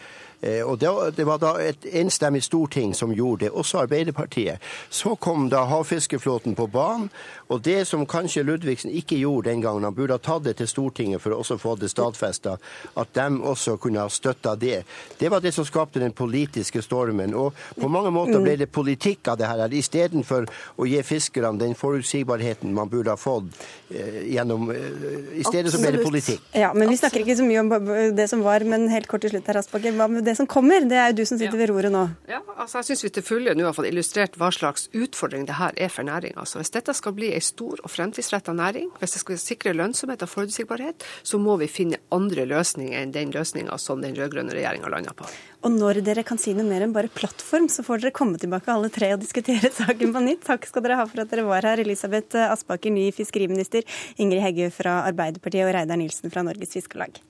Eh, 0.44 0.62
og 0.62 0.78
Det 1.16 1.24
var 1.26 1.38
da 1.38 1.54
et 1.62 1.86
enstemmig 1.92 2.42
storting 2.44 2.94
som 2.94 3.12
gjorde 3.12 3.44
det, 3.44 3.50
også 3.50 3.78
Arbeiderpartiet. 3.84 4.58
Så 4.90 5.14
kom 5.16 5.48
da 5.48 5.64
havfiskeflåten 5.64 6.54
på 6.54 6.66
banen, 6.66 7.10
og 7.48 7.62
det 7.62 7.86
som 7.86 8.06
kanskje 8.06 8.42
Ludvigsen 8.42 8.90
ikke 8.90 9.16
gjorde 9.16 9.50
den 9.50 9.62
gangen, 9.62 9.84
han 9.84 9.94
burde 9.94 10.16
ha 10.16 10.18
tatt 10.18 10.44
det 10.44 10.56
til 10.58 10.68
Stortinget 10.68 11.22
for 11.22 11.34
å 11.34 11.40
også 11.42 11.58
få 11.60 11.76
det 11.80 11.90
stadfesta, 11.92 12.56
at 12.96 13.14
de 13.14 13.26
også 13.40 13.76
kunne 13.80 14.00
ha 14.00 14.08
støtta 14.08 14.54
det. 14.56 14.84
Det 15.18 15.30
var 15.30 15.40
det 15.40 15.54
som 15.54 15.64
skapte 15.64 16.00
den 16.00 16.12
politiske 16.12 16.82
stormen. 16.82 17.34
Og 17.34 17.54
på 17.80 17.88
mange 17.88 18.10
måter 18.10 18.42
ble 18.42 18.56
det 18.56 18.70
politikk 18.72 19.28
av 19.28 19.38
det 19.38 19.48
her. 19.48 19.64
Istedenfor 19.74 20.48
å 20.76 20.88
gi 20.88 21.00
fiskerne 21.02 21.58
den 21.60 21.74
forutsigbarheten 21.78 22.74
man 22.74 22.90
burde 22.92 23.14
ha 23.14 23.20
fått 23.20 23.52
eh, 23.90 24.24
gjennom 24.34 24.70
eh, 24.72 25.38
I 25.40 25.44
stedet 25.46 25.72
så 25.72 25.80
ble 25.80 25.94
det 25.96 26.04
politikk. 26.04 26.42
Ja, 26.56 26.72
men 26.74 26.90
vi 26.90 26.98
snakker 27.00 27.24
ikke 27.24 27.38
så 27.38 27.46
mye 27.46 27.64
om 27.64 27.72
det 28.16 28.28
som 28.30 28.44
var, 28.44 28.64
men 28.68 28.88
helt 28.92 29.08
kort 29.10 29.24
til 29.24 29.34
slutt 29.34 29.48
her, 29.50 29.60
Aspaker. 29.60 29.94
Hva 29.94 30.08
med 30.10 30.26
det 30.34 30.42
som 30.42 30.50
kommer? 30.50 30.84
Det 30.88 30.98
er 30.98 31.12
jo 31.12 31.20
du 31.20 31.24
som 31.28 31.38
sitter 31.38 31.54
ja. 31.54 31.60
ved 31.62 31.70
roret 31.70 31.92
nå. 31.94 32.02
Ja, 32.30 32.40
altså 32.56 32.80
jeg 32.80 32.90
syns 32.90 33.04
vi 33.06 33.10
til 33.16 33.24
fulle 33.26 33.54
nå 33.54 33.66
har 33.68 33.76
fått 33.76 33.88
illustrert 33.88 34.36
hva 34.40 34.50
slags 34.54 34.88
utfordring 34.92 35.46
det 35.48 35.56
her 35.58 35.76
er 35.80 35.92
for 35.92 36.06
næringa. 36.06 36.36
Altså, 36.42 36.60
hvis 36.60 36.74
dette 36.74 36.94
skal 36.96 37.14
bli 37.16 37.30
ei 37.34 37.42
stor 37.44 37.80
og 37.80 37.92
fremtidsretta 37.92 38.54
næring, 38.56 38.90
hvis 39.00 39.16
det 39.16 39.22
skal 39.22 39.40
sikre 39.40 39.74
lønnsomhet 39.76 40.24
og 40.26 40.32
forutsigbarhet, 40.32 41.06
så 41.22 41.40
må 41.40 41.56
vi 41.62 41.70
finne 41.70 42.00
andre 42.14 42.46
løsninger 42.50 42.98
enn 43.00 43.14
den 43.14 43.34
løsninga 43.34 43.78
som 43.80 44.02
den 44.04 44.16
rød-grønne 44.18 44.54
regjeringa 44.56 44.90
landa 44.92 45.14
på. 45.16 45.28
Og 45.64 45.72
når 45.72 46.02
dere 46.04 46.24
kan 46.26 46.40
si 46.40 46.52
noe 46.56 46.66
mer 46.68 46.84
enn 46.84 46.94
bare 46.94 47.12
plattform, 47.12 47.70
så 47.72 47.84
får 47.86 48.02
dere 48.02 48.16
komme 48.16 48.40
tilbake 48.40 48.72
alle 48.72 48.90
tre 48.92 49.14
og 49.14 49.22
diskutere 49.22 49.70
saken 49.80 50.14
på 50.14 50.24
nytt. 50.26 50.44
Takk 50.48 50.66
skal 50.68 50.84
dere 50.84 50.98
ha 51.00 51.06
for 51.08 51.24
at 51.24 51.32
dere 51.32 51.46
var 51.48 51.64
her. 51.64 51.84
Elisabeth 51.84 52.36
Aspaker, 52.48 52.92
ny 52.92 53.10
fiskeriminister, 53.14 53.86
Ingrid 54.20 54.44
Heggø 54.44 54.72
fra 54.74 55.02
Arbeiderpartiet 55.08 55.68
og 55.68 55.76
Reidar 55.78 56.00
Nilsen 56.00 56.34
fra 56.34 56.44
Norges 56.46 56.76
Fiskarlag. 56.76 57.22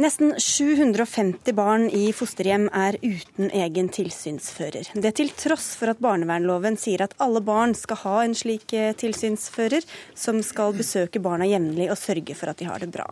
Nesten 0.00 0.30
750 0.38 1.52
barn 1.52 1.82
i 1.92 2.06
fosterhjem 2.16 2.70
er 2.72 2.96
uten 3.02 3.50
egen 3.52 3.90
tilsynsfører. 3.92 4.86
Det 4.96 5.10
til 5.18 5.28
tross 5.36 5.74
for 5.76 5.92
at 5.92 5.98
barnevernloven 6.00 6.78
sier 6.80 7.02
at 7.04 7.12
alle 7.20 7.42
barn 7.44 7.74
skal 7.76 7.98
ha 8.06 8.14
en 8.22 8.32
slik 8.38 8.72
eh, 8.72 8.94
tilsynsfører, 8.96 9.84
som 10.16 10.38
skal 10.46 10.72
besøke 10.78 11.20
barna 11.20 11.44
jevnlig 11.50 11.90
og 11.92 12.00
sørge 12.00 12.32
for 12.38 12.48
at 12.48 12.62
de 12.62 12.68
har 12.70 12.80
det 12.80 12.88
bra. 12.94 13.04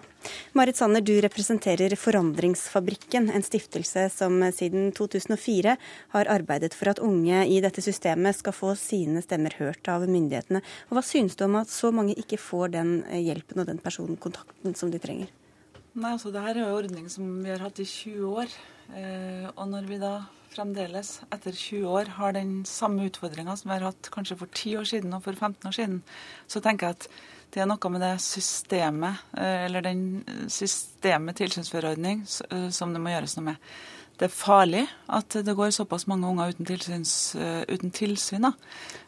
Marit 0.57 0.81
Sanner, 0.81 1.05
du 1.05 1.13
representerer 1.21 1.93
Forandringsfabrikken, 1.93 3.29
en 3.37 3.45
stiftelse 3.45 4.07
som 4.15 4.41
siden 4.57 4.89
2004 4.97 5.75
har 6.15 6.31
arbeidet 6.33 6.73
for 6.79 6.89
at 6.89 7.03
unge 7.05 7.43
i 7.53 7.59
dette 7.61 7.85
systemet 7.85 8.39
skal 8.39 8.57
få 8.57 8.73
sine 8.81 9.21
stemmer 9.27 9.59
hørt 9.61 9.93
av 9.93 10.09
myndighetene. 10.09 10.65
Og 10.89 10.97
hva 10.97 11.05
synes 11.05 11.37
du 11.37 11.45
om 11.51 11.61
at 11.61 11.69
så 11.69 11.93
mange 11.93 12.17
ikke 12.17 12.41
får 12.41 12.73
den 12.79 12.95
eh, 13.11 13.27
hjelpen 13.29 13.61
og 13.61 13.69
den 13.75 13.83
personkontakten 13.85 14.73
som 14.73 14.89
de 14.89 15.03
trenger? 15.05 15.29
Nei, 15.99 16.13
altså 16.15 16.31
det 16.31 16.43
her 16.45 16.55
er 16.55 16.63
en 16.63 16.77
ordning 16.77 17.07
som 17.11 17.31
vi 17.43 17.51
har 17.51 17.63
hatt 17.65 17.81
i 17.83 17.87
20 17.89 18.35
år. 18.43 18.53
Eh, 18.95 19.47
og 19.51 19.65
når 19.73 19.89
vi 19.89 19.99
da 19.99 20.13
fremdeles 20.53 21.19
etter 21.35 21.53
20 21.55 21.89
år 21.91 22.13
har 22.19 22.37
den 22.37 22.63
samme 22.69 23.09
utfordringa 23.09 23.57
som 23.59 23.71
vi 23.71 23.77
har 23.77 23.89
hatt 23.91 24.11
kanskje 24.15 24.39
for 24.39 24.53
10 24.53 24.79
år 24.79 24.87
siden 24.89 25.17
og 25.17 25.25
for 25.27 25.35
15 25.35 25.69
år 25.69 25.75
siden, 25.75 25.99
så 26.47 26.63
tenker 26.63 26.87
jeg 26.89 26.99
at 26.99 27.09
det 27.55 27.65
er 27.65 27.69
noe 27.71 27.91
med 27.91 28.05
det 28.05 28.15
systemet, 28.23 29.25
eh, 29.41 29.65
eller 29.67 29.83
den 29.83 30.03
systemet 30.53 31.41
tilsynsførerordning, 31.41 32.23
eh, 32.51 32.69
som 32.71 32.95
det 32.95 33.03
må 33.03 33.17
gjøres 33.17 33.39
noe 33.39 33.51
med. 33.51 33.71
Det 34.19 34.27
er 34.27 34.35
farlig 34.35 34.85
at 35.15 35.35
det 35.47 35.55
går 35.55 35.71
såpass 35.75 36.09
mange 36.11 36.27
unger 36.27 36.51
uten, 36.51 36.67
tilsyns, 36.67 37.37
uh, 37.39 37.63
uten 37.71 37.93
tilsyn. 37.95 38.49
Da. 38.49 38.51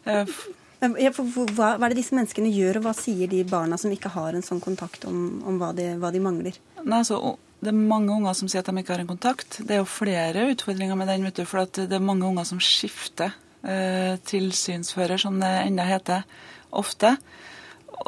Eh, 0.06 0.36
hva, 0.80 1.44
hva, 1.52 1.68
er 1.76 1.92
det 1.92 1.98
disse 1.98 2.16
menneskene 2.16 2.50
gjør, 2.54 2.80
og 2.80 2.86
hva 2.88 2.94
sier 2.96 3.28
de 3.28 3.42
barna 3.48 3.76
som 3.80 3.92
ikke 3.92 4.12
har 4.14 4.36
en 4.36 4.44
sånn 4.44 4.62
kontakt 4.64 5.04
om, 5.08 5.42
om 5.44 5.60
hva, 5.60 5.74
de, 5.76 5.92
hva, 6.00 6.12
de, 6.14 6.22
mangler? 6.24 6.56
Nei, 6.80 7.02
så, 7.04 7.18
det 7.60 7.72
er 7.72 7.76
mange 7.76 8.14
unger 8.14 8.38
som 8.38 8.48
sier 8.48 8.64
at 8.64 8.70
de 8.70 8.80
ikke 8.80 8.94
har 8.94 9.04
en 9.04 9.10
kontakt. 9.10 9.60
Det 9.60 9.76
er 9.76 9.82
jo 9.82 9.90
flere 9.90 10.48
utfordringer 10.54 10.96
med 10.96 11.12
den, 11.12 11.28
du, 11.36 11.44
for 11.44 11.68
det 11.76 11.90
er 11.92 12.04
mange 12.04 12.24
unger 12.28 12.48
som 12.48 12.62
skifter 12.64 13.36
eh, 13.60 14.16
tilsynsfører, 14.30 15.20
som 15.20 15.36
det 15.42 15.52
enda 15.66 15.84
heter, 15.88 16.24
ofte. 16.70 17.16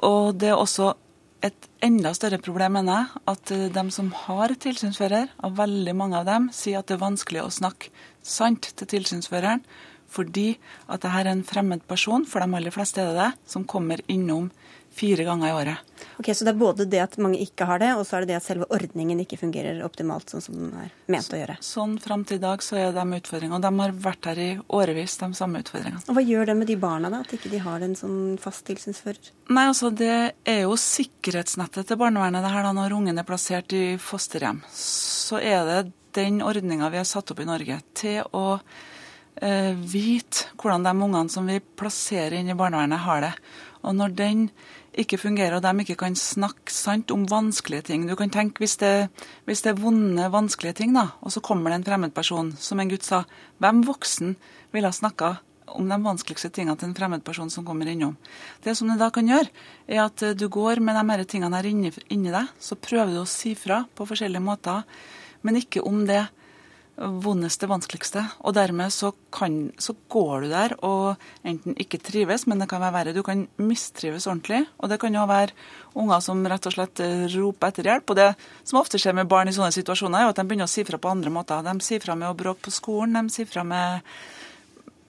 Og 0.01 0.33
det 0.41 0.55
er 0.55 0.57
også 0.57 0.95
et 1.45 1.69
enda 1.83 2.15
større 2.15 2.39
problem, 2.41 2.79
mener 2.79 3.03
jeg, 3.03 3.23
at 3.35 3.53
eh, 3.53 3.69
de 3.75 3.87
som 3.93 4.13
har 4.25 4.57
tilsynsfører, 4.65 5.37
og 5.45 5.59
veldig 5.61 5.97
mange 5.99 6.23
av 6.23 6.29
dem, 6.31 6.49
sier 6.57 6.81
at 6.81 6.89
det 6.89 6.97
er 6.97 7.05
vanskelig 7.05 7.45
å 7.45 7.53
snakke 7.53 7.93
sant 8.23 8.73
til 8.79 8.89
tilsynsføreren 8.97 9.65
fordi 10.13 10.53
at 10.87 11.01
dette 11.03 11.23
er 11.23 11.33
en 11.33 11.45
fremmed 11.47 11.87
person, 11.89 12.27
for 12.29 12.45
de 12.45 12.59
aller 12.61 12.75
fleste 12.75 13.03
er 13.03 13.13
det 13.13 13.21
det, 13.23 13.31
som 13.55 13.65
kommer 13.69 14.03
innom 14.13 14.51
fire 14.93 15.25
ganger 15.25 15.49
i 15.49 15.53
året. 15.53 15.77
Ok, 16.19 16.29
Så 16.37 16.45
det 16.45 16.53
er 16.53 16.59
både 16.59 16.85
det 16.85 17.01
at 17.01 17.17
mange 17.17 17.39
ikke 17.41 17.65
har 17.65 17.81
det, 17.81 17.93
og 17.97 18.05
så 18.07 18.17
er 18.17 18.25
det 18.25 18.33
det 18.33 18.39
at 18.41 18.45
selve 18.45 18.67
ordningen 18.75 19.23
ikke 19.23 19.39
fungerer 19.41 19.81
optimalt 19.87 20.33
sånn 20.33 20.45
som 20.45 20.59
den 20.59 20.75
er 20.77 20.91
ment 21.11 21.33
å 21.33 21.39
gjøre? 21.39 21.57
Sånn 21.65 21.95
fram 22.03 22.27
til 22.29 22.37
i 22.37 22.43
dag 22.43 22.65
så 22.65 22.77
er 22.81 22.93
de 22.93 23.07
utfordringene. 23.17 23.57
Og 23.57 23.65
de 23.65 23.73
har 23.81 23.97
vært 24.05 24.29
her 24.29 24.43
i 24.43 24.51
årevis, 24.69 25.17
de 25.23 25.31
samme 25.39 25.63
utfordringene. 25.65 26.05
Og 26.07 26.19
Hva 26.19 26.27
gjør 26.27 26.53
det 26.53 26.59
med 26.61 26.71
de 26.71 26.77
barna, 26.85 27.13
da? 27.13 27.23
At 27.25 27.33
ikke 27.33 27.53
de 27.55 27.63
har 27.65 27.87
en 27.87 27.97
sånn 27.99 28.21
fast 28.43 28.67
tilsynsfører? 28.69 29.33
Nei, 29.49 29.67
altså 29.71 29.93
Det 30.03 30.13
er 30.45 30.63
jo 30.67 30.77
sikkerhetsnettet 30.77 31.89
til 31.89 32.01
barnevernet 32.01 32.45
det 32.45 32.53
her 32.53 32.69
da 32.69 32.77
når 32.77 32.99
ungen 32.99 33.19
er 33.19 33.29
plassert 33.29 33.73
i 33.73 33.97
fosterhjem. 33.97 34.63
Så 34.77 35.41
er 35.41 35.65
det 35.69 35.83
den 36.13 36.43
ordninga 36.45 36.91
vi 36.93 37.01
har 37.01 37.09
satt 37.09 37.33
opp 37.33 37.41
i 37.41 37.49
Norge 37.49 37.81
til 37.97 38.21
å 38.37 38.59
eh, 39.41 39.73
vite 39.75 40.53
hvordan 40.61 40.85
de 40.87 40.93
ungene 40.93 41.33
som 41.33 41.49
vi 41.49 41.61
plasserer 41.61 42.39
inn 42.41 42.53
i 42.53 42.59
barnevernet, 42.59 43.05
har 43.07 43.25
det. 43.25 43.33
Og 43.83 43.97
når 43.99 44.17
den 44.19 44.49
ikke 44.93 45.17
fungerer, 45.19 45.57
og 45.57 45.65
de 45.65 45.85
ikke 45.85 45.97
kan 46.03 46.17
snakke 46.19 46.73
sant 46.73 47.11
om 47.15 47.23
vanskelige 47.25 47.87
ting 47.89 48.03
Du 48.05 48.13
kan 48.19 48.31
tenke 48.31 48.61
hvis 48.61 48.77
det, 48.83 49.09
hvis 49.49 49.65
det 49.65 49.73
er 49.73 49.81
vonde, 49.81 50.27
vanskelige 50.33 50.83
ting, 50.83 50.93
da, 50.93 51.09
og 51.25 51.33
så 51.33 51.41
kommer 51.41 51.73
det 51.73 51.81
en 51.81 51.87
fremmedperson, 51.87 52.53
som 52.61 52.81
en 52.81 52.93
gutt 52.93 53.07
sa, 53.07 53.23
hvem 53.63 53.81
voksen 53.89 54.37
ville 54.75 54.91
ha 54.91 54.93
snakka 54.93 55.39
om 55.73 55.89
de 55.89 55.97
vanskeligste 56.05 56.51
tingene 56.53 56.77
til 56.77 56.91
en 56.91 56.97
fremmedperson 56.97 57.49
som 57.51 57.65
kommer 57.65 57.89
innom. 57.89 58.19
Det 58.61 58.75
som 58.77 58.91
du 58.91 58.99
da 59.01 59.09
kan 59.15 59.31
gjøre, 59.31 59.49
er 59.89 60.03
at 60.05 60.25
du 60.37 60.47
går 60.53 60.83
med 60.85 60.99
de 60.99 61.05
her 61.09 61.25
tingene 61.25 61.57
her 61.57 61.69
inni, 61.71 61.93
inni 62.13 62.35
deg, 62.35 62.51
så 62.61 62.77
prøver 62.77 63.15
du 63.15 63.23
å 63.23 63.29
si 63.29 63.55
fra 63.57 63.83
på 63.97 64.07
forskjellige 64.09 64.45
måter, 64.45 64.85
men 65.43 65.57
ikke 65.63 65.81
om 65.89 66.05
det 66.07 66.27
vondeste, 66.97 67.67
vanskeligste. 67.67 68.23
Og 68.45 68.55
dermed 68.57 68.93
så, 68.93 69.13
kan, 69.33 69.71
så, 69.81 69.95
går 70.13 70.45
du 70.45 70.49
der 70.53 70.75
og 70.85 71.23
enten 71.49 71.77
ikke 71.81 72.01
trives, 72.03 72.45
men 72.47 72.61
det 72.61 72.69
kan 72.71 72.83
være 72.83 72.97
verre. 72.97 73.15
Du 73.17 73.23
kan 73.27 73.47
mistrives 73.63 74.27
ordentlig. 74.29 74.65
Og 74.79 74.93
det 74.93 75.01
kan 75.01 75.15
jo 75.15 75.25
være 75.29 75.57
unger 75.99 76.21
som 76.25 76.45
rett 76.49 76.69
og 76.69 76.77
slett 76.77 77.03
roper 77.35 77.73
etter 77.73 77.91
hjelp. 77.91 78.13
Og 78.13 78.21
det 78.21 78.29
som 78.61 78.81
ofte 78.83 79.01
skjer 79.01 79.17
med 79.17 79.31
barn 79.31 79.51
i 79.51 79.57
sånne 79.57 79.73
situasjoner, 79.75 80.21
er 80.21 80.29
jo 80.29 80.35
at 80.35 80.43
de 80.43 80.47
begynner 80.49 80.69
å 80.69 80.75
si 80.75 80.85
fra 80.89 81.01
på 81.01 81.13
andre 81.13 81.33
måter. 81.33 81.65
De 81.67 81.77
sier 81.85 82.03
fra 82.05 82.17
med 82.19 82.31
å 82.31 82.39
bråke 82.39 82.69
på 82.69 82.75
skolen, 82.75 83.17
de 83.17 83.35
sier 83.35 83.49
fra 83.49 83.65
med 83.67 84.05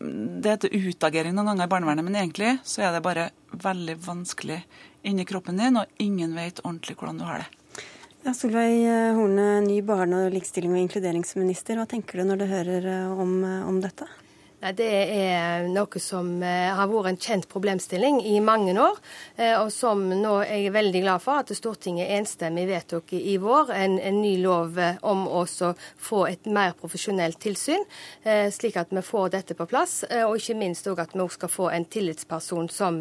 Det 0.03 0.49
heter 0.49 0.73
utagering 0.73 1.31
noen 1.31 1.53
ganger 1.53 1.67
i 1.67 1.71
barnevernet, 1.71 2.03
men 2.03 2.17
egentlig 2.19 2.57
så 2.67 2.81
er 2.83 2.91
det 2.91 3.05
bare 3.05 3.29
veldig 3.55 3.95
vanskelig 4.03 4.57
inni 5.07 5.23
kroppen 5.23 5.59
din, 5.59 5.77
og 5.79 6.03
ingen 6.03 6.35
vet 6.35 6.59
ordentlig 6.63 6.97
hvordan 6.99 7.21
du 7.21 7.23
har 7.27 7.43
det. 7.43 7.62
Ja, 8.23 8.31
Solveig 8.31 8.85
Horne, 9.17 9.59
ny 9.65 9.81
barne-, 9.83 10.29
likestilling- 10.31 10.71
og 10.71 10.79
inkluderingsminister. 10.79 11.75
Hva 11.75 11.83
tenker 11.91 12.21
du 12.21 12.29
når 12.29 12.37
du 12.39 12.45
hører 12.47 12.85
eh, 12.87 13.19
om, 13.19 13.33
eh, 13.43 13.67
om 13.67 13.81
dette? 13.83 14.07
Det 14.71 14.87
er 14.87 15.65
noe 15.67 15.99
som 15.99 16.37
eh, 16.39 16.69
har 16.71 16.87
vært 16.87 17.09
en 17.09 17.17
kjent 17.19 17.47
problemstilling 17.51 18.21
i 18.23 18.37
mange 18.39 18.71
år, 18.79 18.99
eh, 19.35 19.57
og 19.59 19.67
som 19.75 20.05
nå 20.07 20.37
er 20.45 20.61
jeg 20.61 20.71
veldig 20.75 21.01
glad 21.03 21.23
for 21.23 21.41
at 21.41 21.51
Stortinget 21.51 22.13
enstemmig 22.15 22.63
vedtok 22.69 23.11
i 23.17 23.35
vår 23.43 23.73
en, 23.75 23.97
en 23.99 24.21
ny 24.23 24.37
lov 24.39 24.79
eh, 24.79 25.01
om 25.03 25.25
å 25.27 25.41
få 25.43 26.21
et 26.29 26.47
mer 26.47 26.71
profesjonelt 26.79 27.41
tilsyn, 27.43 27.83
slik 28.23 28.77
at 28.79 28.91
vi 28.93 29.01
får 29.03 29.33
dette 29.33 29.55
på 29.57 29.65
plass. 29.67 30.03
Og 30.27 30.37
ikke 30.37 30.55
minst 30.57 30.87
òg 30.87 31.01
at 31.03 31.15
vi 31.15 31.25
skal 31.33 31.51
få 31.51 31.67
en 31.73 31.85
tillitsperson 31.85 32.69
som, 32.71 32.99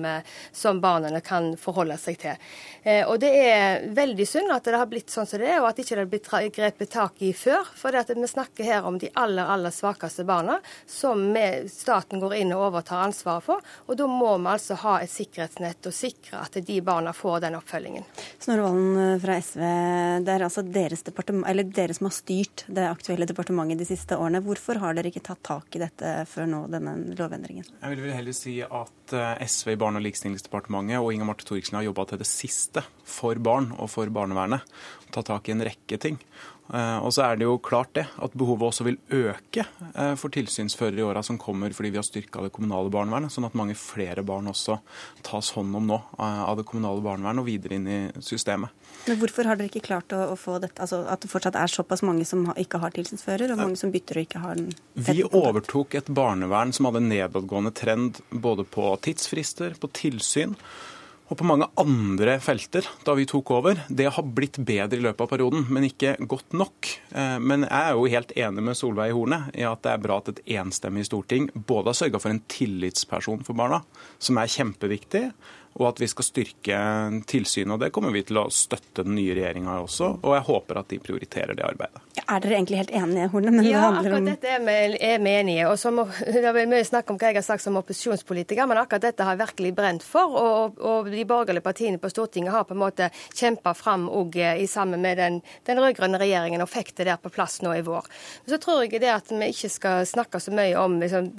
som 0.53 0.81
barna 0.83 1.21
kan 1.25 1.53
forholde 1.61 1.97
seg 2.01 2.19
til. 2.23 2.49
Og 3.07 3.19
det 3.23 3.31
er 3.39 3.87
veldig 3.95 4.27
synd 4.29 4.55
at 4.55 4.67
det 4.67 4.81
har 4.81 4.91
blitt 4.91 5.13
sånn 5.13 5.29
som 5.29 5.43
det 5.43 5.51
er, 5.53 5.61
og 5.63 5.71
at 5.71 5.83
ikke 5.83 5.95
det 5.95 6.03
har 6.03 6.13
blitt 6.13 6.57
grepet 6.57 6.93
tak 6.93 7.23
i 7.23 7.33
før. 7.37 7.69
For 7.79 7.95
vi 7.95 8.31
snakker 8.31 8.67
her 8.67 8.89
om 8.89 8.99
de 9.03 9.13
aller, 9.19 9.47
aller 9.47 9.75
svakeste 9.75 10.27
barna 10.29 10.59
som 10.91 11.23
vi 11.35 11.52
staten 11.71 12.21
går 12.23 12.35
inn 12.41 12.53
og 12.57 12.69
overtar 12.69 13.05
ansvaret 13.07 13.45
for. 13.47 13.63
Og 13.87 13.99
da 13.99 14.07
må 14.11 14.35
vi 14.37 14.51
altså 14.53 14.77
ha 14.83 14.99
et 15.03 15.13
sikkerhetsnett 15.13 15.89
og 15.89 15.97
sikre 15.97 16.43
at 16.43 16.59
de 16.67 16.79
barna 16.85 17.15
får 17.17 17.43
den 17.47 17.57
oppfølgingen. 17.59 18.07
Snorre 18.43 18.67
Valen 18.67 19.01
eh, 19.03 19.17
fra 19.23 19.39
SV, 19.43 19.65
det 20.27 20.35
er 20.35 20.47
altså 20.47 20.65
deres, 20.67 21.05
dere 21.05 21.97
som 21.97 22.09
har 22.09 22.17
styrt 22.17 22.65
det 22.69 22.87
aktuelle 22.89 23.29
departementet 23.29 23.83
de 23.83 23.89
siste 23.89 24.19
årene. 24.19 24.43
Hvorfor 24.45 24.81
har 24.83 24.97
dere 24.97 25.13
ikke 25.13 25.25
tatt 25.29 25.43
tak 25.47 25.77
i 25.77 25.83
dette 25.83 26.15
før 26.31 26.49
nå, 26.51 26.63
denne 26.73 26.97
lovendringen? 27.19 27.69
Jeg 27.83 28.01
vil 28.01 28.17
heller 28.17 28.37
si 28.37 28.59
at 28.63 29.17
eh, 29.17 29.45
SV 29.47 29.75
i 29.75 29.81
Barne- 29.81 30.03
og 30.03 30.07
likestillingsdepartementet 30.09 31.01
og 31.01 31.13
Inga 31.13 31.29
Marte 31.29 31.47
Thoriksen 31.49 31.81
har 31.81 31.89
jobba 31.89 32.09
til 32.11 32.23
det 32.23 32.31
siste 32.31 32.85
for 33.05 33.39
barn 33.43 33.73
og 33.79 33.91
for 33.93 34.11
barnevernet. 34.13 34.67
Tatt 35.13 35.29
tak 35.29 35.49
i 35.49 35.57
en 35.57 35.65
rekke 35.67 35.99
ting. 36.01 36.19
Eh, 36.71 36.99
og 37.03 37.11
så 37.13 37.25
er 37.27 37.39
det 37.41 37.47
jo 37.47 37.57
klart 37.63 37.91
det, 37.99 38.05
at 38.23 38.35
behovet 38.39 38.69
også 38.69 38.87
vil 38.87 38.99
øke 39.13 39.65
eh, 39.93 40.13
for 40.21 40.33
tilsynsførere 40.33 41.01
i 41.01 41.05
åra 41.05 41.23
som 41.27 41.39
kommer, 41.41 41.75
fordi 41.75 41.91
vi 41.93 41.99
har 41.99 42.07
styrka 42.07 42.45
det 42.45 42.53
kommunale 42.55 42.93
barnevernet, 42.93 43.35
sånn 43.35 43.49
at 43.49 43.57
mange 43.59 43.75
flere 43.79 44.23
barn 44.27 44.49
også 44.49 44.79
tas 45.27 45.51
hånd 45.57 45.75
om 45.77 45.91
nå 45.91 45.99
eh, 45.99 46.45
av 46.47 46.61
det 46.61 46.67
kommunale 46.69 47.03
barnevernet 47.05 47.43
og 47.43 47.51
videre 47.51 47.77
inn 47.77 47.91
i 47.91 47.99
systemet. 48.25 48.71
Men 49.09 49.19
Hvorfor 49.19 49.51
har 49.51 49.59
dere 49.59 49.73
ikke 49.73 49.85
klart 49.85 50.15
å, 50.15 50.23
å 50.33 50.39
få 50.39 50.61
dette, 50.63 50.79
altså 50.85 51.03
at 51.11 51.25
det 51.25 51.33
fortsatt 51.33 51.59
er 51.59 51.73
såpass 51.73 52.05
mange 52.07 52.25
som 52.29 52.47
ikke 52.55 52.81
har 52.83 52.95
tilsynsfører, 52.95 53.53
og 53.53 53.65
mange 53.65 53.81
som 53.81 53.93
bytter 53.93 54.23
og 54.23 54.29
ikke 54.29 54.45
har 54.47 54.63
den? 54.63 54.71
Vi 55.11 55.27
overtok 55.27 55.99
et 55.99 56.09
barnevern 56.15 56.73
som 56.73 56.89
hadde 56.89 57.05
nedadgående 57.05 57.75
trend 57.77 58.23
både 58.31 58.65
på 58.69 58.95
tidsfrister, 59.03 59.75
på 59.83 59.91
tilsyn 59.99 60.57
og 61.33 61.39
på 61.41 61.47
mange 61.49 61.69
andre 61.81 62.37
felter 62.45 62.85
da 63.07 63.15
vi 63.17 63.25
tok 63.29 63.55
over. 63.57 63.79
Det 63.89 64.11
har 64.13 64.27
blitt 64.37 64.59
bedre 64.61 64.99
i 64.99 65.05
løpet 65.05 65.25
av 65.25 65.31
perioden, 65.31 65.65
men 65.73 65.87
ikke 65.89 66.15
godt 66.29 66.53
nok. 66.59 66.91
Eh, 67.17 67.39
men 67.41 67.65
jeg 67.65 67.79
er 67.79 67.97
jo 67.97 68.11
helt 68.13 68.35
enig 68.37 68.67
med 68.67 68.77
Solveig 68.77 69.15
Horne 69.17 69.47
i 69.57 69.65
at 69.69 69.81
det 69.87 69.95
er 69.95 70.05
bra 70.05 70.21
at 70.21 70.29
et 70.35 70.43
enstemmig 70.59 71.07
storting 71.09 71.49
både 71.55 71.93
har 71.93 72.01
sørga 72.03 72.21
for 72.21 72.35
en 72.35 72.43
tillitsperson 72.53 73.47
for 73.47 73.57
barna, 73.57 73.81
som 74.21 74.41
er 74.43 74.53
kjempeviktig, 74.53 75.25
og 75.81 75.89
at 75.89 76.03
vi 76.03 76.11
skal 76.11 76.29
styrke 76.29 76.79
tilsynet. 77.31 77.73
og 77.73 77.81
Det 77.81 77.93
kommer 77.97 78.13
vi 78.13 78.27
til 78.29 78.43
å 78.43 78.51
støtte 78.53 79.07
den 79.07 79.17
nye 79.17 79.33
regjeringa 79.39 79.81
også, 79.87 80.19
og 80.21 80.37
jeg 80.37 80.49
håper 80.51 80.83
at 80.83 80.93
de 80.93 81.01
prioriterer 81.01 81.57
det 81.57 81.65
arbeidet. 81.65 82.05
Er 82.13 82.43
dere 82.45 82.59
egentlig 82.59 82.77
helt 82.77 82.91
enige, 82.93 83.27
Horne? 83.33 83.51
Men 83.55 83.65
ja, 83.65 83.87
akkurat 83.89 84.19
om... 84.19 84.27
dette 84.29 84.51
er 84.53 84.61
vi, 84.61 85.31
enige 85.33 85.65
og 85.71 85.79
som, 85.81 85.97
Det 86.33 86.43
er 86.45 86.69
mye 86.69 86.85
snakk 86.85 87.09
om 87.09 87.17
hva 87.17 87.31
jeg 87.31 87.39
har 87.39 87.47
sagt 87.47 87.65
som 87.65 87.79
opposisjonspolitiker, 87.81 88.69
men 88.69 88.81
akkurat 88.81 89.07
dette 89.07 89.25
har 89.25 89.33
jeg 89.33 89.41
virkelig 89.41 89.71
brent 89.79 90.05
for. 90.05 90.37
Og, 90.37 90.83
og 90.85 91.09
de 91.09 91.25
borgerlige 91.29 91.65
partiene 91.65 92.01
på 92.03 92.11
Stortinget 92.13 92.53
har 92.53 92.67
på 92.69 92.77
en 92.77 92.83
måte 92.83 93.09
kjempa 93.33 93.73
fram 93.77 94.05
òg 94.13 94.37
i 94.37 94.67
sammen 94.69 95.01
med 95.01 95.17
den, 95.23 95.39
den 95.65 95.81
rød-grønne 95.81 96.21
regjeringen 96.21 96.65
og 96.65 96.69
fikk 96.69 96.93
det 97.01 97.09
der 97.09 97.21
på 97.23 97.33
plass 97.33 97.63
nå 97.65 97.73
i 97.79 97.85
vår. 97.87 98.11
Så 98.51 98.61
tror 98.61 98.85
jeg 98.85 99.01
det 99.01 99.13
at 99.15 99.33
vi 99.33 99.49
ikke 99.55 99.73
skal 99.73 100.05
snakke 100.09 100.41
så 100.43 100.53
mye 100.53 100.77
om 100.83 100.99
liksom, 101.01 101.31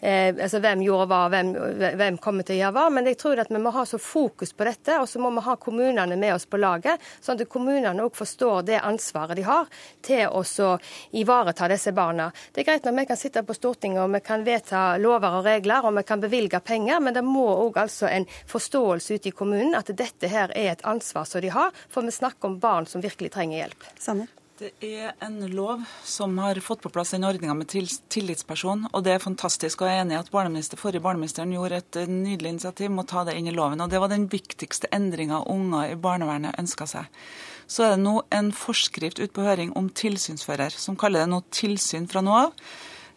eh, 0.00 0.32
altså, 0.32 0.62
hvem 0.64 0.86
gjorde 0.86 1.10
hva, 1.12 1.20
hvem, 1.34 1.52
hvem 2.00 2.20
kommer 2.24 2.48
til 2.48 2.56
å 2.56 2.60
gjøre 2.62 2.76
hva, 2.78 2.86
men 2.96 3.10
jeg 3.12 3.20
tror 3.20 3.44
at 3.44 3.52
vi 3.52 3.60
må 3.60 3.74
ha 3.76 3.84
så 3.88 4.00
fokus 4.00 4.56
på 4.56 4.64
dette, 4.68 4.96
og 4.96 5.08
så 5.12 5.20
må 5.20 5.34
vi 5.36 5.44
ha 5.44 5.58
kommunene 5.60 6.16
med 6.16 6.38
oss 6.38 6.48
på 6.48 6.60
laget, 6.60 7.04
sånn 7.20 7.36
at 7.36 7.52
kommunene 7.52 8.08
òg 8.08 8.16
forstår 8.16 8.64
det 8.72 8.80
ansvaret 8.80 9.36
de 9.36 9.44
har 9.44 9.68
til 10.00 10.21
å 10.30 10.72
ivareta 11.18 11.68
disse 11.72 11.92
barna. 11.96 12.30
Det 12.52 12.62
er 12.62 12.68
greit 12.70 12.84
når 12.86 12.98
vi 12.98 13.06
kan 13.10 13.20
sitte 13.20 13.44
på 13.46 13.56
Stortinget 13.56 14.04
og 14.04 14.12
vi 14.14 14.22
kan 14.24 14.44
vedta 14.46 14.84
lover 15.02 15.38
og 15.38 15.48
regler 15.48 15.88
og 15.88 15.96
vi 15.98 16.04
kan 16.08 16.22
bevilge 16.22 16.60
penger, 16.60 17.00
men 17.00 17.16
det 17.16 17.24
må 17.26 17.46
òg 17.66 17.80
altså 17.84 18.10
en 18.10 18.28
forståelse 18.50 19.18
ute 19.18 19.32
i 19.32 19.36
kommunen 19.36 19.78
at 19.78 19.90
dette 19.96 20.30
her 20.30 20.52
er 20.56 20.74
et 20.74 20.86
ansvar 20.88 21.26
som 21.28 21.42
de 21.42 21.52
har, 21.52 21.72
for 21.88 22.06
vi 22.06 22.14
snakker 22.14 22.50
om 22.50 22.60
barn 22.62 22.86
som 22.86 23.02
virkelig 23.02 23.32
trenger 23.34 23.64
hjelp. 23.64 23.90
Sanne? 23.98 24.28
Det 24.62 24.70
er 24.84 25.14
en 25.18 25.40
lov 25.50 25.80
som 26.04 26.36
har 26.38 26.58
fått 26.62 26.84
på 26.84 26.90
plass 26.92 27.10
den 27.10 27.24
ordninga 27.26 27.54
med 27.58 27.72
tillitsperson, 27.72 28.84
og 28.92 29.02
det 29.02 29.16
er 29.16 29.24
fantastisk. 29.24 29.80
Og 29.82 29.88
jeg 29.90 29.96
er 29.96 30.04
enig 30.04 30.14
i 30.14 30.18
at 30.20 30.30
barneminister, 30.30 30.78
forrige 30.78 31.02
barneministeren 31.02 31.54
gjorde 31.56 31.80
et 31.80 31.98
nydelig 32.06 32.52
initiativ 32.52 32.92
med 32.92 33.02
å 33.02 33.10
ta 33.10 33.24
det 33.26 33.34
inn 33.40 33.48
i 33.50 33.54
loven. 33.56 33.82
Og 33.82 33.90
det 33.90 33.98
var 33.98 34.12
den 34.12 34.28
viktigste 34.30 34.92
endringa 34.94 35.40
unger 35.50 35.96
i 35.96 35.98
barnevernet 35.98 36.60
ønska 36.62 36.86
seg. 36.86 37.24
Så 37.66 37.86
er 37.86 37.94
det 37.94 38.02
nå 38.04 38.20
en 38.34 38.50
forskrift 38.56 39.20
ute 39.20 39.32
på 39.34 39.44
høring 39.46 39.74
om 39.78 39.90
tilsynsfører, 39.90 40.74
som 40.74 40.98
kaller 40.98 41.24
det 41.24 41.32
nå 41.32 41.42
tilsyn 41.54 42.08
fra 42.10 42.24
nå 42.24 42.34
av. 42.46 42.66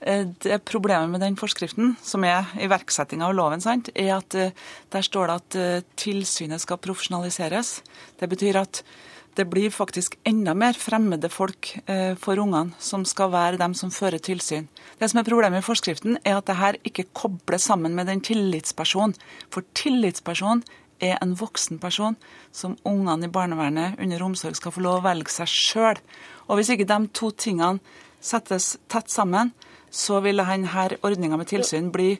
Eh, 0.01 0.27
det 0.43 0.61
Problemet 0.67 1.09
med 1.09 1.23
den 1.23 1.39
forskriften, 1.39 1.95
som 2.03 2.23
er 2.27 2.51
iverksettinga 2.61 3.29
av 3.29 3.35
loven, 3.37 3.63
sant, 3.63 3.89
er 3.95 4.15
at 4.19 4.37
eh, 4.37 4.55
der 4.93 5.05
står 5.05 5.31
det 5.31 5.41
at 5.41 5.89
tilsynet 5.99 6.63
skal 6.63 6.81
profesjonaliseres. 6.81 7.79
Det 8.19 8.29
betyr 8.31 8.61
at 8.61 8.83
det 9.35 9.45
blir 9.51 9.71
faktisk 9.73 10.15
enda 10.23 10.53
mer 10.55 10.77
fremmede 10.79 11.29
folk 11.31 11.73
eh, 11.91 12.15
for 12.19 12.39
ungene, 12.39 12.71
som 12.79 13.03
skal 13.07 13.33
være 13.33 13.59
dem 13.59 13.73
som 13.75 13.91
fører 13.91 14.21
tilsyn. 14.23 14.69
Det 14.99 15.09
som 15.11 15.19
er 15.19 15.27
Problemet 15.27 15.59
i 15.59 15.65
forskriften 15.65 16.19
er 16.23 16.37
at 16.37 16.47
det 16.47 16.55
her 16.59 16.79
ikke 16.87 17.09
kobles 17.17 17.67
sammen 17.67 17.97
med 17.97 18.07
den 18.07 18.23
tillitspersonen. 18.23 19.15
For 19.51 19.67
tillitspersonen 19.75 20.63
er 21.03 21.17
en 21.21 21.35
voksen 21.37 21.79
person 21.81 22.15
som 22.55 22.77
ungene 22.87 23.27
i 23.27 23.31
barnevernet 23.31 23.99
under 23.99 24.23
omsorg 24.23 24.57
skal 24.57 24.73
få 24.75 24.83
lov 24.85 25.01
å 25.01 25.05
velge 25.07 25.33
seg 25.33 25.51
sjøl. 25.51 26.01
Og 26.47 26.59
hvis 26.59 26.71
ikke 26.73 26.87
de 26.87 26.99
to 27.15 27.31
tingene 27.31 27.81
settes 28.23 28.75
tett 28.91 29.11
sammen, 29.11 29.53
så 29.91 30.19
vil 30.23 30.41
denne 30.41 30.87
ordninga 31.05 31.37
med 31.39 31.49
tilsyn 31.51 31.91
bli 31.93 32.15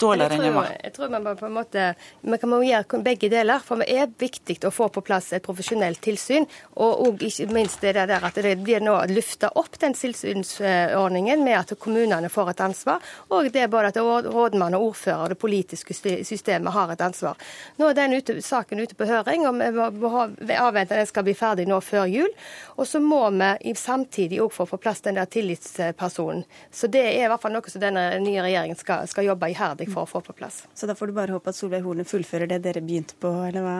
dårligere 0.00 0.36
enn 0.36 0.46
jeg 0.48 0.54
var. 0.56 0.70
Jeg 0.84 0.92
tror 0.96 1.12
man 1.12 1.28
på 1.36 1.46
en 1.46 1.56
måte, 1.56 1.86
vi 2.20 2.38
kan 2.40 2.56
gjøre 2.64 3.02
begge 3.04 3.30
deler. 3.32 3.62
For 3.64 3.82
det 3.82 3.88
er 3.92 4.10
viktig 4.20 4.58
å 4.66 4.72
få 4.74 4.88
på 4.92 5.02
plass 5.04 5.32
et 5.36 5.44
profesjonelt 5.44 6.00
tilsyn. 6.04 6.46
Og, 6.76 7.06
og 7.06 7.24
ikke 7.24 7.48
minst 7.54 7.82
det 7.84 7.94
der 7.98 8.26
at 8.26 8.38
det 8.40 8.56
blir 8.64 8.82
nå 8.84 8.96
løfta 9.10 9.52
opp 9.60 9.78
den 9.80 9.94
tilsynsordningen 9.96 11.44
med 11.44 11.58
at 11.58 11.74
kommunene 11.80 12.30
får 12.32 12.54
et 12.54 12.64
ansvar. 12.68 13.04
Og 13.34 13.50
det 13.52 13.64
er 13.64 13.72
både 13.72 13.92
at 13.92 14.00
rådmann 14.00 14.76
og 14.78 14.90
ordfører 14.90 15.24
og 15.24 15.34
det 15.34 15.40
politiske 15.40 15.94
systemet 16.24 16.74
har 16.74 16.92
et 16.92 17.04
ansvar. 17.04 17.38
Nå 17.78 17.90
er 17.90 17.98
den 17.98 18.16
ute, 18.16 18.38
saken 18.44 18.80
ute 18.80 18.96
på 18.98 19.08
høring, 19.08 19.46
og 19.48 19.60
vi 19.60 20.56
avventer 20.56 21.00
den 21.00 21.08
skal 21.08 21.26
bli 21.26 21.36
ferdig 21.36 21.66
nå 21.68 21.80
før 21.84 22.08
jul. 22.10 22.30
Og 22.76 22.88
så 22.88 23.00
må 23.02 23.22
vi 23.30 23.74
samtidig 23.76 24.40
òg 24.42 24.54
få 24.54 24.66
på 24.70 24.80
plass 24.80 25.02
den 25.04 25.18
der 25.18 25.28
tillitspersonen. 25.30 26.44
Så 26.72 26.88
det 26.90 27.02
er 27.06 27.26
i 27.26 27.30
hvert 27.30 27.42
fall 27.42 27.54
noe 27.54 27.72
som 27.72 27.82
denne 27.82 28.04
nye 28.22 28.44
regjeringen 28.44 28.78
skal, 28.78 29.06
skal 29.10 29.28
jobbe 29.28 29.50
iherdig 29.52 29.89
for 29.92 30.06
å 30.06 30.10
få 30.10 30.22
på 30.24 30.36
plass. 30.36 30.64
Så 30.74 30.88
da 30.88 30.96
får 30.98 31.10
du 31.10 31.16
bare 31.16 31.36
håpe 31.36 31.52
at 31.52 31.58
Solveig 31.58 31.86
Horne 31.86 32.06
fullfører 32.08 32.50
det 32.50 32.62
dere 32.66 32.82
begynte 32.84 33.18
på, 33.20 33.32
eller 33.48 33.66
hva? 33.66 33.78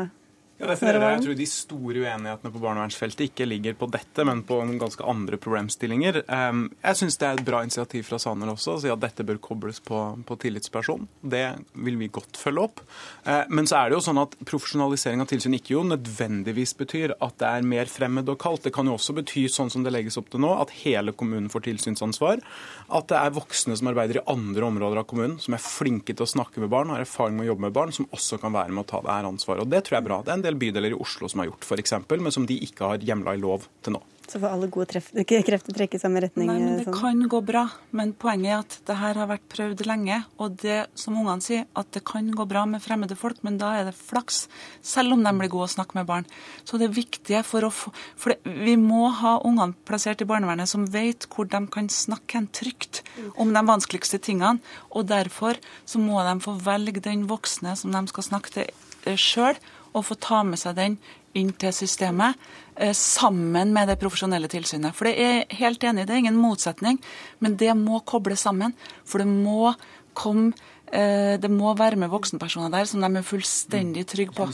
Ja, 0.61 0.67
derfor 0.69 0.91
er 0.93 1.01
jeg 1.01 1.23
tror 1.25 1.37
De 1.39 1.47
store 1.49 2.03
uenighetene 2.03 2.51
på 2.53 2.61
barnevernsfeltet 2.61 3.31
ikke 3.31 3.47
ligger 3.49 3.77
på 3.81 3.87
dette, 3.89 4.25
men 4.29 4.43
på 4.45 4.59
ganske 4.81 5.05
andre 5.09 5.39
problemstillinger. 5.41 6.21
Ehm, 6.29 6.67
jeg 6.83 6.99
syns 7.01 7.17
det 7.17 7.29
er 7.29 7.39
et 7.39 7.47
bra 7.47 7.63
initiativ 7.65 8.05
fra 8.11 8.19
Sanner 8.21 8.51
også 8.53 8.75
å 8.75 8.83
si 8.83 8.91
at 8.93 9.01
dette 9.01 9.25
bør 9.25 9.41
kobles 9.41 9.81
på, 9.81 10.03
på 10.29 10.37
tillitsperson. 10.43 11.07
Det 11.25 11.47
vil 11.87 11.97
vi 11.97 12.11
godt 12.13 12.37
følge 12.37 12.67
opp. 12.69 12.83
Eh, 13.25 13.49
men 13.49 13.71
så 13.71 13.79
er 13.79 13.89
det 13.89 13.97
jo 13.97 14.03
sånn 14.05 14.21
at 14.21 14.37
profesjonalisering 14.45 15.25
av 15.25 15.31
tilsyn 15.31 15.57
ikke 15.57 15.79
jo 15.79 15.87
nødvendigvis 15.89 16.77
betyr 16.77 17.17
at 17.17 17.41
det 17.41 17.49
er 17.49 17.71
mer 17.73 17.89
fremmed 17.89 18.29
og 18.29 18.39
kaldt. 18.45 18.69
Det 18.69 18.75
kan 18.77 18.91
jo 18.91 18.99
også 18.99 19.17
bety, 19.17 19.47
sånn 19.49 19.73
som 19.73 19.87
det 19.87 19.95
legges 19.97 20.21
opp 20.21 20.29
til 20.29 20.45
nå, 20.45 20.53
at 20.61 20.77
hele 20.83 21.17
kommunen 21.17 21.49
får 21.53 21.65
tilsynsansvar. 21.71 22.45
At 22.93 23.09
det 23.09 23.17
er 23.17 23.33
voksne 23.37 23.79
som 23.81 23.89
arbeider 23.95 24.21
i 24.21 24.27
andre 24.29 24.69
områder 24.69 25.01
av 25.01 25.09
kommunen, 25.09 25.41
som 25.41 25.57
er 25.57 25.65
flinke 25.65 26.13
til 26.13 26.29
å 26.29 26.33
snakke 26.37 26.61
med 26.61 26.69
barn, 26.73 26.93
har 26.93 27.01
erfaring 27.07 27.41
med 27.41 27.49
å 27.49 27.55
jobbe 27.55 27.69
med 27.71 27.77
barn, 27.81 27.97
som 27.97 28.11
også 28.13 28.43
kan 28.45 28.53
være 28.53 28.77
med 28.77 28.85
å 28.85 28.91
ta 28.93 29.01
det 29.07 29.15
her 29.17 29.33
ansvaret. 29.33 29.65
Og 29.65 29.73
Det 29.73 29.85
tror 29.87 29.97
jeg 29.97 30.05
er 30.05 30.09
bra. 30.11 30.23
Det 30.27 30.35
er 30.35 30.41
en 30.41 30.49
del 30.50 30.50
bydeler 30.59 30.95
i 30.95 31.01
Oslo 31.01 31.29
som 31.29 31.41
har 31.45 31.51
gjort, 31.53 31.67
f.eks., 31.67 31.93
men 32.11 32.33
som 32.33 32.47
de 32.47 32.59
ikke 32.67 32.95
har 32.95 32.99
hjemla 32.99 33.35
i 33.37 33.43
lov 33.43 33.69
til 33.83 33.99
nå. 33.99 34.03
Så 34.31 34.39
får 34.39 34.53
alle 34.55 34.69
gode 34.71 34.87
treff, 34.93 35.09
krefter 35.49 35.75
trekke 35.75 35.99
i 35.99 36.01
samme 36.01 36.21
retning? 36.23 36.47
Nei, 36.47 36.59
men 36.63 36.77
Det 36.79 36.85
sånn. 36.87 36.99
kan 37.01 37.23
gå 37.33 37.41
bra, 37.43 37.65
men 37.99 38.13
poenget 38.15 38.51
er 38.53 38.59
at 38.61 38.77
det 38.87 38.97
her 39.01 39.19
har 39.19 39.27
vært 39.27 39.49
prøvd 39.51 39.83
lenge. 39.89 40.21
Og 40.39 40.55
det 40.63 40.85
som 40.95 41.17
ungene 41.19 41.43
sier, 41.43 41.65
at 41.75 41.91
det 41.97 42.05
kan 42.07 42.29
gå 42.31 42.47
bra 42.47 42.63
med 42.71 42.83
fremmede 42.85 43.17
folk, 43.19 43.41
men 43.43 43.59
da 43.59 43.73
er 43.81 43.89
det 43.89 43.97
flaks. 43.99 44.45
Selv 44.87 45.17
om 45.17 45.25
de 45.27 45.33
blir 45.35 45.51
gode 45.51 45.67
å 45.67 45.73
snakke 45.75 45.99
med 45.99 46.07
barn. 46.07 46.29
Så 46.63 46.79
det 46.79 46.93
viktige 46.95 47.43
for 47.47 47.67
å 47.67 47.73
få 47.75 47.91
For 48.21 48.37
det, 48.37 48.39
vi 48.45 48.77
må 48.79 49.09
ha 49.19 49.41
ungene 49.43 49.75
plassert 49.89 50.23
i 50.23 50.29
barnevernet 50.31 50.71
som 50.71 50.87
vet 50.87 51.27
hvor 51.33 51.49
de 51.51 51.65
kan 51.67 51.89
snakke 51.91 52.39
hen 52.39 52.47
trygt 52.55 53.03
om 53.35 53.51
de 53.51 53.65
vanskeligste 53.67 54.21
tingene. 54.23 54.63
Og 54.95 55.09
derfor 55.11 55.59
så 55.85 55.99
må 55.99 56.23
de 56.23 56.37
få 56.45 56.55
velge 56.63 57.03
den 57.03 57.27
voksne 57.27 57.75
som 57.75 57.91
de 57.91 58.05
skal 58.13 58.29
snakke 58.31 58.55
til 58.55 59.19
sjøl, 59.19 59.59
og 59.93 60.07
få 60.07 60.17
ta 60.21 60.43
med 60.47 60.61
seg 60.61 60.77
den 60.79 60.99
inn 61.39 61.53
til 61.59 61.75
systemet 61.75 62.39
eh, 62.77 62.95
sammen 62.97 63.75
med 63.75 63.91
det 63.91 63.99
profesjonelle 64.01 64.51
tilsynet. 64.51 64.95
For 64.97 65.09
det 65.09 65.15
er 65.23 65.59
helt 65.61 65.85
enig, 65.87 66.07
det 66.07 66.17
er 66.17 66.23
ingen 66.25 66.41
motsetning, 66.41 67.01
men 67.39 67.57
det 67.61 67.75
må 67.79 68.03
kobles 68.07 68.47
sammen. 68.47 68.75
For 69.05 69.23
det 69.23 69.31
må 69.31 69.73
komme 70.19 70.55
det 70.91 71.51
må 71.53 71.71
være 71.79 71.99
med 72.01 72.11
voksenpersoner 72.11 72.73
der 72.73 72.89
som 72.89 73.05
de 73.05 73.09
er 73.21 73.27
fullstendig 73.27 74.03
trygge 74.11 74.35
på. 74.35 74.47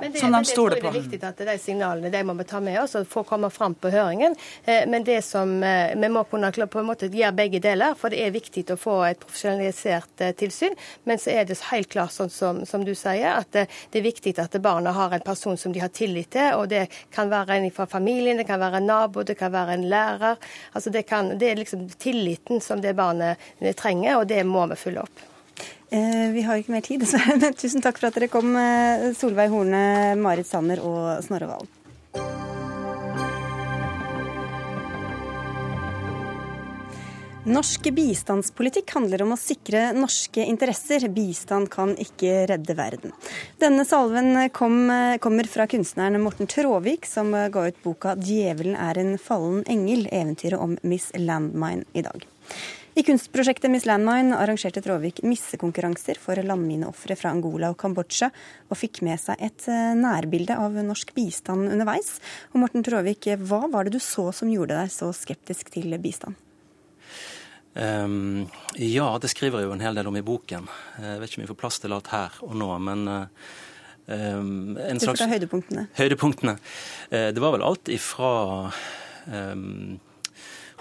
Men 0.00 0.12
det, 0.12 0.20
som 0.20 0.34
de 0.34 0.40
stoler 0.48 0.80
på. 0.82 0.90
Det 0.90 0.98
er 0.98 1.04
viktig 1.04 1.20
at 1.28 1.42
de 1.46 1.56
signalene 1.62 2.10
de 2.10 2.22
må 2.26 2.34
vi 2.38 2.46
ta 2.48 2.60
med 2.64 2.80
oss 2.82 2.96
og 2.98 3.06
få 3.10 3.22
komme 3.28 3.50
fram 3.52 3.76
på 3.78 3.92
høringen. 3.94 4.34
Eh, 4.64 4.84
men 4.90 5.04
det 5.06 5.20
som 5.26 5.56
eh, 5.62 5.94
vi 5.94 6.10
må 6.10 6.24
kunne 6.30 6.50
på 6.50 6.80
en 6.80 6.88
måte 6.88 7.08
gjøre 7.12 7.34
begge 7.36 7.60
deler, 7.62 7.94
for 7.98 8.12
det 8.12 8.22
er 8.24 8.34
viktig 8.34 8.64
å 8.74 8.78
få 8.80 8.96
et 9.08 9.20
profesjonalisert 9.22 10.24
tilsyn. 10.40 10.76
Men 11.08 11.20
så 11.20 11.34
er 11.34 11.48
det 11.48 11.58
helt 11.70 11.90
klart 11.92 12.14
sånn 12.14 12.32
som, 12.32 12.62
som, 12.68 12.84
du 12.84 12.94
sier, 12.98 13.30
at 13.34 13.50
det, 13.56 13.66
det, 13.90 14.00
er 14.00 14.08
viktig 14.08 14.34
at 14.42 14.56
barna 14.62 14.94
har 14.96 15.14
en 15.14 15.24
person 15.24 15.58
som 15.60 15.74
de 15.74 15.82
har 15.82 15.92
tillit 15.94 16.32
til. 16.34 16.50
Og 16.58 16.68
det 16.72 16.86
kan 17.14 17.30
være 17.32 17.58
en 17.58 17.70
fra 17.74 17.86
familien, 17.90 18.40
det 18.40 18.48
kan 18.48 18.62
være 18.62 18.82
en 18.82 18.90
nabo, 18.90 19.26
det 19.26 19.38
kan 19.40 19.52
være 19.54 19.78
en 19.78 19.86
lærer. 19.90 20.40
Altså 20.72 20.92
det, 20.94 21.06
kan, 21.08 21.34
det 21.38 21.50
er 21.52 21.62
liksom 21.62 21.86
tilliten 21.98 22.62
som 22.64 22.82
det 22.82 22.96
barnet 22.98 23.40
trenger, 23.78 24.18
og 24.20 24.28
det 24.30 24.42
må 24.48 24.66
vi 24.72 24.80
følge 24.80 25.06
opp. 25.06 25.30
Eh, 25.94 26.30
vi 26.32 26.42
har 26.42 26.58
ikke 26.58 26.74
mer 26.74 26.82
tid, 26.82 27.00
dessverre. 27.04 27.38
Men 27.38 27.54
tusen 27.58 27.84
takk 27.84 28.00
for 28.00 28.10
at 28.10 28.18
dere 28.18 28.30
kom, 28.32 28.54
eh, 28.58 29.12
Solveig 29.18 29.52
Horne, 29.52 29.84
Marit 30.18 30.50
Sanner 30.50 30.82
og 30.82 31.22
Snorre 31.26 31.50
Valen. 31.52 31.72
Norsk 37.44 37.90
bistandspolitikk 37.92 38.94
handler 38.96 39.20
om 39.20 39.34
å 39.34 39.36
sikre 39.36 39.90
norske 39.92 40.46
interesser. 40.48 41.04
Bistand 41.12 41.68
kan 41.70 41.92
ikke 42.00 42.46
redde 42.48 42.74
verden. 42.78 43.12
Denne 43.60 43.84
salven 43.84 44.48
kom, 44.56 44.88
eh, 44.90 45.18
kommer 45.18 45.46
fra 45.46 45.68
kunstneren 45.68 46.24
Morten 46.24 46.48
Tråvik, 46.48 47.04
som 47.06 47.30
ga 47.30 47.68
ut 47.68 47.82
boka 47.84 48.16
'Djevelen 48.16 48.74
er 48.74 48.98
en 48.98 49.18
fallen 49.18 49.62
engel', 49.64 50.08
eventyret 50.10 50.58
om 50.58 50.78
Miss 50.82 51.12
Landmine, 51.14 51.84
i 51.94 52.00
dag. 52.00 52.24
I 52.94 53.02
kunstprosjektet 53.02 53.70
Miss 53.74 53.88
Landmine 53.88 54.36
arrangerte 54.38 54.78
Tråvik 54.78 55.18
missekonkurranser 55.26 56.14
for 56.22 56.38
landmineofre 56.46 57.16
fra 57.18 57.32
Angola 57.34 57.72
og 57.72 57.78
Kambodsja, 57.80 58.28
og 58.70 58.78
fikk 58.78 59.00
med 59.02 59.18
seg 59.18 59.42
et 59.42 59.66
eh, 59.66 59.96
nærbilde 59.98 60.54
av 60.54 60.78
norsk 60.78 61.10
bistand 61.16 61.72
underveis. 61.74 62.12
Og 62.52 62.62
Morten 62.62 62.86
Tråvik, 62.86 63.26
hva 63.42 63.64
var 63.72 63.88
det 63.88 63.96
du 63.96 63.98
så 63.98 64.28
som 64.30 64.52
gjorde 64.52 64.78
deg 64.78 64.94
så 64.94 65.10
skeptisk 65.10 65.74
til 65.74 65.98
bistand? 65.98 66.38
Um, 67.74 68.46
ja, 68.78 69.10
det 69.18 69.32
skriver 69.34 69.64
jeg 69.64 69.72
jo 69.72 69.74
en 69.74 69.82
hel 69.82 69.98
del 69.98 70.06
om 70.06 70.22
i 70.22 70.22
boken. 70.22 70.70
Jeg 71.02 71.18
vet 71.18 71.32
ikke 71.32 71.42
om 71.42 71.46
vi 71.48 71.50
får 71.50 71.62
plass 71.66 71.82
til 71.82 71.98
alt 71.98 72.14
her 72.14 72.40
og 72.46 72.54
nå, 72.62 72.72
men 72.78 73.06
um, 73.10 74.78
en 74.78 75.02
slags 75.02 75.26
høydepunktene. 75.34 75.88
Høydepunktene. 75.98 76.60
Uh, 77.10 77.30
det 77.34 77.42
var 77.42 77.58
vel 77.58 77.66
alt 77.66 77.90
ifra 77.90 78.34
um, 79.26 79.96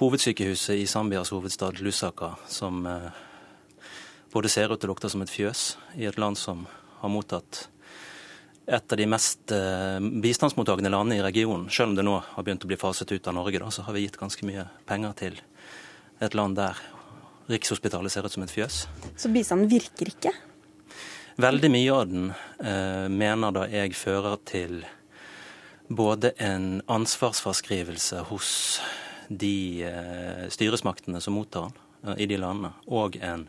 hovedsykehuset 0.03 0.75
i 0.75 0.87
Zambias 0.87 1.31
hovedstad 1.31 1.79
Lusaka, 1.79 2.35
som 2.47 2.85
eh, 2.85 3.11
både 4.33 4.49
ser 4.49 4.73
ut 4.73 4.83
og 4.83 4.91
lukter 4.91 5.11
som 5.11 5.21
et 5.23 5.31
fjøs 5.31 5.61
i 5.95 6.07
et 6.09 6.17
land 6.19 6.35
som 6.39 6.65
har 6.99 7.11
mottatt 7.11 7.67
et 8.65 8.95
av 8.95 8.99
de 8.99 9.05
mest 9.07 9.51
eh, 9.51 9.99
bistandsmottakende 10.23 10.91
landene 10.91 11.19
i 11.19 11.23
regionen. 11.23 11.69
Selv 11.71 11.91
om 11.91 11.95
det 11.95 12.05
nå 12.07 12.17
har 12.23 12.43
begynt 12.43 12.63
å 12.63 12.71
bli 12.71 12.79
faset 12.79 13.11
ut 13.11 13.27
av 13.27 13.37
Norge, 13.37 13.59
da, 13.59 13.69
så 13.71 13.85
har 13.87 13.95
vi 13.95 14.05
gitt 14.05 14.19
ganske 14.19 14.47
mye 14.47 14.65
penger 14.89 15.15
til 15.19 15.39
et 16.23 16.35
land 16.35 16.59
der 16.59 16.79
Rikshospitalet 17.51 18.11
ser 18.11 18.23
ut 18.23 18.31
som 18.31 18.43
et 18.45 18.51
fjøs. 18.53 18.85
Så 19.19 19.31
bistanden 19.31 19.67
virker 19.67 20.11
ikke? 20.13 20.31
Veldig 21.43 21.71
mye 21.73 21.95
av 21.95 22.11
den 22.11 22.27
eh, 22.31 23.07
mener 23.11 23.55
da 23.55 23.65
jeg 23.71 23.95
fører 23.99 24.39
til 24.47 24.83
både 25.91 26.31
en 26.39 26.77
ansvarsfraskrivelse 26.87 28.23
hos 28.29 28.51
de 29.27 29.83
eh, 29.83 30.49
styresmaktene 30.49 31.21
som 31.21 31.33
mottar 31.37 31.69
den 31.69 32.13
eh, 32.13 32.23
i 32.23 32.29
de 32.29 32.39
landene, 32.39 32.73
og 32.87 33.17
en 33.21 33.47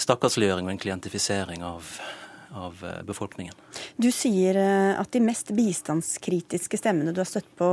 stakkarsliggjøring 0.00 0.68
og 0.68 0.74
en 0.74 0.82
klientifisering 0.82 1.64
av, 1.66 1.88
av 2.54 2.82
eh, 2.84 3.00
befolkningen. 3.06 3.54
Du 3.96 4.10
sier 4.14 4.58
at 4.98 5.10
de 5.14 5.22
mest 5.22 5.52
bistandskritiske 5.54 6.80
stemmene 6.80 7.14
du 7.14 7.22
har 7.22 7.30
støtt 7.30 7.50
på, 7.58 7.70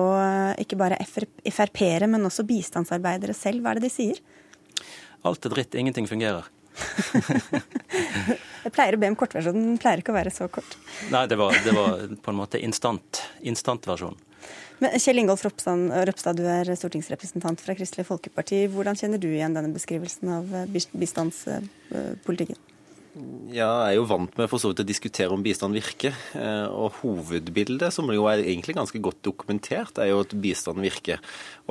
ikke 0.62 0.80
bare 0.80 1.00
er 1.02 1.10
Frp-ere, 1.52 2.10
men 2.12 2.30
også 2.30 2.46
bistandsarbeidere 2.48 3.38
selv. 3.38 3.64
Hva 3.64 3.74
er 3.74 3.82
det 3.82 3.90
de 3.90 3.94
sier? 3.94 4.24
Alt 5.28 5.46
er 5.46 5.54
dritt, 5.54 5.78
ingenting 5.78 6.10
fungerer. 6.10 6.50
Jeg 8.62 8.74
pleier 8.74 8.96
å 8.96 9.00
be 9.02 9.10
om 9.12 9.18
kortversjonen, 9.18 9.72
den 9.74 9.80
pleier 9.82 10.02
ikke 10.02 10.14
å 10.14 10.18
være 10.18 10.34
så 10.34 10.48
kort. 10.54 10.78
Nei, 11.14 11.26
det 11.30 11.38
var, 11.40 11.56
det 11.66 11.74
var 11.76 12.04
på 12.22 12.34
en 12.34 12.38
måte 12.38 12.62
instant, 12.62 13.24
instantversjonen. 13.42 14.20
Men 14.82 14.98
Kjell 14.98 15.22
Ingolf 15.22 15.44
Røpstad, 15.46 16.40
du 16.40 16.48
er 16.50 16.72
stortingsrepresentant 16.74 17.62
fra 17.62 17.76
Kristelig 17.78 18.08
Folkeparti. 18.08 18.64
Hvordan 18.74 18.98
kjenner 18.98 19.22
du 19.22 19.30
igjen 19.30 19.54
denne 19.54 19.70
beskrivelsen 19.76 20.32
av 20.40 20.56
bistandspolitikken? 20.74 22.58
Ja, 23.52 23.68
jeg 23.92 23.98
er 23.98 23.98
jo 23.98 24.06
vant 24.08 24.38
med 24.40 24.48
for 24.48 24.62
så 24.62 24.70
vidt 24.72 24.82
å 24.86 24.88
diskutere 24.88 25.36
om 25.36 25.42
bistand 25.44 25.76
virker. 25.76 26.16
Eh, 26.40 26.68
og 26.72 26.96
hovedbildet, 27.02 27.92
som 27.92 28.08
jo 28.10 28.24
er 28.32 28.40
egentlig 28.40 28.78
ganske 28.78 29.02
godt 29.04 29.20
dokumentert, 29.28 30.00
er 30.00 30.14
jo 30.14 30.22
at 30.24 30.34
bistand 30.40 30.80
virker. 30.80 31.20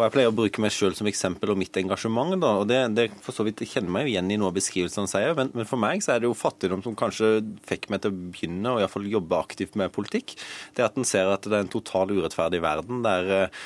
Og 0.01 0.07
Jeg 0.07 0.13
pleier 0.15 0.31
å 0.31 0.33
bruke 0.33 0.63
meg 0.65 0.73
sjøl 0.73 0.95
som 0.97 1.09
eksempel 1.11 1.51
og 1.53 1.59
mitt 1.61 1.77
engasjement. 1.77 2.33
da, 2.41 2.55
og 2.63 2.69
det, 2.71 2.79
det 2.97 3.05
for 3.21 3.37
så 3.37 3.45
vidt 3.45 3.61
kjenner 3.69 3.93
meg 3.93 4.07
jo 4.07 4.15
igjen 4.15 4.31
i 4.33 4.39
noe 4.41 4.49
av 4.49 4.57
beskrivelsene 4.57 5.11
sier, 5.11 5.35
men, 5.37 5.51
men, 5.53 5.69
for 5.69 5.81
meg 5.83 6.01
så 6.01 6.15
er 6.15 6.23
det 6.23 6.31
jo 6.31 6.37
fattigdom 6.39 6.81
som 6.87 6.97
kanskje 6.97 7.43
fikk 7.69 7.91
meg 7.93 8.01
til 8.01 8.15
å 8.15 8.21
begynne 8.33 8.73
og 8.73 8.81
iallfall 8.81 9.05
jobbe 9.13 9.37
aktivt 9.37 9.77
med 9.77 9.93
politikk. 9.93 10.33
Det 10.79 10.87
at 10.87 10.97
en 10.97 11.05
ser 11.05 11.29
at 11.29 11.45
det 11.45 11.59
er 11.59 11.67
en 11.67 11.73
total 11.75 12.15
urettferdig 12.17 12.63
verden 12.65 13.05
der 13.05 13.29
eh, 13.37 13.61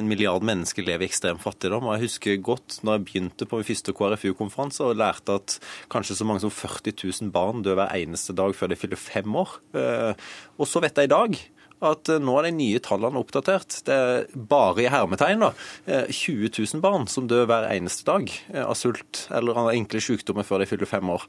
en 0.00 0.10
milliard 0.10 0.42
mennesker 0.46 0.88
lever 0.88 1.06
i 1.06 1.10
ekstrem 1.12 1.38
fattigdom. 1.38 1.86
og 1.86 1.94
Jeg 1.94 2.08
husker 2.08 2.42
godt 2.50 2.80
når 2.82 2.98
jeg 2.98 3.06
begynte 3.06 3.46
på 3.46 3.62
min 3.62 3.70
første 3.70 3.94
KrFU-konferanse 3.94 4.90
og 4.90 4.98
lærte 4.98 5.38
at 5.38 5.60
kanskje 5.94 6.18
så 6.18 6.26
mange 6.26 6.42
som 6.42 6.50
40 6.50 6.98
000 6.98 7.30
barn 7.30 7.62
dør 7.62 7.78
hver 7.78 7.94
eneste 7.94 8.34
dag 8.34 8.58
før 8.58 8.74
de 8.74 8.82
fyller 8.82 8.98
fem 8.98 9.38
år. 9.38 9.54
Eh, 9.78 10.28
og 10.58 10.66
så 10.66 10.82
vet 10.82 10.98
jeg 10.98 11.12
i 11.12 11.14
dag 11.14 11.38
at 11.84 12.10
eh, 12.12 12.20
nå 12.20 12.36
er 12.38 12.48
de 12.48 12.52
nye 12.56 12.80
tallene 12.84 13.20
oppdatert. 13.20 13.80
Det 13.86 13.96
er 13.96 14.26
bare 14.34 14.84
i 14.84 14.90
hermetegn 14.92 15.44
da, 15.44 15.50
20 15.86 16.44
eh, 16.46 16.58
000 16.60 16.82
barn 16.84 17.06
som 17.10 17.28
dør 17.30 17.46
hver 17.48 17.68
eneste 17.72 18.06
dag 18.08 18.28
eh, 18.52 18.64
av 18.64 18.76
sult 18.78 19.24
eller 19.36 19.56
av 19.56 19.70
enkle 19.72 20.02
sykdommer 20.04 20.46
før 20.46 20.62
de 20.62 20.68
fyller 20.70 20.90
fem 20.90 21.12
år. 21.12 21.24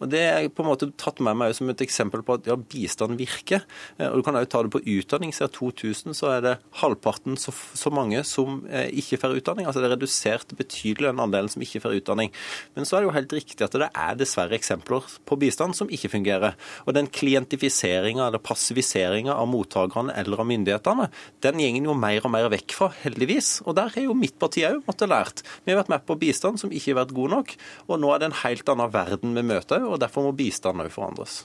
Og 0.00 0.10
Det 0.12 0.22
er 0.22 0.48
på 0.52 0.64
en 0.64 0.70
måte 0.70 0.90
tatt 0.98 1.22
med 1.24 1.38
meg 1.40 1.56
som 1.58 1.70
et 1.72 1.82
eksempel 1.84 2.22
på 2.26 2.38
at 2.38 2.50
ja, 2.50 2.56
bistand 2.56 3.18
virker. 3.18 3.66
Og 3.98 4.20
Du 4.20 4.26
kan 4.26 4.38
også 4.38 4.52
ta 4.52 4.62
det 4.64 4.74
på 4.76 4.84
utdanning. 4.96 5.34
Siden 5.34 5.54
2000 5.56 6.16
så 6.16 6.30
er 6.36 6.44
det 6.44 6.54
halvparten 6.80 7.38
så, 7.40 7.52
så 7.52 7.90
mange 7.90 8.22
som 8.26 8.62
ikke 8.70 9.18
får 9.20 9.40
utdanning. 9.40 9.66
Altså 9.66 9.82
Det 9.82 9.90
er 9.90 9.96
redusert 9.96 10.54
betydelig 10.58 11.10
den 11.10 11.22
andelen 11.22 11.50
som 11.52 11.64
ikke 11.64 11.82
får 11.84 11.98
utdanning. 12.00 12.32
Men 12.76 12.86
så 12.86 12.96
er 12.96 13.04
det 13.04 13.10
jo 13.10 13.16
helt 13.16 13.36
riktig 13.36 13.66
at 13.66 13.76
det 13.76 13.90
er 13.90 14.18
dessverre 14.18 14.56
eksempler 14.56 15.06
på 15.26 15.38
bistand 15.40 15.76
som 15.78 15.90
ikke 15.92 16.12
fungerer. 16.12 16.56
Og 16.86 16.94
den 16.96 17.10
klientifiseringa 17.10 18.28
eller 18.28 18.42
passiviseringa 18.42 19.34
av 19.34 19.50
mottakere 19.50 19.95
politikerne 19.96 20.14
eller 20.16 20.40
av 20.40 20.46
myndighetene, 20.46 21.08
den 21.42 21.60
gjengen 21.60 21.84
jo 21.88 21.94
mer 21.94 22.24
og 22.24 22.32
mer 22.32 22.48
vekk 22.50 22.74
fra, 22.76 22.90
heldigvis. 23.02 23.62
Og 23.66 23.76
der 23.76 23.92
har 23.94 24.02
jo 24.02 24.14
mitt 24.14 24.38
parti 24.38 24.64
òg 24.66 24.84
måttet 24.86 25.08
lært. 25.08 25.42
Vi 25.64 25.72
har 25.72 25.80
vært 25.82 25.92
med 25.92 26.06
på 26.06 26.18
bistand 26.18 26.60
som 26.60 26.72
ikke 26.72 26.92
har 26.94 27.04
vært 27.04 27.14
god 27.14 27.30
nok, 27.36 27.54
og 27.88 28.00
nå 28.00 28.12
er 28.12 28.20
det 28.20 28.30
en 28.30 28.40
helt 28.44 28.68
annen 28.68 28.92
verden 28.92 29.34
vi 29.36 29.46
møter, 29.46 29.84
og 29.84 30.00
derfor 30.00 30.26
må 30.26 30.34
bistanden 30.36 30.86
òg 30.86 30.92
forandres. 30.92 31.44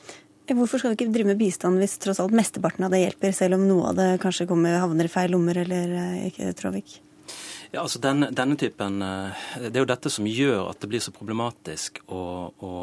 Hvorfor 0.52 0.82
skal 0.82 0.92
vi 0.92 0.98
ikke 0.98 1.14
drive 1.14 1.32
med 1.32 1.40
bistand 1.40 1.80
hvis 1.80 2.00
tross 2.02 2.20
alt 2.20 2.34
mesteparten 2.36 2.84
av 2.84 2.92
det 2.92 3.06
hjelper, 3.06 3.32
selv 3.32 3.56
om 3.56 3.68
noe 3.70 3.92
av 3.92 3.96
det 3.96 4.10
kanskje 4.20 4.50
kommer, 4.50 4.82
havner 4.82 5.08
i 5.08 5.12
feil 5.12 5.32
lommer, 5.32 5.62
eller 5.64 5.94
eh, 5.96 6.26
ikke, 6.28 6.52
Tråvik? 6.60 6.98
Ja, 7.72 7.86
altså 7.86 8.02
den, 8.04 8.26
denne, 8.36 8.58
typen, 8.60 9.00
eh, 9.06 9.46
Det 9.70 9.78
er 9.78 9.86
jo 9.86 9.92
dette 9.94 10.12
som 10.12 10.28
gjør 10.28 10.74
at 10.74 10.82
det 10.82 10.90
blir 10.92 11.04
så 11.04 11.14
problematisk 11.16 12.02
å, 12.12 12.26
å, 12.52 12.74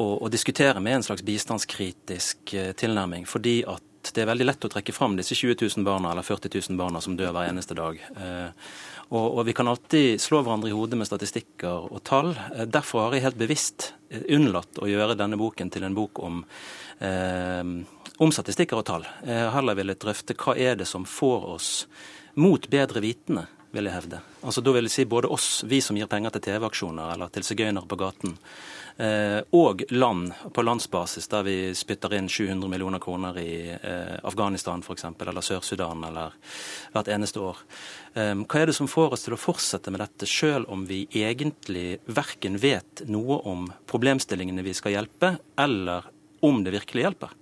å, 0.00 0.08
å 0.26 0.32
diskutere 0.32 0.82
med 0.82 0.98
en 0.98 1.06
slags 1.06 1.22
bistandskritisk 1.22 2.56
eh, 2.58 2.72
tilnærming. 2.74 3.28
Fordi 3.30 3.60
at 3.70 3.84
det 4.14 4.22
er 4.22 4.30
veldig 4.30 4.46
lett 4.48 4.64
å 4.64 4.70
trekke 4.72 4.94
fram 4.96 5.16
disse 5.18 5.36
20 5.36 5.60
000 5.60 5.84
barna 5.86 6.12
eller 6.12 6.24
40 6.26 6.52
000 6.70 6.78
barna 6.80 7.02
som 7.04 7.16
dør 7.18 7.34
hver 7.36 7.50
eneste 7.50 7.76
dag. 7.76 8.00
Eh, 8.16 8.70
og, 9.10 9.26
og, 9.26 9.40
vi 9.48 9.54
kan 9.56 9.68
alltid 9.68 10.20
slå 10.22 10.40
hverandre 10.44 10.70
i 10.70 10.74
hodet 10.74 10.98
med 10.98 11.08
statistikker 11.08 11.90
og 11.90 12.02
tall. 12.06 12.32
Eh, 12.54 12.66
derfor 12.70 13.06
har 13.06 13.16
jeg 13.16 13.26
helt 13.26 13.40
bevisst 13.40 13.90
eh, 14.08 14.22
unnlatt 14.36 14.78
å 14.78 14.88
gjøre 14.90 15.18
denne 15.18 15.38
boken 15.40 15.72
til 15.74 15.86
en 15.86 15.96
bok 15.96 16.22
om, 16.22 16.44
eh, 17.02 17.64
om 18.22 18.34
statistikker 18.34 18.78
og 18.80 18.86
tall. 18.86 19.06
Jeg 19.26 19.54
heller 19.56 19.78
ville 19.78 19.98
drøfte 19.98 20.38
hva 20.38 20.54
er 20.56 20.78
det 20.78 20.88
som 20.88 21.08
får 21.08 21.48
oss 21.56 21.70
mot 22.40 22.70
bedre 22.70 23.02
vitende, 23.02 23.48
vil 23.74 23.86
jeg 23.86 23.98
hevde. 23.98 24.20
Altså 24.42 24.62
Da 24.62 24.72
vil 24.74 24.86
jeg 24.86 24.94
si 24.94 25.06
både 25.10 25.30
oss, 25.30 25.62
vi 25.66 25.82
som 25.82 25.98
gir 25.98 26.10
penger 26.10 26.34
til 26.34 26.46
TV-aksjoner 26.48 27.14
eller 27.14 27.30
til 27.34 27.46
sigøynere 27.46 27.90
på 27.90 27.98
gaten, 27.98 28.38
og 29.00 29.82
land 29.90 30.32
på 30.52 30.62
landsbasis, 30.62 31.28
der 31.32 31.44
vi 31.46 31.54
spytter 31.76 32.12
inn 32.18 32.28
700 32.28 32.68
millioner 32.68 33.00
kroner 33.00 33.38
i 33.40 33.70
eh, 33.72 34.18
Afghanistan 34.26 34.82
f.eks., 34.84 35.06
eller 35.20 35.44
Sør-Sudan, 35.44 36.04
eller 36.04 36.36
hvert 36.92 37.08
eneste 37.08 37.40
år. 37.40 37.62
Eh, 38.14 38.34
hva 38.44 38.60
er 38.60 38.70
det 38.70 38.76
som 38.76 38.90
får 38.90 39.16
oss 39.16 39.26
til 39.26 39.36
å 39.36 39.40
fortsette 39.40 39.92
med 39.92 40.02
dette, 40.04 40.28
sjøl 40.28 40.66
om 40.68 40.84
vi 40.88 41.06
egentlig 41.16 42.00
verken 42.10 42.58
vet 42.60 43.04
noe 43.08 43.40
om 43.48 43.68
problemstillingene 43.90 44.64
vi 44.66 44.76
skal 44.76 44.98
hjelpe, 44.98 45.36
eller 45.60 46.10
om 46.44 46.64
det 46.64 46.74
virkelig 46.76 47.06
hjelper? 47.08 47.36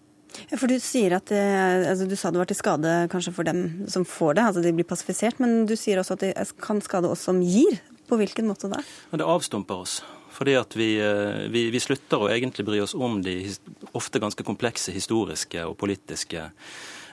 For 0.54 0.70
Du 0.70 0.78
sier 0.78 1.16
at 1.16 1.30
det, 1.32 1.42
altså 1.88 2.06
du 2.06 2.14
sa 2.18 2.30
det 2.30 2.38
var 2.38 2.48
til 2.50 2.58
skade 2.58 2.92
kanskje 3.10 3.32
for 3.34 3.48
dem 3.48 3.88
som 3.90 4.04
får 4.06 4.38
det, 4.38 4.44
altså 4.50 4.62
de 4.62 4.74
blir 4.76 4.86
passifisert. 4.86 5.40
Men 5.42 5.64
du 5.66 5.74
sier 5.74 5.98
også 5.98 6.18
at 6.18 6.26
det 6.26 6.34
kan 6.62 6.82
skade 6.84 7.10
oss 7.10 7.26
som 7.26 7.42
gir. 7.42 7.80
På 8.08 8.16
hvilken 8.16 8.46
måte 8.48 8.70
da? 8.72 8.78
Det 9.12 9.26
avstumper 9.26 9.82
oss. 9.82 9.98
Fordi 10.38 10.54
at 10.54 10.76
vi, 10.76 11.00
eh, 11.00 11.48
vi, 11.50 11.64
vi, 11.70 11.80
slutter 11.82 12.20
å 12.22 12.28
egentlig 12.30 12.62
bry 12.62 12.78
oss 12.78 12.92
om 12.94 13.16
de 13.22 13.40
ofte 13.98 14.20
ganske 14.22 14.44
komplekse 14.46 14.92
historiske 14.94 15.64
og 15.66 15.74
politiske 15.80 16.44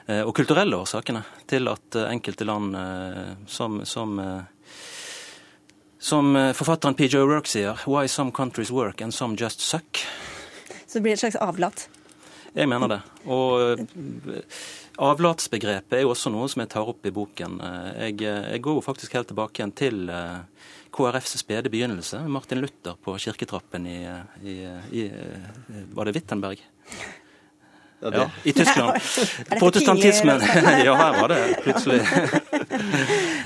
eh, 0.06 0.20
og 0.20 0.30
kulturelle 0.36 0.78
årsakene 0.78 1.24
til 1.50 1.66
at 1.72 1.98
eh, 1.98 2.06
enkelte 2.12 2.46
land 2.46 2.76
som, 3.50 3.80
som, 3.82 4.14
som 5.98 6.38
forfatteren 6.54 6.94
P.J. 6.94 7.18
O'Rourke 7.18 7.50
sier, 7.50 7.82
'Why 7.82 8.06
some 8.06 8.30
countries 8.30 8.70
work 8.70 9.02
and 9.02 9.14
some 9.14 9.34
just 9.34 9.60
suck'. 9.60 10.06
Så 10.86 11.00
det 11.00 11.02
blir 11.02 11.18
et 11.18 11.24
slags 11.24 11.42
avlat? 11.42 11.88
Jeg 12.54 12.70
mener 12.70 12.88
det. 12.88 13.00
Og 13.26 13.82
avlatsbegrepet 15.02 15.98
er 15.98 16.06
jo 16.06 16.14
også 16.14 16.30
noe 16.30 16.46
som 16.48 16.62
jeg 16.62 16.70
tar 16.72 16.86
opp 16.86 17.02
i 17.04 17.12
boken. 17.12 17.58
Jeg, 17.98 18.22
jeg 18.22 18.62
går 18.62 18.78
jo 18.78 18.86
faktisk 18.86 19.18
helt 19.18 19.34
tilbake 19.34 19.60
igjen 19.60 19.74
til 19.76 20.06
KrFs 20.96 21.36
spede 21.42 21.68
begynnelse. 21.70 22.22
Martin 22.28 22.62
Luther 22.64 22.96
på 23.04 23.18
kirketrappen 23.20 23.86
i, 23.86 23.98
i, 24.42 24.56
i 24.96 25.02
Var 25.92 26.08
det 26.08 26.16
Wittenberg? 26.16 26.62
Ja, 28.00 28.10
ja, 28.12 28.30
I 28.44 28.52
Tyskland. 28.52 28.92
Protestantismen. 29.58 30.40
ja, 30.84 30.94
her 30.94 31.20
var 31.20 31.28
det 31.32 31.38
plutselig 31.64 32.02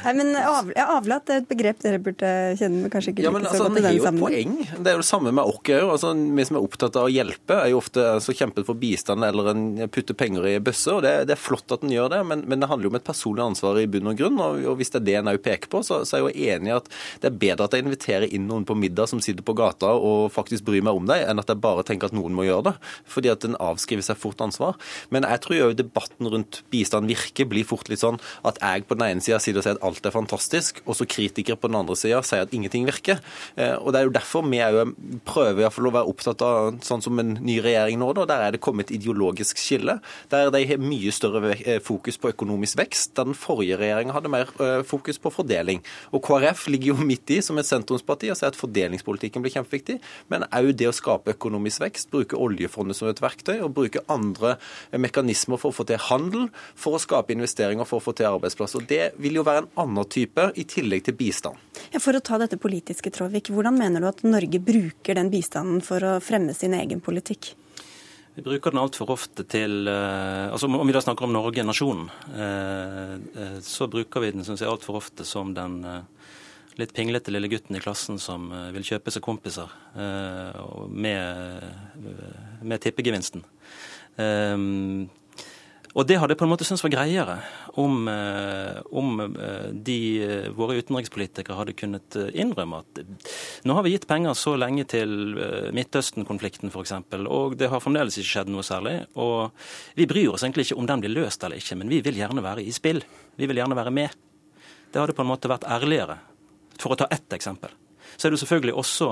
Nei, 0.01 0.14
men 0.16 0.32
av, 0.36 0.72
Avlat 0.96 1.30
er 1.30 1.42
et 1.42 1.48
begrep 1.48 1.78
dere 1.84 2.01
burde 2.03 2.30
kjenne, 2.59 2.82
men 2.82 2.92
kanskje 2.92 3.12
ikke 3.12 3.24
ja, 3.26 3.32
men, 3.34 3.44
altså, 3.46 3.61
så 3.61 3.68
godt 3.68 3.78
i 3.78 3.84
den 3.84 4.01
sammenheng. 4.03 4.55
Poeng. 4.57 4.82
Det 4.82 4.90
er 4.90 4.96
jo 4.96 5.03
det 5.03 5.09
samme 5.11 5.32
med 5.36 5.44
oss 5.44 5.61
òg. 5.61 5.90
Altså, 5.92 6.12
vi 6.16 6.46
som 6.48 6.57
er 6.59 6.64
opptatt 6.66 6.96
av 6.98 7.07
å 7.07 7.12
hjelpe, 7.12 7.59
er 7.61 7.70
jo 7.70 7.78
ofte 7.78 8.05
altså, 8.16 8.34
kjempet 8.36 8.66
for 8.66 8.80
bistand 8.80 9.26
eller 9.26 9.53
en 9.53 9.64
putter 9.92 10.16
penger 10.18 10.48
i 10.48 10.55
bøsse. 10.64 10.88
og 10.94 11.05
det, 11.05 11.12
det, 11.28 11.36
er 11.36 11.42
flott 11.42 11.76
at 11.76 11.84
en 11.84 11.92
gjør 11.92 12.11
det, 12.14 12.20
men, 12.26 12.44
men, 12.48 12.62
det 12.62 12.70
handler 12.70 12.88
jo 12.88 12.94
om 12.94 12.98
et 12.98 13.07
personlig 13.07 13.44
ansvar 13.44 13.78
i 13.78 13.86
bunn 13.92 14.11
og 14.11 14.18
grunn. 14.18 14.40
Og, 14.40 14.64
og 14.72 14.80
hvis 14.80 14.92
det 14.94 15.03
er 15.03 15.07
det 15.11 15.16
en 15.20 15.32
òg 15.34 15.40
peker 15.44 15.70
på, 15.70 15.84
så, 15.86 16.01
så, 16.09 16.16
er 16.16 16.22
jeg 16.22 16.26
jo 16.26 16.55
enig 16.57 16.72
i 16.72 16.76
at 16.78 16.90
det 17.22 17.30
er 17.30 17.38
bedre 17.44 17.68
at 17.68 17.76
jeg 17.76 17.86
inviterer 17.86 18.26
inn 18.34 18.48
noen 18.51 18.66
på 18.66 18.78
middag 18.78 19.12
som 19.12 19.22
sitter 19.22 19.46
på 19.46 19.57
gata 19.59 19.92
og 19.94 20.32
faktisk 20.34 20.66
bryr 20.66 20.84
meg 20.86 20.96
om 20.96 21.07
deg, 21.11 21.26
enn 21.28 21.42
at 21.42 21.53
jeg 21.53 21.61
bare 21.62 21.84
tenker 21.86 22.11
at 22.11 22.16
noen 22.16 22.34
må 22.34 22.48
gjøre 22.48 22.70
det. 22.70 22.76
Fordi 23.11 23.34
at 23.36 23.46
en 23.46 23.59
avskriver 23.61 24.07
seg 24.07 24.18
fort 24.20 24.39
ansvar. 24.45 24.78
Men 25.11 25.26
jeg 25.28 25.43
tror 25.45 25.57
jo 25.59 25.70
debatten 25.76 26.30
rundt 26.30 26.62
bistand 26.72 27.11
virker 27.11 27.49
blir 27.51 27.66
fort 27.68 27.91
litt 27.91 28.03
sånn 28.03 28.20
at 28.47 28.61
jeg 28.62 28.86
på 28.88 28.97
den 28.99 29.09
ene 29.09 29.24
sida 29.24 29.41
sier 29.43 29.59
at 29.61 29.82
alt 29.84 30.07
er 30.07 30.14
fantastisk, 30.14 30.82
og 30.86 30.97
så 30.99 31.07
kritikere 31.09 31.59
på 31.61 31.70
den 31.70 31.78
andre 31.80 31.97
sida 31.99 32.22
sier 32.26 32.47
at 32.47 32.55
ingenting 32.57 32.86
virker. 32.88 33.20
Eh, 33.57 33.76
og 33.76 33.93
Det 33.93 34.01
er 34.01 34.09
jo 34.09 34.14
derfor 34.14 34.47
vi 34.47 34.61
òg 34.62 34.95
prøver 35.28 35.70
fall 35.70 35.88
å 35.91 35.95
være 35.95 36.11
opptatt 36.11 36.43
av 36.45 36.78
sånn 36.84 37.03
som 37.05 37.18
en 37.22 37.34
ny 37.41 37.59
regjering 37.62 37.99
nå, 38.01 38.11
da, 38.16 38.26
der 38.28 38.45
er 38.47 38.55
det 38.55 38.62
kommet 38.64 38.93
ideologisk 38.95 39.61
skille. 39.61 39.99
Der 40.32 40.51
de 40.53 40.62
har 40.68 40.82
mye 40.82 41.12
større 41.14 41.55
eh, 41.59 41.80
fokus 41.82 42.18
på 42.20 42.32
økonomisk 42.32 42.78
vekst, 42.80 43.14
der 43.16 43.28
den 43.30 43.38
forrige 43.38 43.78
regjeringa 43.80 44.16
hadde 44.16 44.32
mer 44.32 44.53
eh, 44.61 44.80
fokus 44.86 45.20
på 45.22 45.32
fordeling. 45.34 45.82
Og 46.14 46.24
KrF 46.26 46.66
ligger 46.72 46.93
jo 46.93 47.07
midt 47.07 47.32
i 47.34 47.41
som 47.45 47.59
et 47.61 47.68
sentrumsparti 47.68 48.30
og 48.32 48.38
sier 48.38 48.53
at 48.53 48.59
fordelingspolitikken 48.59 49.45
blir 49.45 49.55
kjempeviktig, 49.55 50.01
men 50.32 50.47
òg 50.49 50.72
det 50.78 50.91
å 50.91 50.97
skape 50.97 51.34
økonomisk 51.36 51.84
vekst, 51.84 52.11
bruke 52.12 52.38
oljefondet 52.38 52.99
som 52.99 53.11
et 53.11 53.22
verktøy 53.22 53.59
og 53.61 53.74
bruke 53.76 54.05
andre 54.11 54.30
mekanismer 54.93 55.61
for 55.61 55.72
å 55.72 55.76
få 55.76 55.87
til 55.89 56.01
handel, 56.11 56.49
for 56.78 56.97
å 56.97 57.03
skape 57.03 57.35
investeringer, 57.35 57.89
for 57.89 58.01
å 58.01 58.05
få 58.05 58.14
til 58.18 58.31
arbeidsplasser. 58.31 58.85
Det 58.89 59.12
vil 59.22 59.41
jo 59.41 59.47
være 59.47 59.64
en 59.64 59.70
annen 59.85 60.11
type, 60.11 60.51
i 60.57 60.66
tillegg 60.68 61.07
til 61.07 61.16
bistand. 61.18 61.59
Ja, 61.95 62.03
for 62.03 62.16
å 62.16 62.22
ta 62.24 62.39
dette 62.41 62.61
politiske, 62.61 63.12
Tråvik, 63.14 63.51
hvordan 63.55 63.78
mener 63.78 64.03
du 64.03 64.11
at 64.11 64.22
Norge 64.26 64.61
bruker 64.62 65.18
den 65.18 65.33
bistanden 65.33 65.83
for 65.85 66.05
å 66.05 66.18
fremme 66.24 66.55
sin 66.57 66.76
egen 66.76 67.03
politikk? 67.05 67.55
Vi 68.35 68.45
bruker 68.45 68.70
den 68.70 68.81
altfor 68.81 69.11
ofte 69.12 69.45
til 69.51 69.89
eh, 69.91 70.47
altså 70.49 70.68
Om 70.70 70.87
vi 70.87 70.95
da 70.95 71.03
snakker 71.03 71.26
om 71.26 71.35
Norge, 71.35 71.64
nasjonen, 71.66 72.07
eh, 72.31 73.14
eh, 73.43 73.59
så 73.66 73.89
bruker 73.91 74.22
vi 74.22 74.31
den 74.33 74.47
synes 74.47 74.62
jeg, 74.62 74.70
altfor 74.70 75.01
ofte 75.01 75.26
som 75.28 75.51
den 75.57 75.83
litt 76.81 76.95
pinglete 76.97 77.35
lille 77.35 77.51
gutten 77.51 77.76
i 77.76 77.83
klassen 77.83 78.16
som 78.22 78.47
vil 78.72 78.87
kjøpe 78.87 79.12
seg 79.12 79.20
kompiser 79.26 79.68
med, 80.89 81.66
med 82.64 82.81
tippegevinsten. 82.81 83.43
Og 85.99 86.07
det 86.07 86.21
hadde 86.21 86.37
jeg 86.37 86.39
på 86.39 86.47
en 86.47 86.53
måte 86.53 86.67
syntes 86.67 86.85
var 86.85 86.93
greiere 86.93 87.37
om, 87.81 88.07
eh, 88.09 88.79
om 88.95 89.19
eh, 89.25 89.71
de, 89.75 89.99
eh, 90.23 90.49
våre 90.55 90.77
utenrikspolitikere 90.79 91.57
hadde 91.59 91.75
kunnet 91.75 92.19
innrømme 92.31 92.79
at 92.85 93.01
nå 93.67 93.75
har 93.75 93.87
vi 93.87 93.97
gitt 93.97 94.07
penger 94.11 94.39
så 94.39 94.55
lenge 94.59 94.87
til 94.91 95.35
Midtøsten-konflikten 95.75 96.71
f.eks., 96.71 96.95
og 97.27 97.59
det 97.59 97.73
har 97.73 97.83
fremdeles 97.83 98.21
ikke 98.21 98.31
skjedd 98.31 98.55
noe 98.55 98.67
særlig. 98.67 99.01
Og 99.19 99.51
vi 99.99 100.07
bryr 100.11 100.37
oss 100.37 100.47
egentlig 100.47 100.69
ikke 100.69 100.79
om 100.79 100.89
den 100.91 101.03
blir 101.03 101.17
løst 101.17 101.43
eller 101.45 101.59
ikke, 101.59 101.81
men 101.83 101.91
vi 101.91 102.01
vil 102.07 102.23
gjerne 102.23 102.47
være 102.47 102.63
i 102.63 102.75
spill. 102.75 103.03
Vi 103.37 103.51
vil 103.51 103.59
gjerne 103.59 103.79
være 103.79 103.95
med. 103.95 104.15
Det 104.91 105.03
hadde 105.03 105.17
på 105.19 105.27
en 105.27 105.33
måte 105.35 105.51
vært 105.51 105.67
ærligere, 105.67 106.21
for 106.79 106.95
å 106.95 107.03
ta 107.03 107.11
ett 107.11 107.35
eksempel 107.35 107.75
så 108.21 108.29
er 108.29 108.35
det 108.35 108.41
selvfølgelig 108.43 108.77
også 108.77 109.11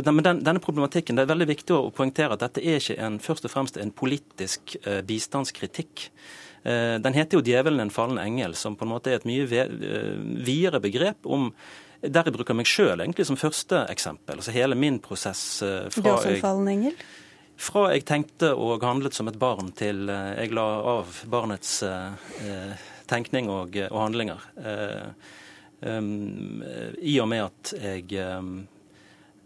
Men 0.00 0.24
den, 0.24 0.42
denne 0.44 0.62
problematikken, 0.64 1.16
det 1.16 1.26
er 1.26 1.32
veldig 1.34 1.48
viktig 1.50 1.76
å 1.76 1.92
poengtere 1.94 2.36
at 2.36 2.44
dette 2.44 2.64
er 2.64 2.80
ikke 2.80 2.96
en, 3.04 3.18
først 3.20 3.44
og 3.44 3.52
fremst 3.52 3.76
en 3.76 3.92
politisk 3.92 4.76
eh, 4.82 5.02
bistandskritikk. 5.04 6.06
Eh, 6.64 6.96
den 7.04 7.14
heter 7.14 7.38
jo 7.38 7.44
'Djevelen 7.44 7.80
en 7.80 7.92
fallen 7.92 8.18
engel', 8.18 8.56
som 8.56 8.76
på 8.76 8.86
en 8.86 8.94
måte 8.94 9.12
er 9.12 9.20
et 9.20 9.28
mye 9.28 9.44
eh, 9.44 10.16
videre 10.46 10.80
begrep 10.80 11.26
om 11.26 11.52
der 12.00 12.24
jeg 12.28 12.34
bruker 12.36 12.54
meg 12.54 12.68
sjøl 12.68 13.02
som 13.24 13.36
første 13.36 13.86
eksempel. 13.90 14.36
altså 14.36 14.52
Hele 14.52 14.74
min 14.74 14.98
prosess 15.00 15.62
eh, 15.62 15.88
fra 15.90 16.02
Du 16.02 16.08
er 16.08 16.16
også 16.16 16.34
en 16.34 16.40
fallen 16.40 16.68
engel? 16.68 16.98
Fra 17.56 17.86
jeg 17.92 18.04
tenkte 18.04 18.52
og 18.54 18.84
handlet 18.84 19.14
som 19.14 19.28
et 19.28 19.38
barn, 19.38 19.72
til 19.72 20.08
jeg 20.08 20.52
la 20.52 20.66
av 20.96 21.24
barnets 21.24 21.82
eh, 21.82 22.76
tenkning 23.08 23.48
og, 23.48 23.76
og 23.90 24.00
handlinger. 24.00 24.42
Eh, 24.60 25.08
Um, 25.80 26.62
I 27.02 27.18
og 27.20 27.28
med 27.28 27.44
at 27.44 27.72
jeg, 27.76 28.06
um, 28.32 28.62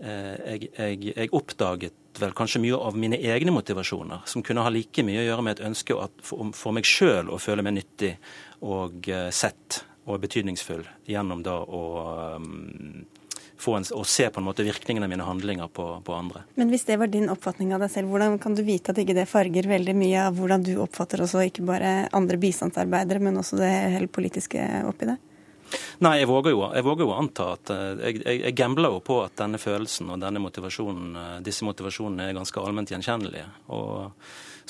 jeg, 0.01 0.71
jeg, 0.77 0.99
jeg, 1.11 1.33
oppdaget 1.35 1.97
vel 2.21 2.35
kanskje 2.37 2.63
mye 2.63 2.79
av 2.79 2.99
mine 2.99 3.19
egne 3.19 3.55
motivasjoner, 3.55 4.23
som 4.31 4.45
kunne 4.47 4.63
ha 4.65 4.71
like 4.73 5.05
mye 5.07 5.23
å 5.23 5.27
gjøre 5.27 5.47
med 5.47 5.59
et 5.59 5.65
ønske 5.71 5.97
for, 6.23 6.53
for 6.57 6.77
meg 6.77 6.89
sjøl 6.89 7.31
å 7.31 7.39
føle 7.43 7.65
meg 7.67 7.81
nyttig 7.81 8.15
og 8.63 9.11
uh, 9.11 9.29
sett 9.35 9.85
og 10.11 10.21
betydningsfull 10.23 10.85
gjennom 11.11 11.43
da 11.47 11.61
å 11.61 11.83
um, 12.37 13.03
en, 13.69 13.85
å 13.93 14.05
se 14.09 14.29
på 14.31 14.41
en 14.41 14.47
måte 14.47 14.65
virkningen 14.65 15.05
av 15.05 15.11
mine 15.13 15.25
handlinger 15.27 15.69
på, 15.69 15.87
på, 16.05 16.15
andre. 16.17 16.45
Men 16.55 16.71
hvis 16.73 16.87
det 16.89 16.97
var 17.01 17.11
din 17.13 17.29
oppfatning 17.33 17.75
av 17.75 17.85
deg 17.85 17.93
selv, 17.93 18.13
hvordan 18.13 18.39
kan 18.41 18.55
du 18.57 18.63
vite 18.65 18.95
at 18.95 19.01
ikke 19.03 19.17
det 19.19 19.27
farger 19.29 19.69
veldig 19.69 19.97
mye 19.99 20.27
av 20.29 20.39
hvordan 20.39 20.65
du 20.65 20.73
oppfatter 20.81 21.25
også 21.25 21.45
ikke 21.51 21.67
bare 21.69 21.93
andre 22.17 22.41
bistandsarbeidere, 22.41 23.23
men 23.23 23.41
også 23.41 23.61
det 23.61 23.71
hele 23.97 24.09
politiske 24.09 24.65
oppi 24.89 25.11
det? 25.11 25.19
Nei, 26.05 26.17
jeg 26.21 26.29
våger 26.31 26.55
jo, 26.55 26.63
jeg 26.75 26.87
våger 26.87 27.07
jo 27.07 27.17
anta 27.17 27.49
at 27.57 27.73
eh, 27.75 27.89
jeg, 28.01 28.21
jeg, 28.25 28.39
jeg, 28.45 28.55
gambler 28.59 28.95
jo 28.97 29.03
på 29.05 29.19
at 29.25 29.37
denne 29.41 29.61
følelsen 29.61 30.13
og 30.15 30.23
denne 30.23 30.43
motivasjonen, 30.43 31.11
eh, 31.17 31.35
disse 31.47 31.67
motivasjonene 31.69 32.31
er 32.31 32.39
ganske 32.39 32.63
allment 32.63 32.93
gjenkjennelige. 32.93 33.47
Og 33.77 34.11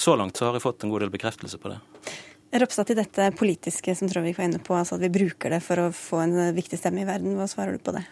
så 0.01 0.17
langt 0.19 0.39
så 0.39 0.49
har 0.49 0.59
jeg 0.59 0.67
fått 0.67 0.85
en 0.85 0.93
god 0.93 1.05
del 1.05 1.15
bekreftelse 1.15 1.61
på 1.61 1.73
det. 1.73 1.81
Ropstad, 2.61 2.89
til 2.89 2.99
dette 2.99 3.29
politiske 3.39 3.95
som 3.95 4.11
Tråvik 4.11 4.41
var 4.41 4.49
inne 4.49 4.59
på, 4.65 4.75
altså 4.75 4.97
at 4.97 5.05
vi 5.05 5.13
bruker 5.15 5.55
det 5.55 5.61
for 5.63 5.85
å 5.85 5.93
få 5.95 6.25
en 6.25 6.39
viktig 6.57 6.81
stemme 6.81 7.05
i 7.05 7.09
verden. 7.09 7.37
Hva 7.39 7.47
svarer 7.51 7.79
du 7.79 7.85
på 7.85 7.95
det? 7.95 8.03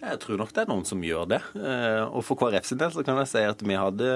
Jeg 0.00 0.16
tror 0.22 0.38
nok 0.40 0.52
det 0.56 0.62
er 0.62 0.68
noen 0.70 0.86
som 0.88 1.02
gjør 1.04 1.26
det. 1.28 1.38
Eh, 1.60 2.02
og 2.08 2.22
for 2.24 2.38
KrF 2.40 2.64
sin 2.70 2.78
del 2.80 2.92
så 2.94 3.02
kan 3.04 3.18
jeg 3.20 3.28
si 3.28 3.42
at 3.44 3.60
vi 3.60 3.76
hadde 3.76 4.06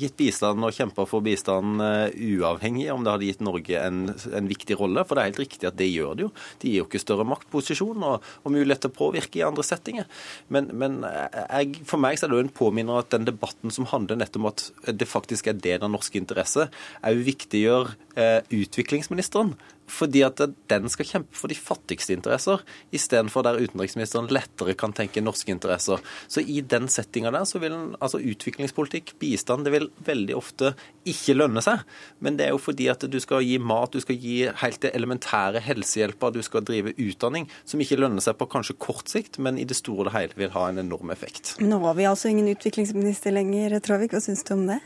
gitt 0.00 0.16
bistand 0.18 0.66
og 0.66 0.74
kjempa 0.76 1.06
for 1.08 1.24
bistand 1.24 1.80
eh, 1.80 2.12
uavhengig 2.36 2.90
om 2.92 3.06
det 3.06 3.14
hadde 3.14 3.30
gitt 3.30 3.44
Norge 3.46 3.80
en, 3.80 4.02
en, 4.12 4.50
viktig 4.50 4.76
rolle. 4.76 5.06
For 5.08 5.16
det 5.16 5.22
er 5.22 5.30
helt 5.30 5.40
riktig 5.40 5.70
at 5.70 5.78
det 5.80 5.88
gjør 5.88 6.18
det 6.18 6.26
jo. 6.26 6.30
De 6.60 6.74
gir 6.74 6.82
jo 6.82 6.88
ikke 6.90 7.00
større 7.00 7.26
maktposisjon 7.30 8.04
og, 8.10 8.28
og 8.44 8.54
mulighet 8.54 8.84
til 8.84 8.92
å 8.92 8.98
påvirke 9.00 9.40
i 9.40 9.46
andre 9.46 9.64
settinger. 9.64 10.08
Men, 10.52 10.68
men 10.76 11.00
jeg, 11.08 11.80
for 11.88 12.04
meg 12.04 12.20
så 12.20 12.28
er 12.28 12.34
det 12.34 12.42
jo 12.42 12.46
en 12.48 12.54
påminner 12.60 13.00
at 13.00 13.12
den 13.16 13.28
debatten 13.30 13.72
som 13.72 13.88
handler 13.88 14.20
nettopp 14.20 14.44
om 14.44 14.52
at 14.52 14.68
det 15.00 15.08
faktisk 15.08 15.48
er 15.48 15.56
det 15.56 15.80
den 15.80 15.96
norske 15.96 16.20
interesse, 16.20 16.68
òg 17.00 17.24
viktiggjør 17.26 17.94
eh, 18.20 18.40
utviklingsministeren 18.60 19.56
fordi 19.90 20.22
at 20.26 20.40
den 20.70 20.88
skal 20.92 21.08
kjempe 21.08 21.36
for 21.36 21.50
de 21.50 21.58
fattigste 21.58 22.14
interesser, 22.16 22.62
istedenfor 22.94 23.44
der 23.46 23.60
utenriksministeren 23.60 24.30
lettere 24.32 24.76
kan 24.78 24.94
tenke 24.96 25.22
norske 25.24 25.52
interesser. 25.52 26.02
Så 26.30 26.42
i 26.42 26.60
den 26.62 26.88
settinga 26.92 27.32
der 27.34 27.46
så 27.48 27.60
vil 27.62 27.76
altså 27.98 28.20
utviklingspolitikk, 28.22 29.14
bistand, 29.20 29.66
det 29.66 29.74
vil 29.74 29.88
veldig 30.06 30.36
ofte 30.38 30.72
ikke 31.08 31.36
lønne 31.38 31.62
seg. 31.64 31.84
Men 32.24 32.38
det 32.38 32.48
er 32.48 32.54
jo 32.54 32.62
fordi 32.62 32.90
at 32.92 33.04
du 33.10 33.18
skal 33.22 33.44
gi 33.46 33.58
mat, 33.62 33.92
du 33.92 34.02
skal 34.02 34.18
gi 34.20 34.36
helt 34.62 34.80
det 34.84 34.94
elementære 34.96 35.62
helsehjelpa, 35.64 36.32
du 36.34 36.42
skal 36.46 36.64
drive 36.66 36.94
utdanning, 36.96 37.48
som 37.64 37.82
ikke 37.82 37.98
lønner 38.00 38.24
seg 38.24 38.38
på 38.40 38.48
kanskje 38.50 38.78
kort 38.80 39.10
sikt, 39.10 39.40
men 39.42 39.58
i 39.60 39.66
det 39.68 39.78
store 39.78 40.08
og 40.08 40.14
hele 40.16 40.36
vil 40.38 40.54
ha 40.54 40.68
en 40.70 40.82
enorm 40.82 41.12
effekt. 41.14 41.56
Nå 41.60 41.80
har 41.84 41.98
vi 41.98 42.08
altså 42.08 42.30
ingen 42.30 42.50
utviklingsminister 42.54 43.34
lenger, 43.34 43.78
Travik. 43.84 44.14
Hva 44.14 44.22
syns 44.24 44.46
du 44.46 44.54
om 44.56 44.66
det? 44.70 44.80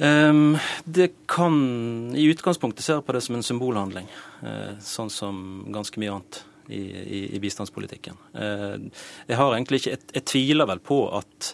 Um, 0.00 0.58
det 0.84 1.12
kan 1.26 2.12
I 2.16 2.24
utgangspunktet 2.24 2.84
se 2.84 3.00
på 3.00 3.12
det 3.12 3.20
som 3.20 3.34
en 3.34 3.42
symbolhandling, 3.44 4.06
uh, 4.40 4.78
sånn 4.80 5.10
som 5.12 5.42
ganske 5.68 6.00
mye 6.00 6.14
annet 6.14 6.38
i, 6.72 6.80
i, 6.80 7.20
i 7.36 7.40
bistandspolitikken. 7.42 8.16
Uh, 8.32 8.88
jeg 9.28 9.36
har 9.36 9.52
egentlig 9.52 9.82
ikke, 9.82 9.92
jeg, 9.92 10.06
jeg 10.16 10.24
tviler 10.32 10.70
vel 10.72 10.80
på 10.80 11.02
at 11.18 11.50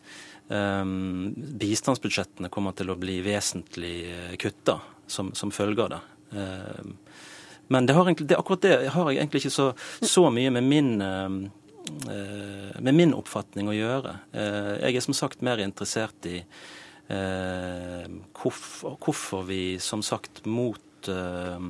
um, 0.46 1.34
bistandsbudsjettene 1.34 2.52
kommer 2.54 2.78
til 2.78 2.94
å 2.94 2.98
bli 3.00 3.18
vesentlig 3.26 3.96
eh, 4.12 4.38
kutta 4.38 4.78
som, 5.10 5.34
som 5.34 5.50
følge 5.50 5.88
av 5.88 5.96
det. 5.96 6.00
Uh, 6.38 7.20
men 7.66 7.90
det 7.90 7.98
har 7.98 8.06
egentlig, 8.06 8.30
det, 8.30 8.38
akkurat 8.38 8.62
det 8.62 8.74
har 8.94 9.10
jeg 9.10 9.24
egentlig 9.24 9.42
ikke 9.42 9.56
så, 9.58 9.70
så 10.06 10.28
mye 10.30 10.54
med 10.54 10.70
min 10.70 10.96
med 12.82 12.94
min 12.98 13.12
oppfatning 13.14 13.68
å 13.70 13.74
gjøre. 13.74 14.12
Jeg 14.34 14.96
er 14.98 15.04
som 15.04 15.14
sagt 15.14 15.42
mer 15.46 15.60
interessert 15.62 16.26
i 16.26 16.40
Eh, 16.40 16.74
hvorfor, 17.08 18.96
hvorfor, 18.98 19.44
vi 19.46 19.78
som 19.78 20.02
sagt 20.02 20.44
mot 20.46 21.08
eh, 21.08 21.68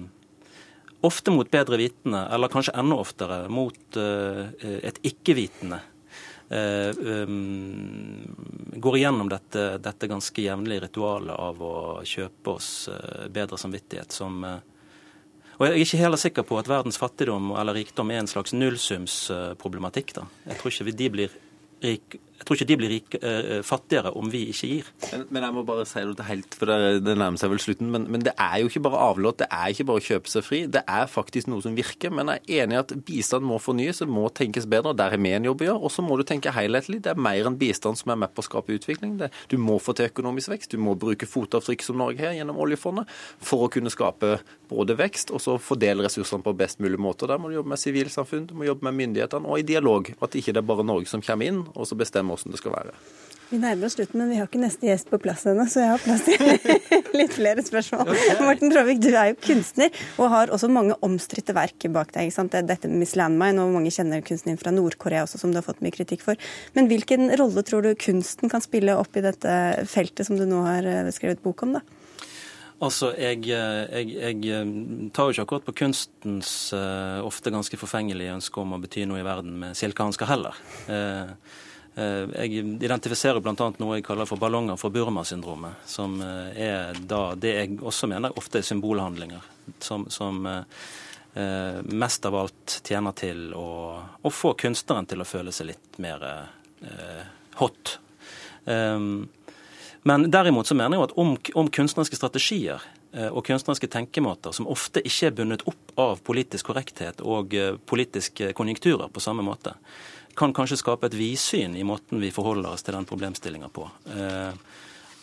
Ofte 1.05 1.31
mot 1.31 1.51
bedre 1.53 1.77
vitende, 1.77 2.23
eller 2.33 2.49
kanskje 2.51 2.73
enda 2.81 2.97
oftere 2.99 3.37
mot 3.53 3.99
eh, 4.01 4.49
et 4.89 4.97
ikke-vitende. 5.07 5.79
går 8.87 8.97
igjennom 8.97 9.29
dette, 9.29 9.65
dette 9.83 10.09
ganske 10.09 10.43
jevnlige 10.43 10.87
ritualet 10.87 11.37
av 11.37 11.63
å 11.63 11.77
kjøpe 12.07 12.55
oss 12.55 12.71
bedre 13.35 13.59
samvittighet 13.59 14.15
som 14.15 14.41
og 15.57 15.65
Jeg 15.67 15.73
er 15.73 15.83
ikke 15.83 16.01
heller 16.03 16.21
sikker 16.21 16.45
på 16.45 16.59
at 16.61 16.69
verdens 16.69 16.99
fattigdom 17.01 17.55
eller 17.57 17.79
rikdom 17.79 18.11
er 18.13 18.21
en 18.21 18.29
slags 18.29 18.53
nullsumsproblematikk. 18.53 20.13
Jeg 20.45 20.59
tror 20.61 20.73
ikke 20.73 20.97
de 20.99 21.09
blir 21.15 21.37
rik, 21.85 22.19
jeg 22.37 22.45
tror 22.45 22.59
ikke 22.59 22.69
de 22.69 22.77
blir 22.77 22.93
rik, 22.93 23.15
eh, 23.25 23.63
fattigere 23.65 24.13
om 24.17 24.29
vi 24.31 24.43
ikke 24.53 24.69
gir. 24.69 24.89
Men, 25.11 25.25
men, 25.31 25.43
jeg 25.47 25.55
må 25.57 25.65
bare 25.67 25.87
si 25.89 26.03
det 26.19 26.27
helt, 26.29 26.57
for 26.59 26.69
det, 26.69 27.05
det 27.07 27.17
nærmer 27.17 27.41
seg 27.41 27.53
vel 27.53 27.63
slutten. 27.63 27.91
Men, 27.93 28.07
men, 28.13 28.25
det 28.27 28.35
er 28.37 28.61
jo 28.61 28.69
ikke 28.71 28.83
bare 28.85 29.01
avlåt, 29.09 29.39
det 29.41 29.49
er 29.51 29.73
ikke 29.73 29.87
bare 29.89 30.03
å 30.03 30.07
kjøpe 30.07 30.33
seg 30.33 30.45
fri. 30.45 30.61
Det 30.73 30.83
er 30.85 31.09
faktisk 31.11 31.49
noe 31.49 31.65
som 31.65 31.77
virker. 31.79 32.13
Men 32.15 32.35
jeg 32.35 32.43
er 32.45 32.67
enig 32.67 32.77
i 32.77 32.81
at 32.83 32.95
bistand 33.09 33.47
må 33.49 33.61
fornyes, 33.63 34.03
det 34.03 34.11
må 34.13 34.27
tenkes 34.37 34.69
bedre. 34.69 34.95
Der 34.97 35.15
har 35.15 35.23
vi 35.23 35.33
en 35.33 35.49
jobb 35.49 35.65
å 35.65 35.69
gjøre. 35.71 35.83
Og 35.89 35.95
så 35.95 36.05
må 36.05 36.19
du 36.21 36.27
tenke 36.29 36.53
helhetlig. 36.53 37.01
Det 37.07 37.15
er 37.15 37.25
mer 37.29 37.49
enn 37.49 37.59
bistand 37.61 38.01
som 38.03 38.13
er 38.13 38.21
med 38.27 38.37
på 38.37 38.45
å 38.45 38.49
skape 38.51 38.77
utvikling. 38.77 39.17
Det, 39.23 39.33
du 39.53 39.57
må 39.63 39.81
få 39.83 39.97
til 39.97 40.11
økonomisk 40.11 40.53
vekst. 40.53 40.77
Du 40.77 40.83
må 40.83 40.97
bruke 40.99 41.29
fotavtrykk 41.31 41.87
som 41.87 42.01
Norge 42.03 42.21
har 42.21 42.37
gjennom 42.37 42.61
oljefondet 42.61 43.09
for 43.41 43.65
å 43.65 43.73
kunne 43.73 43.93
skape 43.93 44.37
både 44.69 44.97
vekst 44.99 45.31
og 45.35 45.41
så 45.43 45.57
fordele 45.63 46.05
ressursene 46.07 46.45
på 46.45 46.55
best 46.59 46.81
mulig 46.83 46.99
måte. 47.01 47.29
Der 47.31 47.39
må 47.41 47.51
du 47.51 47.57
jobbe 47.59 47.73
med 47.73 47.81
sivilsamfunn, 47.81 48.49
du 48.51 48.55
må 48.59 48.67
jobbe 48.67 48.89
med 48.89 48.99
myndighetene 49.01 49.49
og 49.49 49.63
i 49.63 49.67
dialog. 49.67 50.11
At 50.21 50.37
ikke 50.39 50.55
det 50.55 50.63
er 50.63 50.69
bare 50.69 50.87
Norge 50.87 51.11
som 51.11 51.23
kommer 51.25 51.49
inn 51.49 51.63
og 51.73 51.87
så 51.89 51.99
bestemmer 51.99 52.26
hvordan 52.31 52.55
det 52.55 52.63
skal 52.63 52.77
være. 52.77 52.97
Vi 53.47 53.59
nærmer 53.63 53.87
oss 53.87 53.95
slutten, 53.95 54.19
men 54.19 54.33
vi 54.33 54.37
har 54.41 54.49
ikke 54.49 54.59
neste 54.59 54.89
gjest 54.89 55.07
på 55.07 55.21
plass 55.23 55.45
ennå, 55.47 55.69
så 55.71 55.85
jeg 55.85 55.91
har 55.93 56.03
plass 56.03 56.25
til 56.27 56.41
litt 57.21 57.35
flere 57.37 57.63
spørsmål. 57.63 58.09
Okay. 58.11 58.39
Morten 58.43 58.73
Tråvik, 58.73 58.99
du 59.05 59.13
er 59.13 59.31
jo 59.31 59.37
kunstner 59.39 60.01
og 60.19 60.33
har 60.33 60.51
også 60.55 60.67
mange 60.73 60.97
omstridte 61.07 61.55
verk 61.55 61.87
bak 61.95 62.11
deg. 62.11 62.27
ikke 62.27 62.35
sant? 62.41 62.57
Dette 62.67 62.91
med 62.91 63.05
Miss 63.05 63.15
Landmine, 63.15 63.63
og 63.63 63.77
mange 63.77 63.93
kjenner 63.95 64.25
kunstneren 64.27 64.59
fra 64.59 64.73
Nord-Korea 64.75 65.23
også, 65.29 65.39
som 65.39 65.53
du 65.55 65.61
har 65.61 65.67
fått 65.67 65.79
mye 65.85 65.95
kritikk 65.95 66.25
for. 66.27 66.49
Men 66.75 66.91
hvilken 66.91 67.31
rolle 67.39 67.63
tror 67.67 67.87
du 67.87 67.93
kunsten 68.03 68.51
kan 68.51 68.65
spille 68.65 68.97
opp 68.99 69.15
i 69.15 69.23
dette 69.29 69.53
feltet 69.93 70.27
som 70.27 70.41
du 70.41 70.43
nå 70.49 70.65
har 70.67 70.89
eh, 70.91 71.13
skrevet 71.15 71.45
bok 71.45 71.63
om, 71.69 71.77
da? 71.79 71.85
Altså, 72.83 73.13
jeg, 73.15 73.45
jeg, 73.47 74.09
jeg, 74.11 74.65
tar 75.17 75.31
jo 75.31 75.37
ikke 75.37 75.47
akkurat 75.47 75.69
på 75.71 75.77
kunstens 75.85 76.51
uh, 76.77 77.23
ofte 77.25 77.55
ganske 77.55 77.79
forfengelige 77.81 78.35
ønske 78.35 78.61
om 78.61 78.75
å 78.75 78.81
bety 78.83 79.07
noe 79.09 79.23
i 79.23 79.25
verden 79.25 79.55
med 79.63 79.79
silkehansker 79.79 80.29
heller. 80.29 80.59
Uh, 80.91 81.31
Eh, 81.31 81.63
jeg 81.97 82.53
identifiserer 82.85 83.41
bl.a. 83.41 83.69
noe 83.81 83.97
jeg 83.97 84.05
kaller 84.05 84.29
for 84.29 84.41
ballonger 84.41 84.77
for 84.77 84.93
Burma-syndromet. 84.93 85.81
Som 85.89 86.19
eh, 86.21 86.59
er 86.69 86.99
da 87.09 87.31
det 87.41 87.53
jeg 87.55 87.79
også 87.81 88.09
mener 88.11 88.37
ofte 88.37 88.61
er 88.61 88.67
symbolhandlinger. 88.69 89.45
Som, 89.81 90.05
som 90.13 90.43
eh, 90.45 91.79
mest 91.89 92.29
av 92.29 92.37
alt 92.37 92.81
tjener 92.85 93.17
til 93.17 93.49
å, 93.57 93.71
å, 94.21 94.33
få 94.33 94.53
kunstneren 94.61 95.09
til 95.09 95.25
å 95.25 95.29
føle 95.29 95.55
seg 95.57 95.71
litt 95.71 95.97
mer 96.05 96.27
eh, 96.29 97.23
hot. 97.63 97.97
Um, 98.67 99.25
men 100.07 100.29
derimot 100.31 100.69
så 100.69 100.77
mener 100.77 100.99
jeg 100.99 101.01
jo 101.01 101.07
at 101.07 101.17
om, 101.23 101.33
om 101.63 101.71
kunstneriske 101.73 102.19
strategier 102.19 102.85
og 103.17 103.41
kunstneriske 103.47 103.89
tenkemåter 103.89 104.53
som 104.53 104.67
ofte 104.69 105.01
ikke 105.01 105.31
er 105.31 105.35
bundet 105.39 105.63
opp 105.71 105.95
av 106.03 106.21
politisk 106.27 106.69
korrekthet 106.69 107.23
og 107.25 107.55
politiske 107.89 108.51
konjunkturer 108.59 109.09
på 109.09 109.23
samme 109.25 109.43
måte, 109.47 109.73
kan 110.37 110.53
kanskje 110.57 110.79
skape 110.81 111.09
et 111.09 111.17
vidsyn 111.17 111.77
i 111.77 111.85
måten 111.87 112.21
vi 112.21 112.33
forholder 112.35 112.77
oss 112.77 112.85
til 112.87 112.97
den 112.97 113.09
problemstillinga 113.09 113.71
på. 113.73 113.89
Eh, 114.13 114.53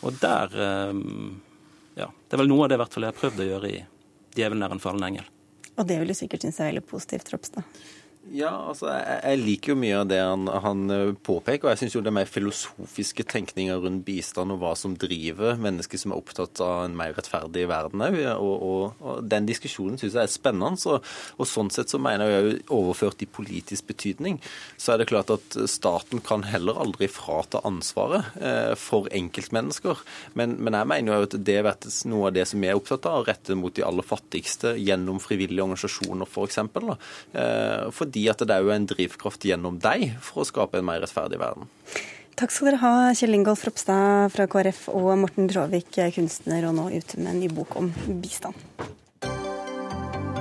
og 0.04 0.20
der 0.20 0.56
eh, 0.68 0.94
Ja, 1.94 2.08
det 2.10 2.34
er 2.34 2.40
vel 2.40 2.50
noe 2.50 2.64
av 2.66 2.72
det 2.72 2.80
hvert 2.80 2.96
jeg 2.98 3.06
har 3.06 3.14
prøvd 3.14 3.42
å 3.44 3.50
gjøre 3.52 3.68
i 3.70 3.82
'Djevelen 4.34 4.64
er 4.66 4.72
en 4.74 4.82
fallen 4.82 5.04
engel'. 5.06 5.28
Og 5.78 5.86
det 5.86 5.98
vil 6.00 6.10
du 6.10 6.14
sikkert 6.14 6.42
synes 6.42 6.58
er 6.58 6.72
veldig 6.72 6.86
positivt, 6.90 7.30
Ropstad? 7.30 7.62
Ja, 8.32 8.50
altså, 8.70 8.88
jeg, 8.88 9.18
jeg, 9.20 9.40
liker 9.44 9.72
jo 9.74 9.76
mye 9.76 9.96
av 10.00 10.08
det 10.08 10.18
han, 10.22 10.46
han 10.48 10.92
eh, 10.92 11.10
påpeker. 11.26 11.66
og 11.66 11.74
Jeg 11.74 11.82
syns 11.82 11.96
jo 11.96 12.00
er 12.00 12.14
mer 12.14 12.30
filosofiske 12.30 13.26
tenkninger 13.28 13.82
rundt 13.84 14.04
bistand 14.06 14.54
og 14.54 14.62
hva 14.62 14.70
som 14.78 14.94
driver 14.96 15.58
mennesker 15.60 16.00
som 16.00 16.14
er 16.14 16.22
opptatt 16.22 16.62
av 16.64 16.86
en 16.86 16.96
mer 16.96 17.12
rettferdig 17.18 17.66
verden 17.68 18.04
òg. 18.06 18.16
Og, 18.32 18.54
og, 18.54 19.02
og, 19.04 19.18
den 19.28 19.48
diskusjonen 19.48 20.00
syns 20.00 20.16
jeg 20.16 20.24
er 20.24 20.32
spennende. 20.32 20.80
Så, 20.80 20.96
og 21.36 21.50
sånn 21.50 21.68
sett 21.74 21.92
så 21.92 22.00
mener 22.00 22.30
jeg 22.30 22.46
òg 22.46 22.72
overført 22.78 23.26
i 23.26 23.28
politisk 23.28 23.90
betydning, 23.92 24.40
så 24.80 24.94
er 24.94 25.02
det 25.02 25.10
klart 25.12 25.34
at 25.34 25.58
staten 25.70 26.24
kan 26.24 26.46
heller 26.48 26.80
aldri 26.80 27.10
frata 27.12 27.60
ansvaret 27.68 28.32
eh, 28.40 28.72
for 28.80 29.10
enkeltmennesker. 29.12 30.00
Men, 30.32 30.56
men, 30.64 30.78
jeg 30.80 30.90
mener 30.94 31.20
jo 31.20 31.28
at 31.28 31.38
det 31.44 31.58
er 31.60 31.70
noe 32.08 32.30
av 32.30 32.38
det 32.38 32.48
som 32.48 32.64
vi 32.64 32.72
er 32.72 32.80
opptatt 32.80 33.04
av, 33.10 33.20
å 33.20 33.28
rette 33.28 33.58
mot 33.58 33.74
de 33.74 33.84
aller 33.84 34.06
fattigste 34.06 34.74
gjennom 34.80 35.20
frivillige 35.22 35.68
organisasjoner 35.68 36.24
f.eks. 36.24 36.62
Eh, 36.64 37.92
for 37.92 38.13
fordi 38.14 38.28
at 38.30 38.42
det 38.46 38.54
er 38.54 38.62
jo 38.62 38.70
en 38.70 38.86
drivkraft 38.86 39.42
gjennom 39.42 39.80
deg 39.82 40.12
for 40.22 40.44
å 40.44 40.46
skape 40.46 40.78
en 40.78 40.86
mer 40.86 41.00
rettferdig 41.02 41.40
verden. 41.40 41.66
Takk 42.38 42.52
skal 42.54 42.70
dere 42.70 42.80
ha, 42.82 42.92
Kjell 43.14 43.34
Ingolf 43.34 43.64
Ropstad 43.66 44.30
fra 44.34 44.46
KrF 44.50 44.86
og 44.94 45.10
Morten 45.18 45.50
Traavik, 45.50 45.90
kunstner 46.14 46.68
og 46.68 46.76
nå 46.78 46.88
ute 46.94 47.18
med 47.18 47.32
en 47.32 47.42
ny 47.42 47.50
bok 47.50 47.74
om 47.78 47.90
bistand. 48.22 48.54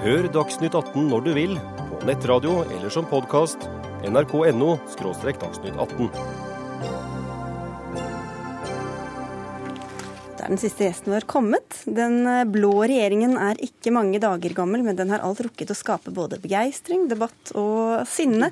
Hør 0.03 0.30
Dagsnytt 0.36 0.76
18 0.76 1.09
når 1.09 1.26
du 1.26 1.34
vil, 1.34 1.57
på 1.89 2.05
nettradio 2.09 2.61
eller 2.67 2.93
som 2.93 3.09
podkast. 3.09 3.69
nrk.no– 4.05 4.76
dagsnytt 5.01 5.78
18. 5.80 6.43
er 10.44 10.52
den 10.52 10.60
siste 10.60 10.86
gjesten 10.86 11.14
vår 11.14 11.26
kommet. 11.30 11.80
Den 11.86 12.26
eh, 12.28 12.44
blå 12.50 12.72
regjeringen 12.84 13.36
er 13.39 13.60
ikke 13.64 13.94
mange 13.96 14.20
dager 14.22 14.56
gammel, 14.58 14.84
men 14.86 14.98
den 14.98 15.12
har 15.14 15.24
alt 15.24 15.41
rukket 15.46 15.72
å 15.72 15.78
skape 15.78 16.14
både 16.16 16.39
begeistring, 16.44 17.06
debatt 17.12 17.54
og 17.60 18.04
sinne. 18.10 18.50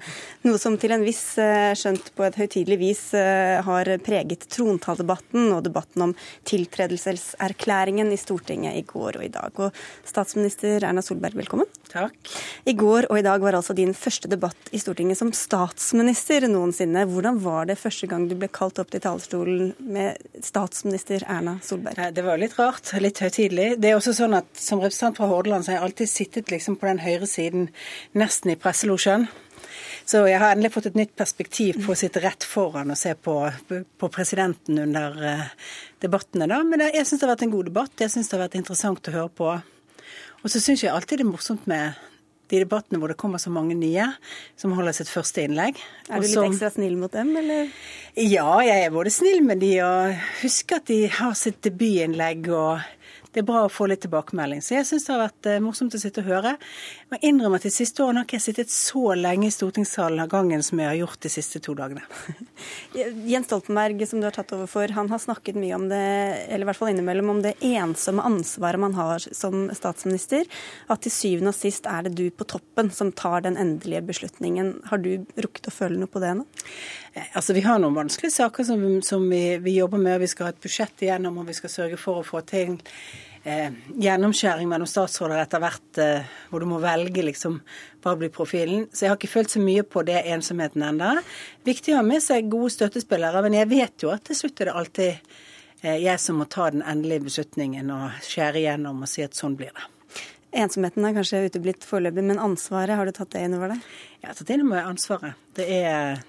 Noe 0.48 0.62
som 0.62 0.78
til 0.80 0.96
en 0.96 1.06
viss, 1.06 1.24
eh, 1.42 1.74
skjønt 1.78 2.12
på 2.16 2.26
et 2.28 2.38
høytidelig 2.40 2.80
vis, 2.82 3.04
eh, 3.18 3.60
har 3.66 3.92
preget 4.06 4.48
trontaldebatten 4.54 5.52
og 5.52 5.64
debatten 5.68 6.08
om 6.08 6.16
tiltredelseserklæringen 6.48 8.12
i 8.12 8.20
Stortinget 8.20 8.80
i 8.80 8.86
går 8.88 9.20
og 9.20 9.28
i 9.28 9.32
dag. 9.34 9.52
Og 9.60 9.84
statsminister 10.08 10.88
Erna 10.88 11.04
Solberg, 11.04 11.36
velkommen. 11.36 11.70
Takk. 11.92 12.16
I 12.66 12.74
går 12.78 13.10
og 13.10 13.20
i 13.20 13.26
dag 13.26 13.44
var 13.44 13.58
altså 13.58 13.76
din 13.76 13.94
første 13.98 14.30
debatt 14.32 14.72
i 14.72 14.80
Stortinget 14.80 15.20
som 15.20 15.34
statsminister 15.36 16.48
noensinne. 16.48 17.04
Hvordan 17.10 17.42
var 17.44 17.68
det 17.68 17.80
første 17.82 18.08
gang 18.08 18.30
du 18.30 18.38
ble 18.40 18.48
kalt 18.48 18.80
opp 18.80 18.94
til 18.94 19.04
talerstolen 19.04 19.74
med 19.80 20.18
statsminister 20.40 21.26
Erna 21.28 21.60
Solberg? 21.60 21.81
Solberg? 21.82 22.16
Det 22.16 22.22
var 22.22 22.38
litt 22.38 22.58
rart, 22.60 22.92
litt 23.02 23.20
høytidelig. 23.22 23.78
Det 23.82 23.90
er 23.90 23.98
også 23.98 24.14
sånn 24.14 24.36
at 24.38 24.50
Som 24.58 24.82
representant 24.82 25.18
fra 25.18 25.30
Hordaland 25.30 25.66
så 25.66 25.72
har 25.72 25.80
jeg 25.80 25.86
alltid 25.88 26.10
sittet 26.10 26.52
liksom 26.52 26.78
på 26.78 26.88
den 26.88 27.02
høyre 27.02 27.28
siden, 27.28 27.70
nesten 28.14 28.52
i 28.52 28.60
presselosjen. 28.60 29.28
Så 30.06 30.26
jeg 30.28 30.40
har 30.42 30.52
endelig 30.52 30.74
fått 30.74 30.90
et 30.90 30.98
nytt 30.98 31.16
perspektiv 31.16 31.78
på 31.86 31.94
å 31.94 31.98
sitte 31.98 32.22
rett 32.24 32.44
foran 32.44 32.92
og 32.92 32.98
se 32.98 33.14
på, 33.16 33.36
på 33.70 34.10
presidenten 34.12 34.80
under 34.82 35.18
uh, 35.22 35.44
debattene. 36.02 36.48
da. 36.50 36.62
Men 36.68 36.84
jeg 36.90 37.06
syns 37.06 37.22
det 37.22 37.28
har 37.28 37.36
vært 37.36 37.46
en 37.46 37.54
god 37.54 37.70
debatt. 37.70 37.94
Jeg 38.02 38.12
syns 38.12 38.30
det 38.30 38.38
har 38.38 38.44
vært 38.48 38.58
interessant 38.60 39.08
å 39.08 39.16
høre 39.16 39.34
på. 39.42 39.52
Og 40.42 40.50
så 40.50 40.60
syns 40.60 40.84
jeg 40.84 40.92
alltid 40.92 41.22
det 41.22 41.28
er 41.28 41.32
morsomt 41.32 41.70
med 41.70 42.02
de 42.52 42.62
debattene 42.64 43.00
hvor 43.02 43.12
det 43.12 43.20
kommer 43.22 43.42
så 43.42 43.52
mange 43.54 43.76
nye 43.80 44.08
som 44.60 44.76
holder 44.78 44.96
sitt 44.96 45.12
første 45.12 45.46
innlegg. 45.48 45.80
Er 46.10 46.22
du 46.22 46.28
litt 46.28 46.36
som, 46.36 46.48
ekstra 46.48 46.72
snill 46.76 46.98
mot 47.00 47.14
dem, 47.14 47.34
eller? 47.40 47.72
Ja, 48.20 48.50
jeg 48.66 48.88
er 48.88 48.94
både 48.94 49.14
snill 49.14 49.44
med 49.48 49.64
de 49.64 49.76
og 49.86 50.26
husker 50.44 50.82
at 50.82 50.90
de 50.92 51.06
har 51.20 51.38
sitt 51.40 51.62
debutinnlegg 51.66 52.52
og 52.52 52.82
det 53.32 53.42
er 53.42 53.48
bra 53.48 53.64
å 53.64 53.72
få 53.72 53.88
litt 53.88 54.02
tilbakemelding. 54.04 54.60
Så 54.64 54.76
jeg 54.76 54.88
syns 54.90 55.06
det 55.08 55.14
har 55.14 55.22
vært 55.22 55.48
eh, 55.48 55.62
morsomt 55.64 55.94
å 55.96 56.00
sitte 56.02 56.20
og 56.20 56.28
høre. 56.28 56.58
Må 57.12 57.18
innrømme 57.28 57.58
at 57.60 57.66
de 57.68 57.70
siste 57.76 58.00
årene 58.06 58.22
har 58.22 58.28
ikke 58.28 58.38
jeg 58.38 58.44
sittet 58.46 58.72
så 58.72 59.02
lenge 59.20 59.50
i 59.50 59.52
stortingssalen 59.52 60.22
av 60.24 60.30
gangen 60.32 60.62
som 60.64 60.80
jeg 60.80 60.88
har 60.88 60.96
gjort 61.02 61.20
de 61.26 61.32
siste 61.34 61.60
to 61.60 61.74
dagene. 61.76 62.06
Jens 63.28 63.50
Stoltenberg, 63.50 64.00
som 64.08 64.22
du 64.22 64.30
har 64.30 64.36
tatt 64.38 64.54
over 64.56 64.70
for, 64.72 64.94
han 64.96 65.10
har 65.12 65.20
snakket 65.20 65.60
mye 65.60 65.76
om 65.76 65.90
det, 65.92 66.00
eller 66.48 66.64
i 66.64 66.70
hvert 66.70 66.80
fall 66.80 66.94
innimellom, 66.94 67.34
om 67.34 67.42
det 67.44 67.58
ensomme 67.68 68.24
ansvaret 68.24 68.80
man 68.80 68.96
har 68.96 69.26
som 69.28 69.66
statsminister. 69.76 70.48
At 70.88 71.04
til 71.04 71.12
syvende 71.12 71.52
og 71.52 71.58
sist 71.58 71.90
er 71.92 72.08
det 72.08 72.14
du 72.16 72.30
på 72.32 72.48
toppen 72.48 72.94
som 72.96 73.12
tar 73.12 73.44
den 73.44 73.60
endelige 73.60 74.06
beslutningen. 74.08 74.78
Har 74.88 75.04
du 75.04 75.12
rukket 75.36 75.68
å 75.68 75.76
føle 75.82 76.00
noe 76.00 76.12
på 76.12 76.22
det 76.24 76.32
nå? 76.40 76.46
Eh, 77.12 77.28
altså, 77.34 77.58
Vi 77.60 77.66
har 77.68 77.84
noen 77.84 77.98
vanskelige 77.98 78.38
saker 78.38 78.70
som, 78.72 78.88
som 79.04 79.28
vi, 79.28 79.58
vi, 79.60 79.76
jobber 79.82 80.00
med. 80.00 80.22
Vi 80.24 80.32
skal 80.32 80.48
ha 80.48 80.56
et 80.56 80.64
budsjett 80.64 81.04
igjennom, 81.04 81.44
og 81.44 81.52
vi 81.52 81.60
skal 81.60 81.76
sørge 81.76 82.00
for 82.00 82.22
å 82.22 82.28
få 82.32 82.40
til 82.48 82.78
eh, 83.44 83.72
gjennomskjæring 84.02 84.70
mellom 84.70 84.90
statsråder 84.90 85.42
etter 85.42 85.62
hvert, 85.64 85.92
eh, 86.02 86.34
hvor 86.50 86.64
du 86.64 86.70
må 86.70 86.82
velge 86.84 87.24
liksom 87.26 87.60
hva 88.02 88.16
blir 88.18 88.34
profilen. 88.34 88.88
Så 88.92 89.06
jeg 89.06 89.14
har 89.14 89.20
ikke 89.20 89.32
følt 89.36 89.54
så 89.54 89.62
mye 89.64 89.86
på 89.86 90.04
det 90.08 90.24
ensomheten 90.34 90.86
ennå. 90.88 91.14
Viktig 91.68 91.96
å 91.96 92.02
ha 92.02 92.06
med 92.06 92.24
seg 92.26 92.52
gode 92.52 92.74
støttespillere, 92.76 93.44
men 93.46 93.58
jeg 93.60 93.72
vet 93.72 94.06
jo 94.06 94.14
at 94.14 94.26
til 94.28 94.40
slutt 94.44 94.62
er 94.62 94.72
det 94.72 94.78
alltid 94.82 95.34
eh, 95.84 95.98
jeg 96.04 96.20
som 96.22 96.42
må 96.42 96.50
ta 96.50 96.70
den 96.74 96.86
endelige 96.86 97.28
beslutningen 97.30 97.92
og 97.96 98.22
skjære 98.28 98.64
igjennom 98.64 99.04
og 99.06 99.12
si 99.12 99.26
at 99.26 99.38
sånn 99.38 99.58
blir 99.60 99.74
det. 99.76 99.90
Ensomheten 100.52 101.06
er 101.08 101.14
kanskje 101.16 101.46
uteblitt 101.48 101.86
foreløpig, 101.88 102.26
men 102.28 102.42
ansvaret, 102.44 102.98
har 103.00 103.08
du 103.08 103.16
tatt 103.16 103.32
det 103.32 103.46
innover 103.48 103.72
deg? 103.72 103.86
Jeg 104.20 104.28
har 104.28 104.36
tatt 104.36 104.50
det 104.50 104.58
innover 104.58 104.90
ansvaret. 104.90 105.46
Det 105.56 105.68
er, 105.78 106.20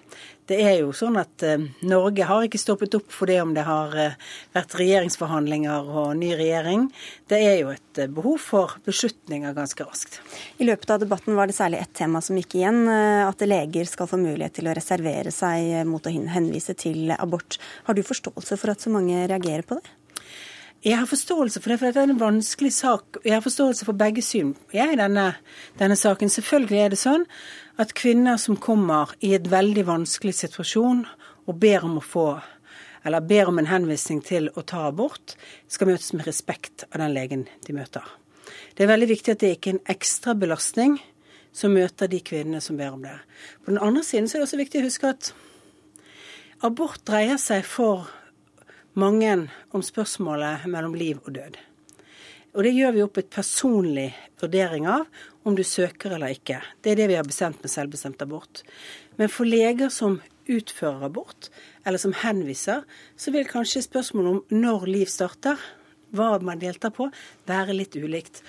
det 0.52 0.58
er 0.60 0.74
jo 0.82 0.90
sånn 0.96 1.16
at 1.20 1.44
uh, 1.46 1.62
Norge 1.88 2.26
har 2.28 2.44
ikke 2.46 2.60
stoppet 2.60 2.94
opp 2.98 3.12
for 3.12 3.30
det 3.30 3.38
om 3.42 3.54
det 3.56 3.64
har 3.66 3.94
uh, 3.96 4.18
vært 4.52 4.76
regjeringsforhandlinger 4.80 5.88
og 5.88 6.10
ny 6.20 6.32
regjering. 6.36 6.88
Det 7.30 7.40
er 7.40 7.56
jo 7.62 7.72
et 7.72 8.02
uh, 8.02 8.10
behov 8.12 8.36
for 8.44 8.76
beslutninger 8.86 9.56
ganske 9.56 9.86
raskt. 9.86 10.20
I 10.60 10.68
løpet 10.68 10.92
av 10.92 11.00
debatten 11.02 11.38
var 11.38 11.48
det 11.48 11.56
særlig 11.56 11.80
ett 11.80 11.94
tema 12.02 12.20
som 12.24 12.36
gikk 12.36 12.58
igjen, 12.58 12.84
at 12.92 13.42
leger 13.46 13.88
skal 13.88 14.10
få 14.10 14.20
mulighet 14.20 14.58
til 14.58 14.68
å 14.68 14.76
reservere 14.76 15.32
seg 15.34 15.82
mot 15.88 16.04
å 16.06 16.12
henvise 16.12 16.76
til 16.78 17.14
abort. 17.16 17.58
Har 17.88 17.96
du 17.96 18.04
forståelse 18.06 18.58
for 18.60 18.74
at 18.74 18.84
så 18.84 18.92
mange 18.92 19.24
reagerer 19.30 19.64
på 19.66 19.80
det? 19.80 19.96
Jeg 20.82 20.98
har 20.98 21.06
forståelse 21.06 21.60
for 21.62 21.70
det, 21.70 21.78
for 21.78 21.86
dette 21.86 22.02
er 22.02 22.10
en 22.10 22.18
vanskelig 22.18 22.72
sak. 22.74 23.20
Jeg 23.22 23.36
har 23.36 23.44
forståelse 23.44 23.86
for 23.86 23.94
begge 23.94 24.22
syn 24.26 24.56
jeg, 24.74 24.96
i 24.96 24.98
denne, 24.98 25.28
denne 25.78 25.94
saken. 25.98 26.32
Selvfølgelig 26.32 26.80
er 26.82 26.90
det 26.90 26.98
sånn 26.98 27.26
at 27.80 27.94
kvinner 27.96 28.36
som 28.36 28.58
kommer 28.60 29.14
i 29.20 29.32
et 29.36 29.48
veldig 29.50 29.86
vanskelig 29.88 30.34
situasjon 30.42 31.06
og 31.48 31.60
ber 31.60 31.86
om 31.86 31.98
å 32.00 32.04
få 32.04 32.26
eller 33.02 33.24
ber 33.26 33.48
om 33.50 33.58
en 33.58 33.66
henvisning 33.66 34.20
til 34.22 34.48
å 34.54 34.62
ta 34.62 34.84
abort, 34.86 35.34
skal 35.66 35.88
møtes 35.90 36.12
med 36.14 36.26
respekt 36.28 36.84
av 36.92 37.00
den 37.02 37.14
legen 37.16 37.48
de 37.66 37.74
møter. 37.74 38.04
Det 38.76 38.84
er 38.84 38.92
veldig 38.92 39.08
viktig 39.10 39.34
at 39.34 39.42
det 39.42 39.56
ikke 39.56 39.72
er 39.72 39.78
en 39.78 39.90
ekstra 39.96 40.36
belastning 40.38 41.00
som 41.52 41.74
møter 41.74 42.08
de 42.08 42.20
kvinnene 42.24 42.62
som 42.64 42.78
ber 42.78 42.94
om 42.94 43.02
det. 43.02 43.16
På 43.64 43.72
den 43.72 43.82
andre 43.82 44.04
siden 44.06 44.28
så 44.28 44.38
er 44.38 44.42
det 44.42 44.48
også 44.48 44.60
viktig 44.62 44.80
å 44.80 44.86
huske 44.86 45.10
at 45.10 45.32
abort 46.62 47.02
dreier 47.08 47.40
seg 47.42 47.66
for 47.66 48.06
mange 48.94 49.34
om 49.74 49.82
spørsmålet 49.84 50.68
mellom 50.70 50.94
liv 50.96 51.20
og 51.24 51.34
død. 51.34 51.58
Og 52.52 52.66
det 52.66 52.74
gjør 52.76 52.94
vi 52.94 53.04
opp 53.04 53.18
et 53.18 53.32
personlig 53.32 54.10
vurdering 54.40 54.86
av 54.90 55.06
om 55.44 55.56
du 55.58 55.62
søker 55.66 56.14
eller 56.14 56.34
ikke. 56.36 56.60
Det 56.82 56.92
er 56.92 57.00
det 57.00 57.08
vi 57.10 57.18
har 57.18 57.26
bestemt 57.26 57.62
med 57.62 57.72
selvbestemt 57.72 58.22
abort. 58.22 58.62
Men 59.18 59.30
for 59.32 59.48
leger 59.48 59.90
som 59.92 60.20
utfører 60.50 61.06
abort, 61.06 61.50
eller 61.86 61.98
som 62.02 62.14
henviser, 62.22 62.82
så 63.16 63.34
vil 63.34 63.48
kanskje 63.48 63.84
spørsmålet 63.86 64.36
om 64.36 64.62
når 64.62 64.86
liv 64.90 65.10
starter, 65.10 65.58
hva 66.12 66.36
man 66.44 66.60
deltar 66.60 66.92
på, 66.94 67.08
være 67.48 67.76
litt 67.76 67.96
ulikt. 67.96 68.42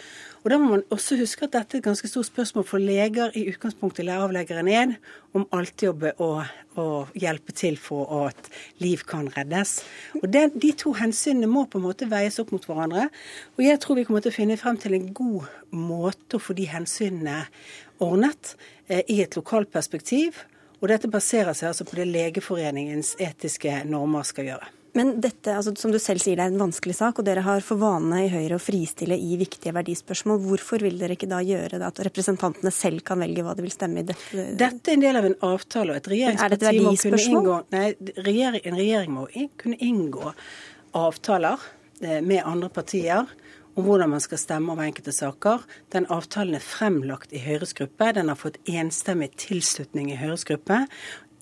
Og 0.43 0.49
Da 0.51 0.57
må 0.59 0.73
man 0.73 0.83
også 0.91 1.15
huske 1.15 1.45
at 1.45 1.53
dette 1.55 1.77
er 1.77 1.79
et 1.79 1.85
ganske 1.85 2.07
stort 2.07 2.27
spørsmål 2.27 2.65
for 2.67 2.83
leger 2.83 3.31
i 3.39 3.45
utgangspunktet 3.47 4.09
avlegger 4.11 4.59
en 4.59 4.95
om 5.33 5.45
alltid 5.55 6.03
å, 6.19 6.43
å, 6.75 6.87
hjelpe 7.15 7.55
til 7.55 7.77
for 7.79 8.27
at 8.27 8.49
liv 8.83 9.05
kan 9.07 9.29
reddes. 9.37 9.83
Og 10.19 10.27
det, 10.27 10.51
De 10.59 10.73
to 10.75 10.91
hensynene 10.99 11.47
må 11.47 11.63
på 11.65 11.79
en 11.79 11.87
måte 11.87 12.09
veies 12.11 12.39
opp 12.43 12.51
mot 12.51 12.65
hverandre. 12.65 13.07
Og 13.55 13.63
jeg 13.63 13.79
tror 13.79 13.95
vi 13.95 14.03
kommer 14.03 14.19
til 14.19 14.33
å 14.33 14.39
finne 14.41 14.59
frem 14.59 14.77
til 14.77 14.99
en 14.99 15.09
god 15.15 15.47
måte 15.71 16.35
å 16.35 16.43
få 16.43 16.53
de 16.59 16.67
hensynene 16.67 17.45
ordnet 18.03 18.57
eh, 18.87 19.03
i 19.07 19.21
et 19.23 19.39
lokalt 19.39 19.71
perspektiv. 19.71 20.43
Og 20.81 20.89
dette 20.91 21.07
baserer 21.07 21.55
seg 21.55 21.71
altså 21.71 21.87
på 21.87 21.95
det 21.95 22.11
Legeforeningens 22.11 23.15
etiske 23.15 23.85
normer 23.87 24.27
skal 24.27 24.51
gjøre. 24.51 24.73
Men 24.93 25.15
dette, 25.21 25.55
altså, 25.57 25.73
som 25.77 25.93
du 25.93 25.97
selv 26.01 26.21
sier, 26.21 26.37
det 26.37 26.45
er 26.45 26.51
en 26.51 26.61
vanskelig 26.61 26.93
sak, 26.99 27.17
og 27.17 27.25
dere 27.25 27.41
har 27.45 27.63
for 27.65 27.81
vane 27.81 28.23
i 28.27 28.29
Høyre 28.29 28.59
å 28.59 28.61
fristille 28.61 29.17
i 29.17 29.37
viktige 29.41 29.73
verdispørsmål. 29.73 30.41
Hvorfor 30.45 30.85
vil 30.85 30.99
dere 31.01 31.17
ikke 31.17 31.29
da 31.31 31.39
gjøre 31.41 31.79
det, 31.79 31.87
at 31.87 32.01
representantene 32.05 32.73
selv 32.73 33.01
kan 33.07 33.23
velge 33.23 33.45
hva 33.45 33.55
de 33.57 33.65
vil 33.65 33.73
stemme 33.73 34.03
i 34.03 34.07
dette? 34.11 34.45
Dette 34.59 34.93
er 34.93 34.99
en 34.99 35.05
del 35.05 35.17
av 35.17 35.29
en 35.29 35.37
avtale, 35.49 35.95
og 35.95 36.01
et 36.01 36.11
regjeringsparti 36.13 36.83
må 36.85 36.93
kunne 37.01 37.23
inngå 37.33 37.57
Nei, 37.73 37.87
en 38.61 38.77
regjering 38.77 39.15
må 39.15 39.25
kunne 39.63 39.79
inngå 39.81 40.35
avtaler 40.93 41.65
eh, 42.03 42.21
med 42.21 42.43
andre 42.45 42.69
partier 42.73 43.33
om 43.73 43.87
hvordan 43.87 44.11
man 44.13 44.21
skal 44.21 44.37
stemme 44.37 44.73
over 44.73 44.85
enkelte 44.85 45.13
saker. 45.15 45.63
Den 45.93 46.05
avtalen 46.13 46.57
er 46.57 46.65
fremlagt 46.65 47.33
i 47.33 47.41
Høyres 47.41 47.73
gruppe. 47.77 48.11
Den 48.13 48.29
har 48.29 48.37
fått 48.37 48.59
enstemmig 48.69 49.31
tilslutning 49.41 50.11
i 50.13 50.19
Høyres 50.19 50.45
gruppe 50.45 50.83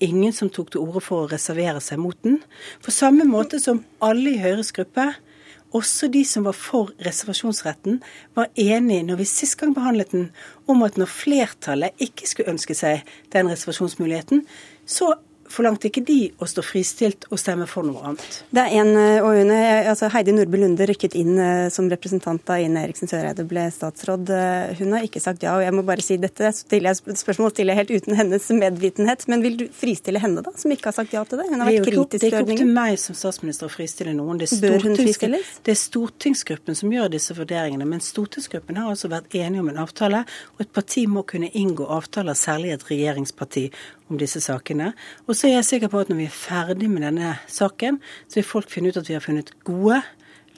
ingen 0.02 0.34
som 0.34 0.50
tok 0.52 0.72
til 0.72 0.82
orde 0.82 1.02
for 1.04 1.24
å 1.24 1.30
reservere 1.30 1.80
seg 1.84 2.00
mot 2.02 2.18
den. 2.26 2.40
På 2.84 2.94
samme 2.94 3.26
måte 3.28 3.60
som 3.62 3.84
alle 4.02 4.34
i 4.34 4.40
Høyres 4.42 4.72
gruppe, 4.76 5.12
også 5.72 6.10
de 6.12 6.20
som 6.28 6.44
var 6.44 6.56
for 6.56 6.90
reservasjonsretten, 7.00 8.02
var 8.36 8.50
enig 8.60 9.00
når 9.08 9.22
vi 9.22 9.28
sist 9.30 9.56
gang 9.60 9.72
behandlet 9.76 10.12
den, 10.12 10.26
om 10.68 10.84
at 10.84 10.98
når 11.00 11.08
flertallet 11.08 12.02
ikke 12.02 12.28
skulle 12.28 12.52
ønske 12.52 12.76
seg 12.76 13.06
den 13.32 13.48
reservasjonsmuligheten, 13.48 14.44
så 14.84 15.14
forlangte 15.52 15.88
ikke 15.90 16.02
de 16.06 16.18
å 16.42 16.48
stå 16.48 16.64
fristilt 16.64 17.26
og 17.30 17.40
stemme 17.40 17.66
for 17.70 17.86
noe 17.86 18.02
annet. 18.08 18.38
Det 18.50 18.62
er 18.62 18.76
en, 18.80 18.90
eh, 18.96 19.22
og 19.22 19.38
Une, 19.42 19.58
altså 19.90 20.08
Heidi 20.12 20.34
Nordby 20.34 20.60
Lunde 20.62 20.86
rykket 20.88 21.16
inn 21.18 21.38
eh, 21.38 21.68
som 21.74 21.88
representant 21.92 22.42
da 22.48 22.58
Ine 22.62 22.84
Eriksen 22.86 23.10
Søreide 23.10 23.44
ble 23.48 23.66
statsråd. 23.74 24.32
Eh, 24.32 24.74
hun 24.80 24.96
har 24.96 25.06
ikke 25.06 25.22
sagt 25.22 25.44
ja, 25.46 25.54
og 25.56 25.64
jeg 25.64 25.76
må 25.76 25.84
bare 25.86 26.04
si 26.04 26.18
dette 26.20 26.52
stiller 26.56 26.92
jeg 26.92 27.18
spørsmål 27.20 27.52
stiller 27.54 27.76
jeg 27.76 27.82
helt 27.82 28.02
uten 28.02 28.18
hennes 28.18 28.48
medvitenhet. 28.56 29.26
Men 29.32 29.44
vil 29.44 29.58
du 29.60 29.66
fristille 29.76 30.22
henne, 30.22 30.44
da, 30.44 30.54
som 30.58 30.74
ikke 30.74 30.90
har 30.90 30.98
sagt 30.98 31.16
ja 31.16 31.24
til 31.28 31.42
det? 31.42 31.48
Hun 31.52 31.64
har 31.64 31.70
vært 31.70 31.88
kritisk 31.88 32.24
til 32.24 32.28
ordningen. 32.32 32.32
Det 32.32 32.32
er 32.32 32.36
ikke 32.36 32.56
opp 32.56 32.64
til 32.64 32.74
meg 32.80 33.00
som 33.04 33.18
statsminister 33.18 33.68
å 33.68 33.72
fristille 33.72 34.16
noen. 34.16 34.40
Det 34.40 34.48
er, 34.48 34.64
Bør 34.66 34.88
hun 34.88 34.98
fristilles? 34.98 35.54
det 35.62 35.74
er 35.76 35.80
stortingsgruppen 35.82 36.78
som 36.78 36.92
gjør 36.94 37.12
disse 37.12 37.36
vurderingene. 37.38 37.88
Men 37.88 38.04
stortingsgruppen 38.04 38.80
har 38.80 38.92
altså 38.92 39.12
vært 39.12 39.34
enige 39.38 39.64
om 39.64 39.72
en 39.72 39.82
avtale, 39.84 40.24
og 40.56 40.64
et 40.64 40.72
parti 40.74 41.06
må 41.10 41.26
kunne 41.28 41.50
inngå 41.52 41.88
avtaler, 41.92 42.38
særlig 42.38 42.74
et 42.76 42.86
regjeringsparti 42.88 43.68
om 44.12 44.20
disse 44.20 44.42
sakene. 44.44 44.92
Og 45.26 45.36
så 45.36 45.48
er 45.48 45.58
jeg 45.58 45.68
sikker 45.70 45.92
på 45.92 46.02
at 46.02 46.12
når 46.12 46.20
vi 46.20 46.28
er 46.28 46.36
ferdig 46.36 46.90
med 46.92 47.06
denne 47.06 47.36
saken, 47.50 47.98
så 48.28 48.40
vil 48.40 48.48
folk 48.48 48.70
finne 48.72 48.92
ut 48.92 49.00
at 49.00 49.08
vi 49.08 49.16
har 49.16 49.24
funnet 49.24 49.54
gode 49.66 50.02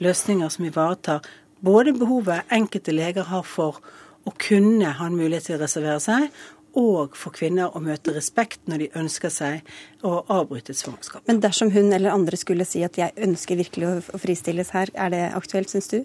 løsninger 0.03 0.51
som 0.51 0.67
ivaretar 0.67 1.25
både 1.65 1.95
behovet 1.97 2.51
enkelte 2.53 2.93
leger 2.93 3.29
har 3.31 3.45
for 3.47 3.79
å 4.25 4.33
kunne 4.41 4.91
ha 4.97 5.07
en 5.07 5.17
mulighet 5.17 5.49
til 5.49 5.57
å 5.57 5.63
reservere 5.63 6.01
seg, 6.03 6.29
og 6.75 7.15
for 7.15 7.31
kvinner 7.31 7.71
å 7.71 7.79
møte 7.79 8.11
respekt 8.11 8.65
når 8.67 8.81
de 8.83 8.87
ønsker 8.99 9.31
seg 9.31 9.75
å 10.03 10.17
avbryte 10.33 10.73
et 10.73 10.79
svangerskap. 10.81 11.23
Men 11.29 11.39
dersom 11.43 11.71
hun 11.71 11.93
eller 11.95 12.11
andre 12.11 12.35
skulle 12.39 12.67
si 12.67 12.83
at 12.83 12.99
jeg 12.99 13.15
ønsker 13.15 13.61
virkelig 13.61 13.87
å 13.87 14.19
fristilles 14.19 14.73
her, 14.75 14.91
er 14.91 15.13
det 15.13 15.23
aktuelt, 15.37 15.71
syns 15.71 15.87
du? 15.93 16.01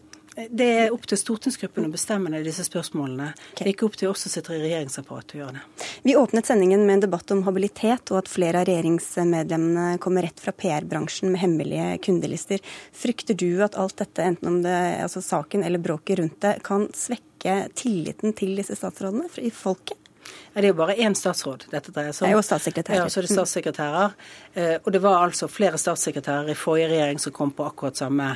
Det 0.49 0.67
er 0.85 0.95
opp 0.95 1.05
til 1.11 1.19
stortingsgruppen 1.21 1.87
å 1.87 1.93
bestemme 1.93 2.43
disse 2.45 2.65
spørsmålene. 2.67 3.31
Okay. 3.35 3.59
Det 3.59 3.67
er 3.67 3.73
ikke 3.75 3.89
opp 3.89 3.99
til 4.01 4.11
oss 4.11 4.25
som 4.25 4.33
sitter 4.33 4.57
i 4.57 4.63
regjeringsapparatet 4.65 5.37
å 5.37 5.41
gjøre 5.43 5.59
det. 5.59 5.89
Vi 6.07 6.17
åpnet 6.17 6.49
sendingen 6.49 6.87
med 6.87 6.97
en 6.97 7.05
debatt 7.05 7.35
om 7.35 7.43
habilitet, 7.47 8.13
og 8.13 8.23
at 8.23 8.31
flere 8.31 8.63
av 8.63 8.69
regjeringsmedlemmene 8.71 10.01
kommer 10.03 10.27
rett 10.27 10.41
fra 10.41 10.55
PR-bransjen 10.57 11.33
med 11.33 11.43
hemmelige 11.43 11.89
kundelister. 12.07 12.63
Frykter 12.97 13.37
du 13.39 13.63
at 13.67 13.79
alt 13.81 13.99
dette, 14.01 14.25
enten 14.25 14.53
om 14.53 14.61
det 14.65 14.75
er 14.75 15.03
altså 15.05 15.23
saken 15.25 15.67
eller 15.67 15.83
bråket 15.83 16.23
rundt 16.23 16.41
det, 16.45 16.57
kan 16.67 16.89
svekke 16.97 17.65
tilliten 17.77 18.37
til 18.37 18.57
disse 18.61 18.79
statsrådene 18.79 19.29
i 19.45 19.53
folket? 19.55 19.99
Det 20.53 20.65
er 20.65 20.73
jo 20.73 20.77
bare 20.79 20.97
én 21.01 21.15
statsråd 21.17 21.65
dette 21.71 21.93
dreier 21.95 22.13
seg 22.13 22.25
om. 22.25 22.29
Det 22.29 22.35
er 22.35 22.37
jo 22.37 22.47
statssekretærer. 22.47 23.01
Ja, 23.01 23.11
så 23.11 23.21
er 23.21 23.27
det 23.27 23.35
statssekretærer. 23.35 24.17
Eh, 24.55 24.77
og 24.83 24.91
det 24.95 25.01
var 25.03 25.25
altså 25.25 25.49
flere 25.51 25.79
statssekretærer 25.81 26.51
i 26.53 26.59
forrige 26.59 26.91
regjering 26.93 27.23
som 27.23 27.35
kom 27.35 27.53
på 27.55 27.67
akkurat 27.67 27.99
samme 27.99 28.33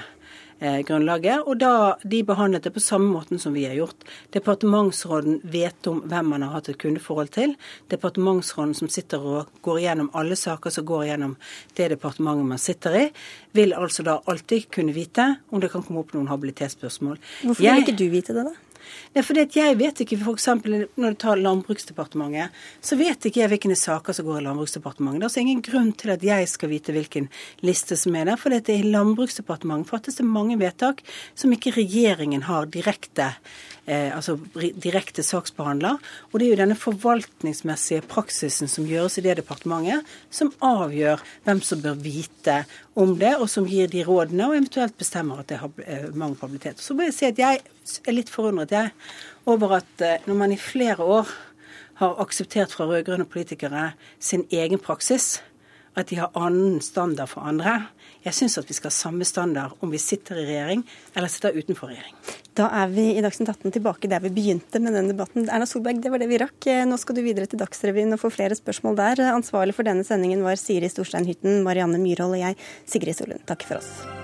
grunnlaget. 0.88 1.44
Og 1.46 1.58
da 1.60 1.94
de 2.02 2.22
behandlet 2.26 2.66
det 2.66 2.74
på 2.74 2.82
samme 2.82 3.10
måten 3.12 3.40
som 3.42 3.54
vi 3.56 3.66
har 3.68 3.76
gjort. 3.78 4.06
Departementsråden 4.36 5.40
vet 5.52 5.88
om 5.90 6.02
hvem 6.10 6.32
man 6.34 6.46
har 6.46 6.56
hatt 6.56 6.70
et 6.72 6.80
kundeforhold 6.80 7.32
til. 7.36 7.54
Departementsråden 7.92 8.74
som 8.78 8.90
sitter 8.92 9.22
og 9.22 9.52
går 9.66 9.82
gjennom 9.84 10.10
alle 10.16 10.38
saker 10.38 10.74
som 10.74 10.88
går 10.88 11.08
gjennom 11.10 11.36
det 11.78 11.90
departementet 11.94 12.50
man 12.54 12.62
sitter 12.62 12.98
i, 12.98 13.06
vil 13.56 13.74
altså 13.76 14.04
da 14.06 14.18
alltid 14.30 14.70
kunne 14.74 14.94
vite 14.96 15.30
om 15.50 15.62
det 15.62 15.72
kan 15.72 15.84
komme 15.84 16.02
opp 16.02 16.14
noen 16.16 16.30
habilitetsspørsmål. 16.32 17.18
Hvorfor 17.44 17.64
vil 17.64 17.84
ikke 17.84 17.98
du 17.98 18.08
vite 18.12 18.36
det, 18.36 18.46
da? 18.48 18.54
Det 19.12 19.22
er 19.22 19.26
fordi 19.26 19.45
at 19.47 19.59
jeg 19.59 19.78
vet 19.80 20.03
ikke, 20.05 20.18
f.eks. 20.20 20.49
når 20.64 21.14
du 21.14 21.18
tar 21.20 21.41
Landbruksdepartementet, 21.41 22.55
så 22.85 22.99
vet 23.01 23.28
ikke 23.28 23.43
jeg 23.43 23.53
hvilke 23.53 23.78
saker 23.78 24.16
som 24.16 24.28
går 24.28 24.41
i 24.41 24.47
Landbruksdepartementet. 24.49 25.20
Det 25.20 25.24
er 25.24 25.30
altså 25.30 25.45
ingen 25.45 25.62
grunn 25.64 25.93
til 26.01 26.14
at 26.14 26.24
jeg 26.26 26.49
skal 26.51 26.72
vite 26.72 26.95
hvilken 26.97 27.28
liste 27.66 27.99
som 28.01 28.16
er 28.18 28.30
der, 28.30 28.41
for 28.41 28.55
i 28.55 28.80
Landbruksdepartementet 28.87 29.91
fattes 29.91 30.20
det 30.20 30.26
mange 30.26 30.59
vedtak 30.61 31.05
som 31.35 31.53
ikke 31.55 31.76
regjeringen 31.78 32.47
har 32.49 32.68
direkte 32.72 33.32
eh, 33.87 34.16
altså 34.16 34.37
direkte 34.55 35.22
saksbehandler. 35.24 35.99
Og 36.32 36.39
det 36.39 36.47
er 36.47 36.53
jo 36.53 36.61
denne 36.62 36.78
forvaltningsmessige 36.78 38.05
praksisen 38.11 38.70
som 38.70 38.89
gjøres 38.89 39.18
i 39.18 39.24
det 39.26 39.39
departementet, 39.41 40.05
som 40.30 40.53
avgjør 40.64 41.22
hvem 41.47 41.62
som 41.64 41.82
bør 41.85 41.99
vite 42.05 42.62
om 42.99 43.16
det, 43.20 43.35
og 43.39 43.49
som 43.51 43.68
gir 43.68 43.91
de 43.91 44.05
rådene, 44.07 44.49
og 44.49 44.57
eventuelt 44.59 44.97
bestemmer 44.99 45.43
at 45.43 45.51
det 45.53 45.61
har 45.62 45.87
eh, 45.87 46.11
mangel 46.12 46.39
på 46.39 46.49
habilitet. 46.49 46.82
Så 46.82 46.97
må 46.97 47.09
jeg 47.09 47.16
si 47.16 47.30
at 47.30 47.41
jeg 47.41 47.64
er 48.05 48.16
litt 48.16 48.32
forundret 48.32 48.74
jeg, 48.74 48.93
over 49.51 49.78
at 49.80 50.05
eh, 50.05 50.22
når 50.28 50.39
man 50.41 50.55
i 50.55 50.61
flere 50.61 51.05
år 51.05 51.32
har 52.01 52.20
akseptert 52.22 52.74
fra 52.74 52.89
rød-grønne 52.91 53.26
politikere 53.30 53.93
sin 54.18 54.47
egen 54.51 54.80
praksis, 54.82 55.39
at 55.95 56.11
de 56.11 56.18
har 56.18 56.32
annen 56.35 56.80
standard 56.82 57.30
for 57.30 57.47
andre. 57.47 57.76
Jeg 58.24 58.35
syns 58.35 58.57
at 58.59 58.66
vi 58.70 58.74
skal 58.74 58.91
ha 58.91 58.97
samme 58.97 59.26
standard 59.28 59.76
om 59.85 59.93
vi 59.93 60.01
sitter 60.03 60.41
i 60.41 60.47
regjering 60.49 60.82
eller 61.14 61.30
sitter 61.30 61.55
utenfor 61.55 61.93
regjering. 61.93 62.16
Da 62.59 62.66
er 62.82 62.91
vi 62.91 63.07
i 63.14 63.22
Dagsnytt 63.22 63.53
18 63.53 63.76
tilbake 63.76 64.11
der 64.11 64.24
vi 64.24 64.32
begynte 64.35 64.82
med 64.82 64.97
den 64.97 65.12
debatten. 65.12 65.47
Erna 65.47 65.68
Solberg, 65.70 66.03
det 66.03 66.11
var 66.11 66.22
det 66.22 66.30
vi 66.30 66.41
rakk. 66.43 66.70
Nå 66.89 66.99
skal 67.03 67.18
du 67.18 67.22
videre 67.26 67.47
til 67.51 67.62
Dagsrevyen 67.62 68.16
og 68.16 68.22
få 68.24 68.32
flere 68.35 68.59
spørsmål 68.59 68.99
der. 68.99 69.24
Ansvarlig 69.35 69.76
for 69.78 69.87
denne 69.87 70.07
sendingen 70.07 70.43
var 70.47 70.59
Siri 70.59 70.91
Storstein 70.91 71.30
Hytten, 71.30 71.62
Marianne 71.66 72.03
Myhrvold 72.03 72.39
og 72.39 72.47
jeg, 72.47 72.61
Sigrid 72.91 73.18
Solund. 73.20 73.47
Takk 73.51 73.66
for 73.68 73.82
oss. 73.82 74.24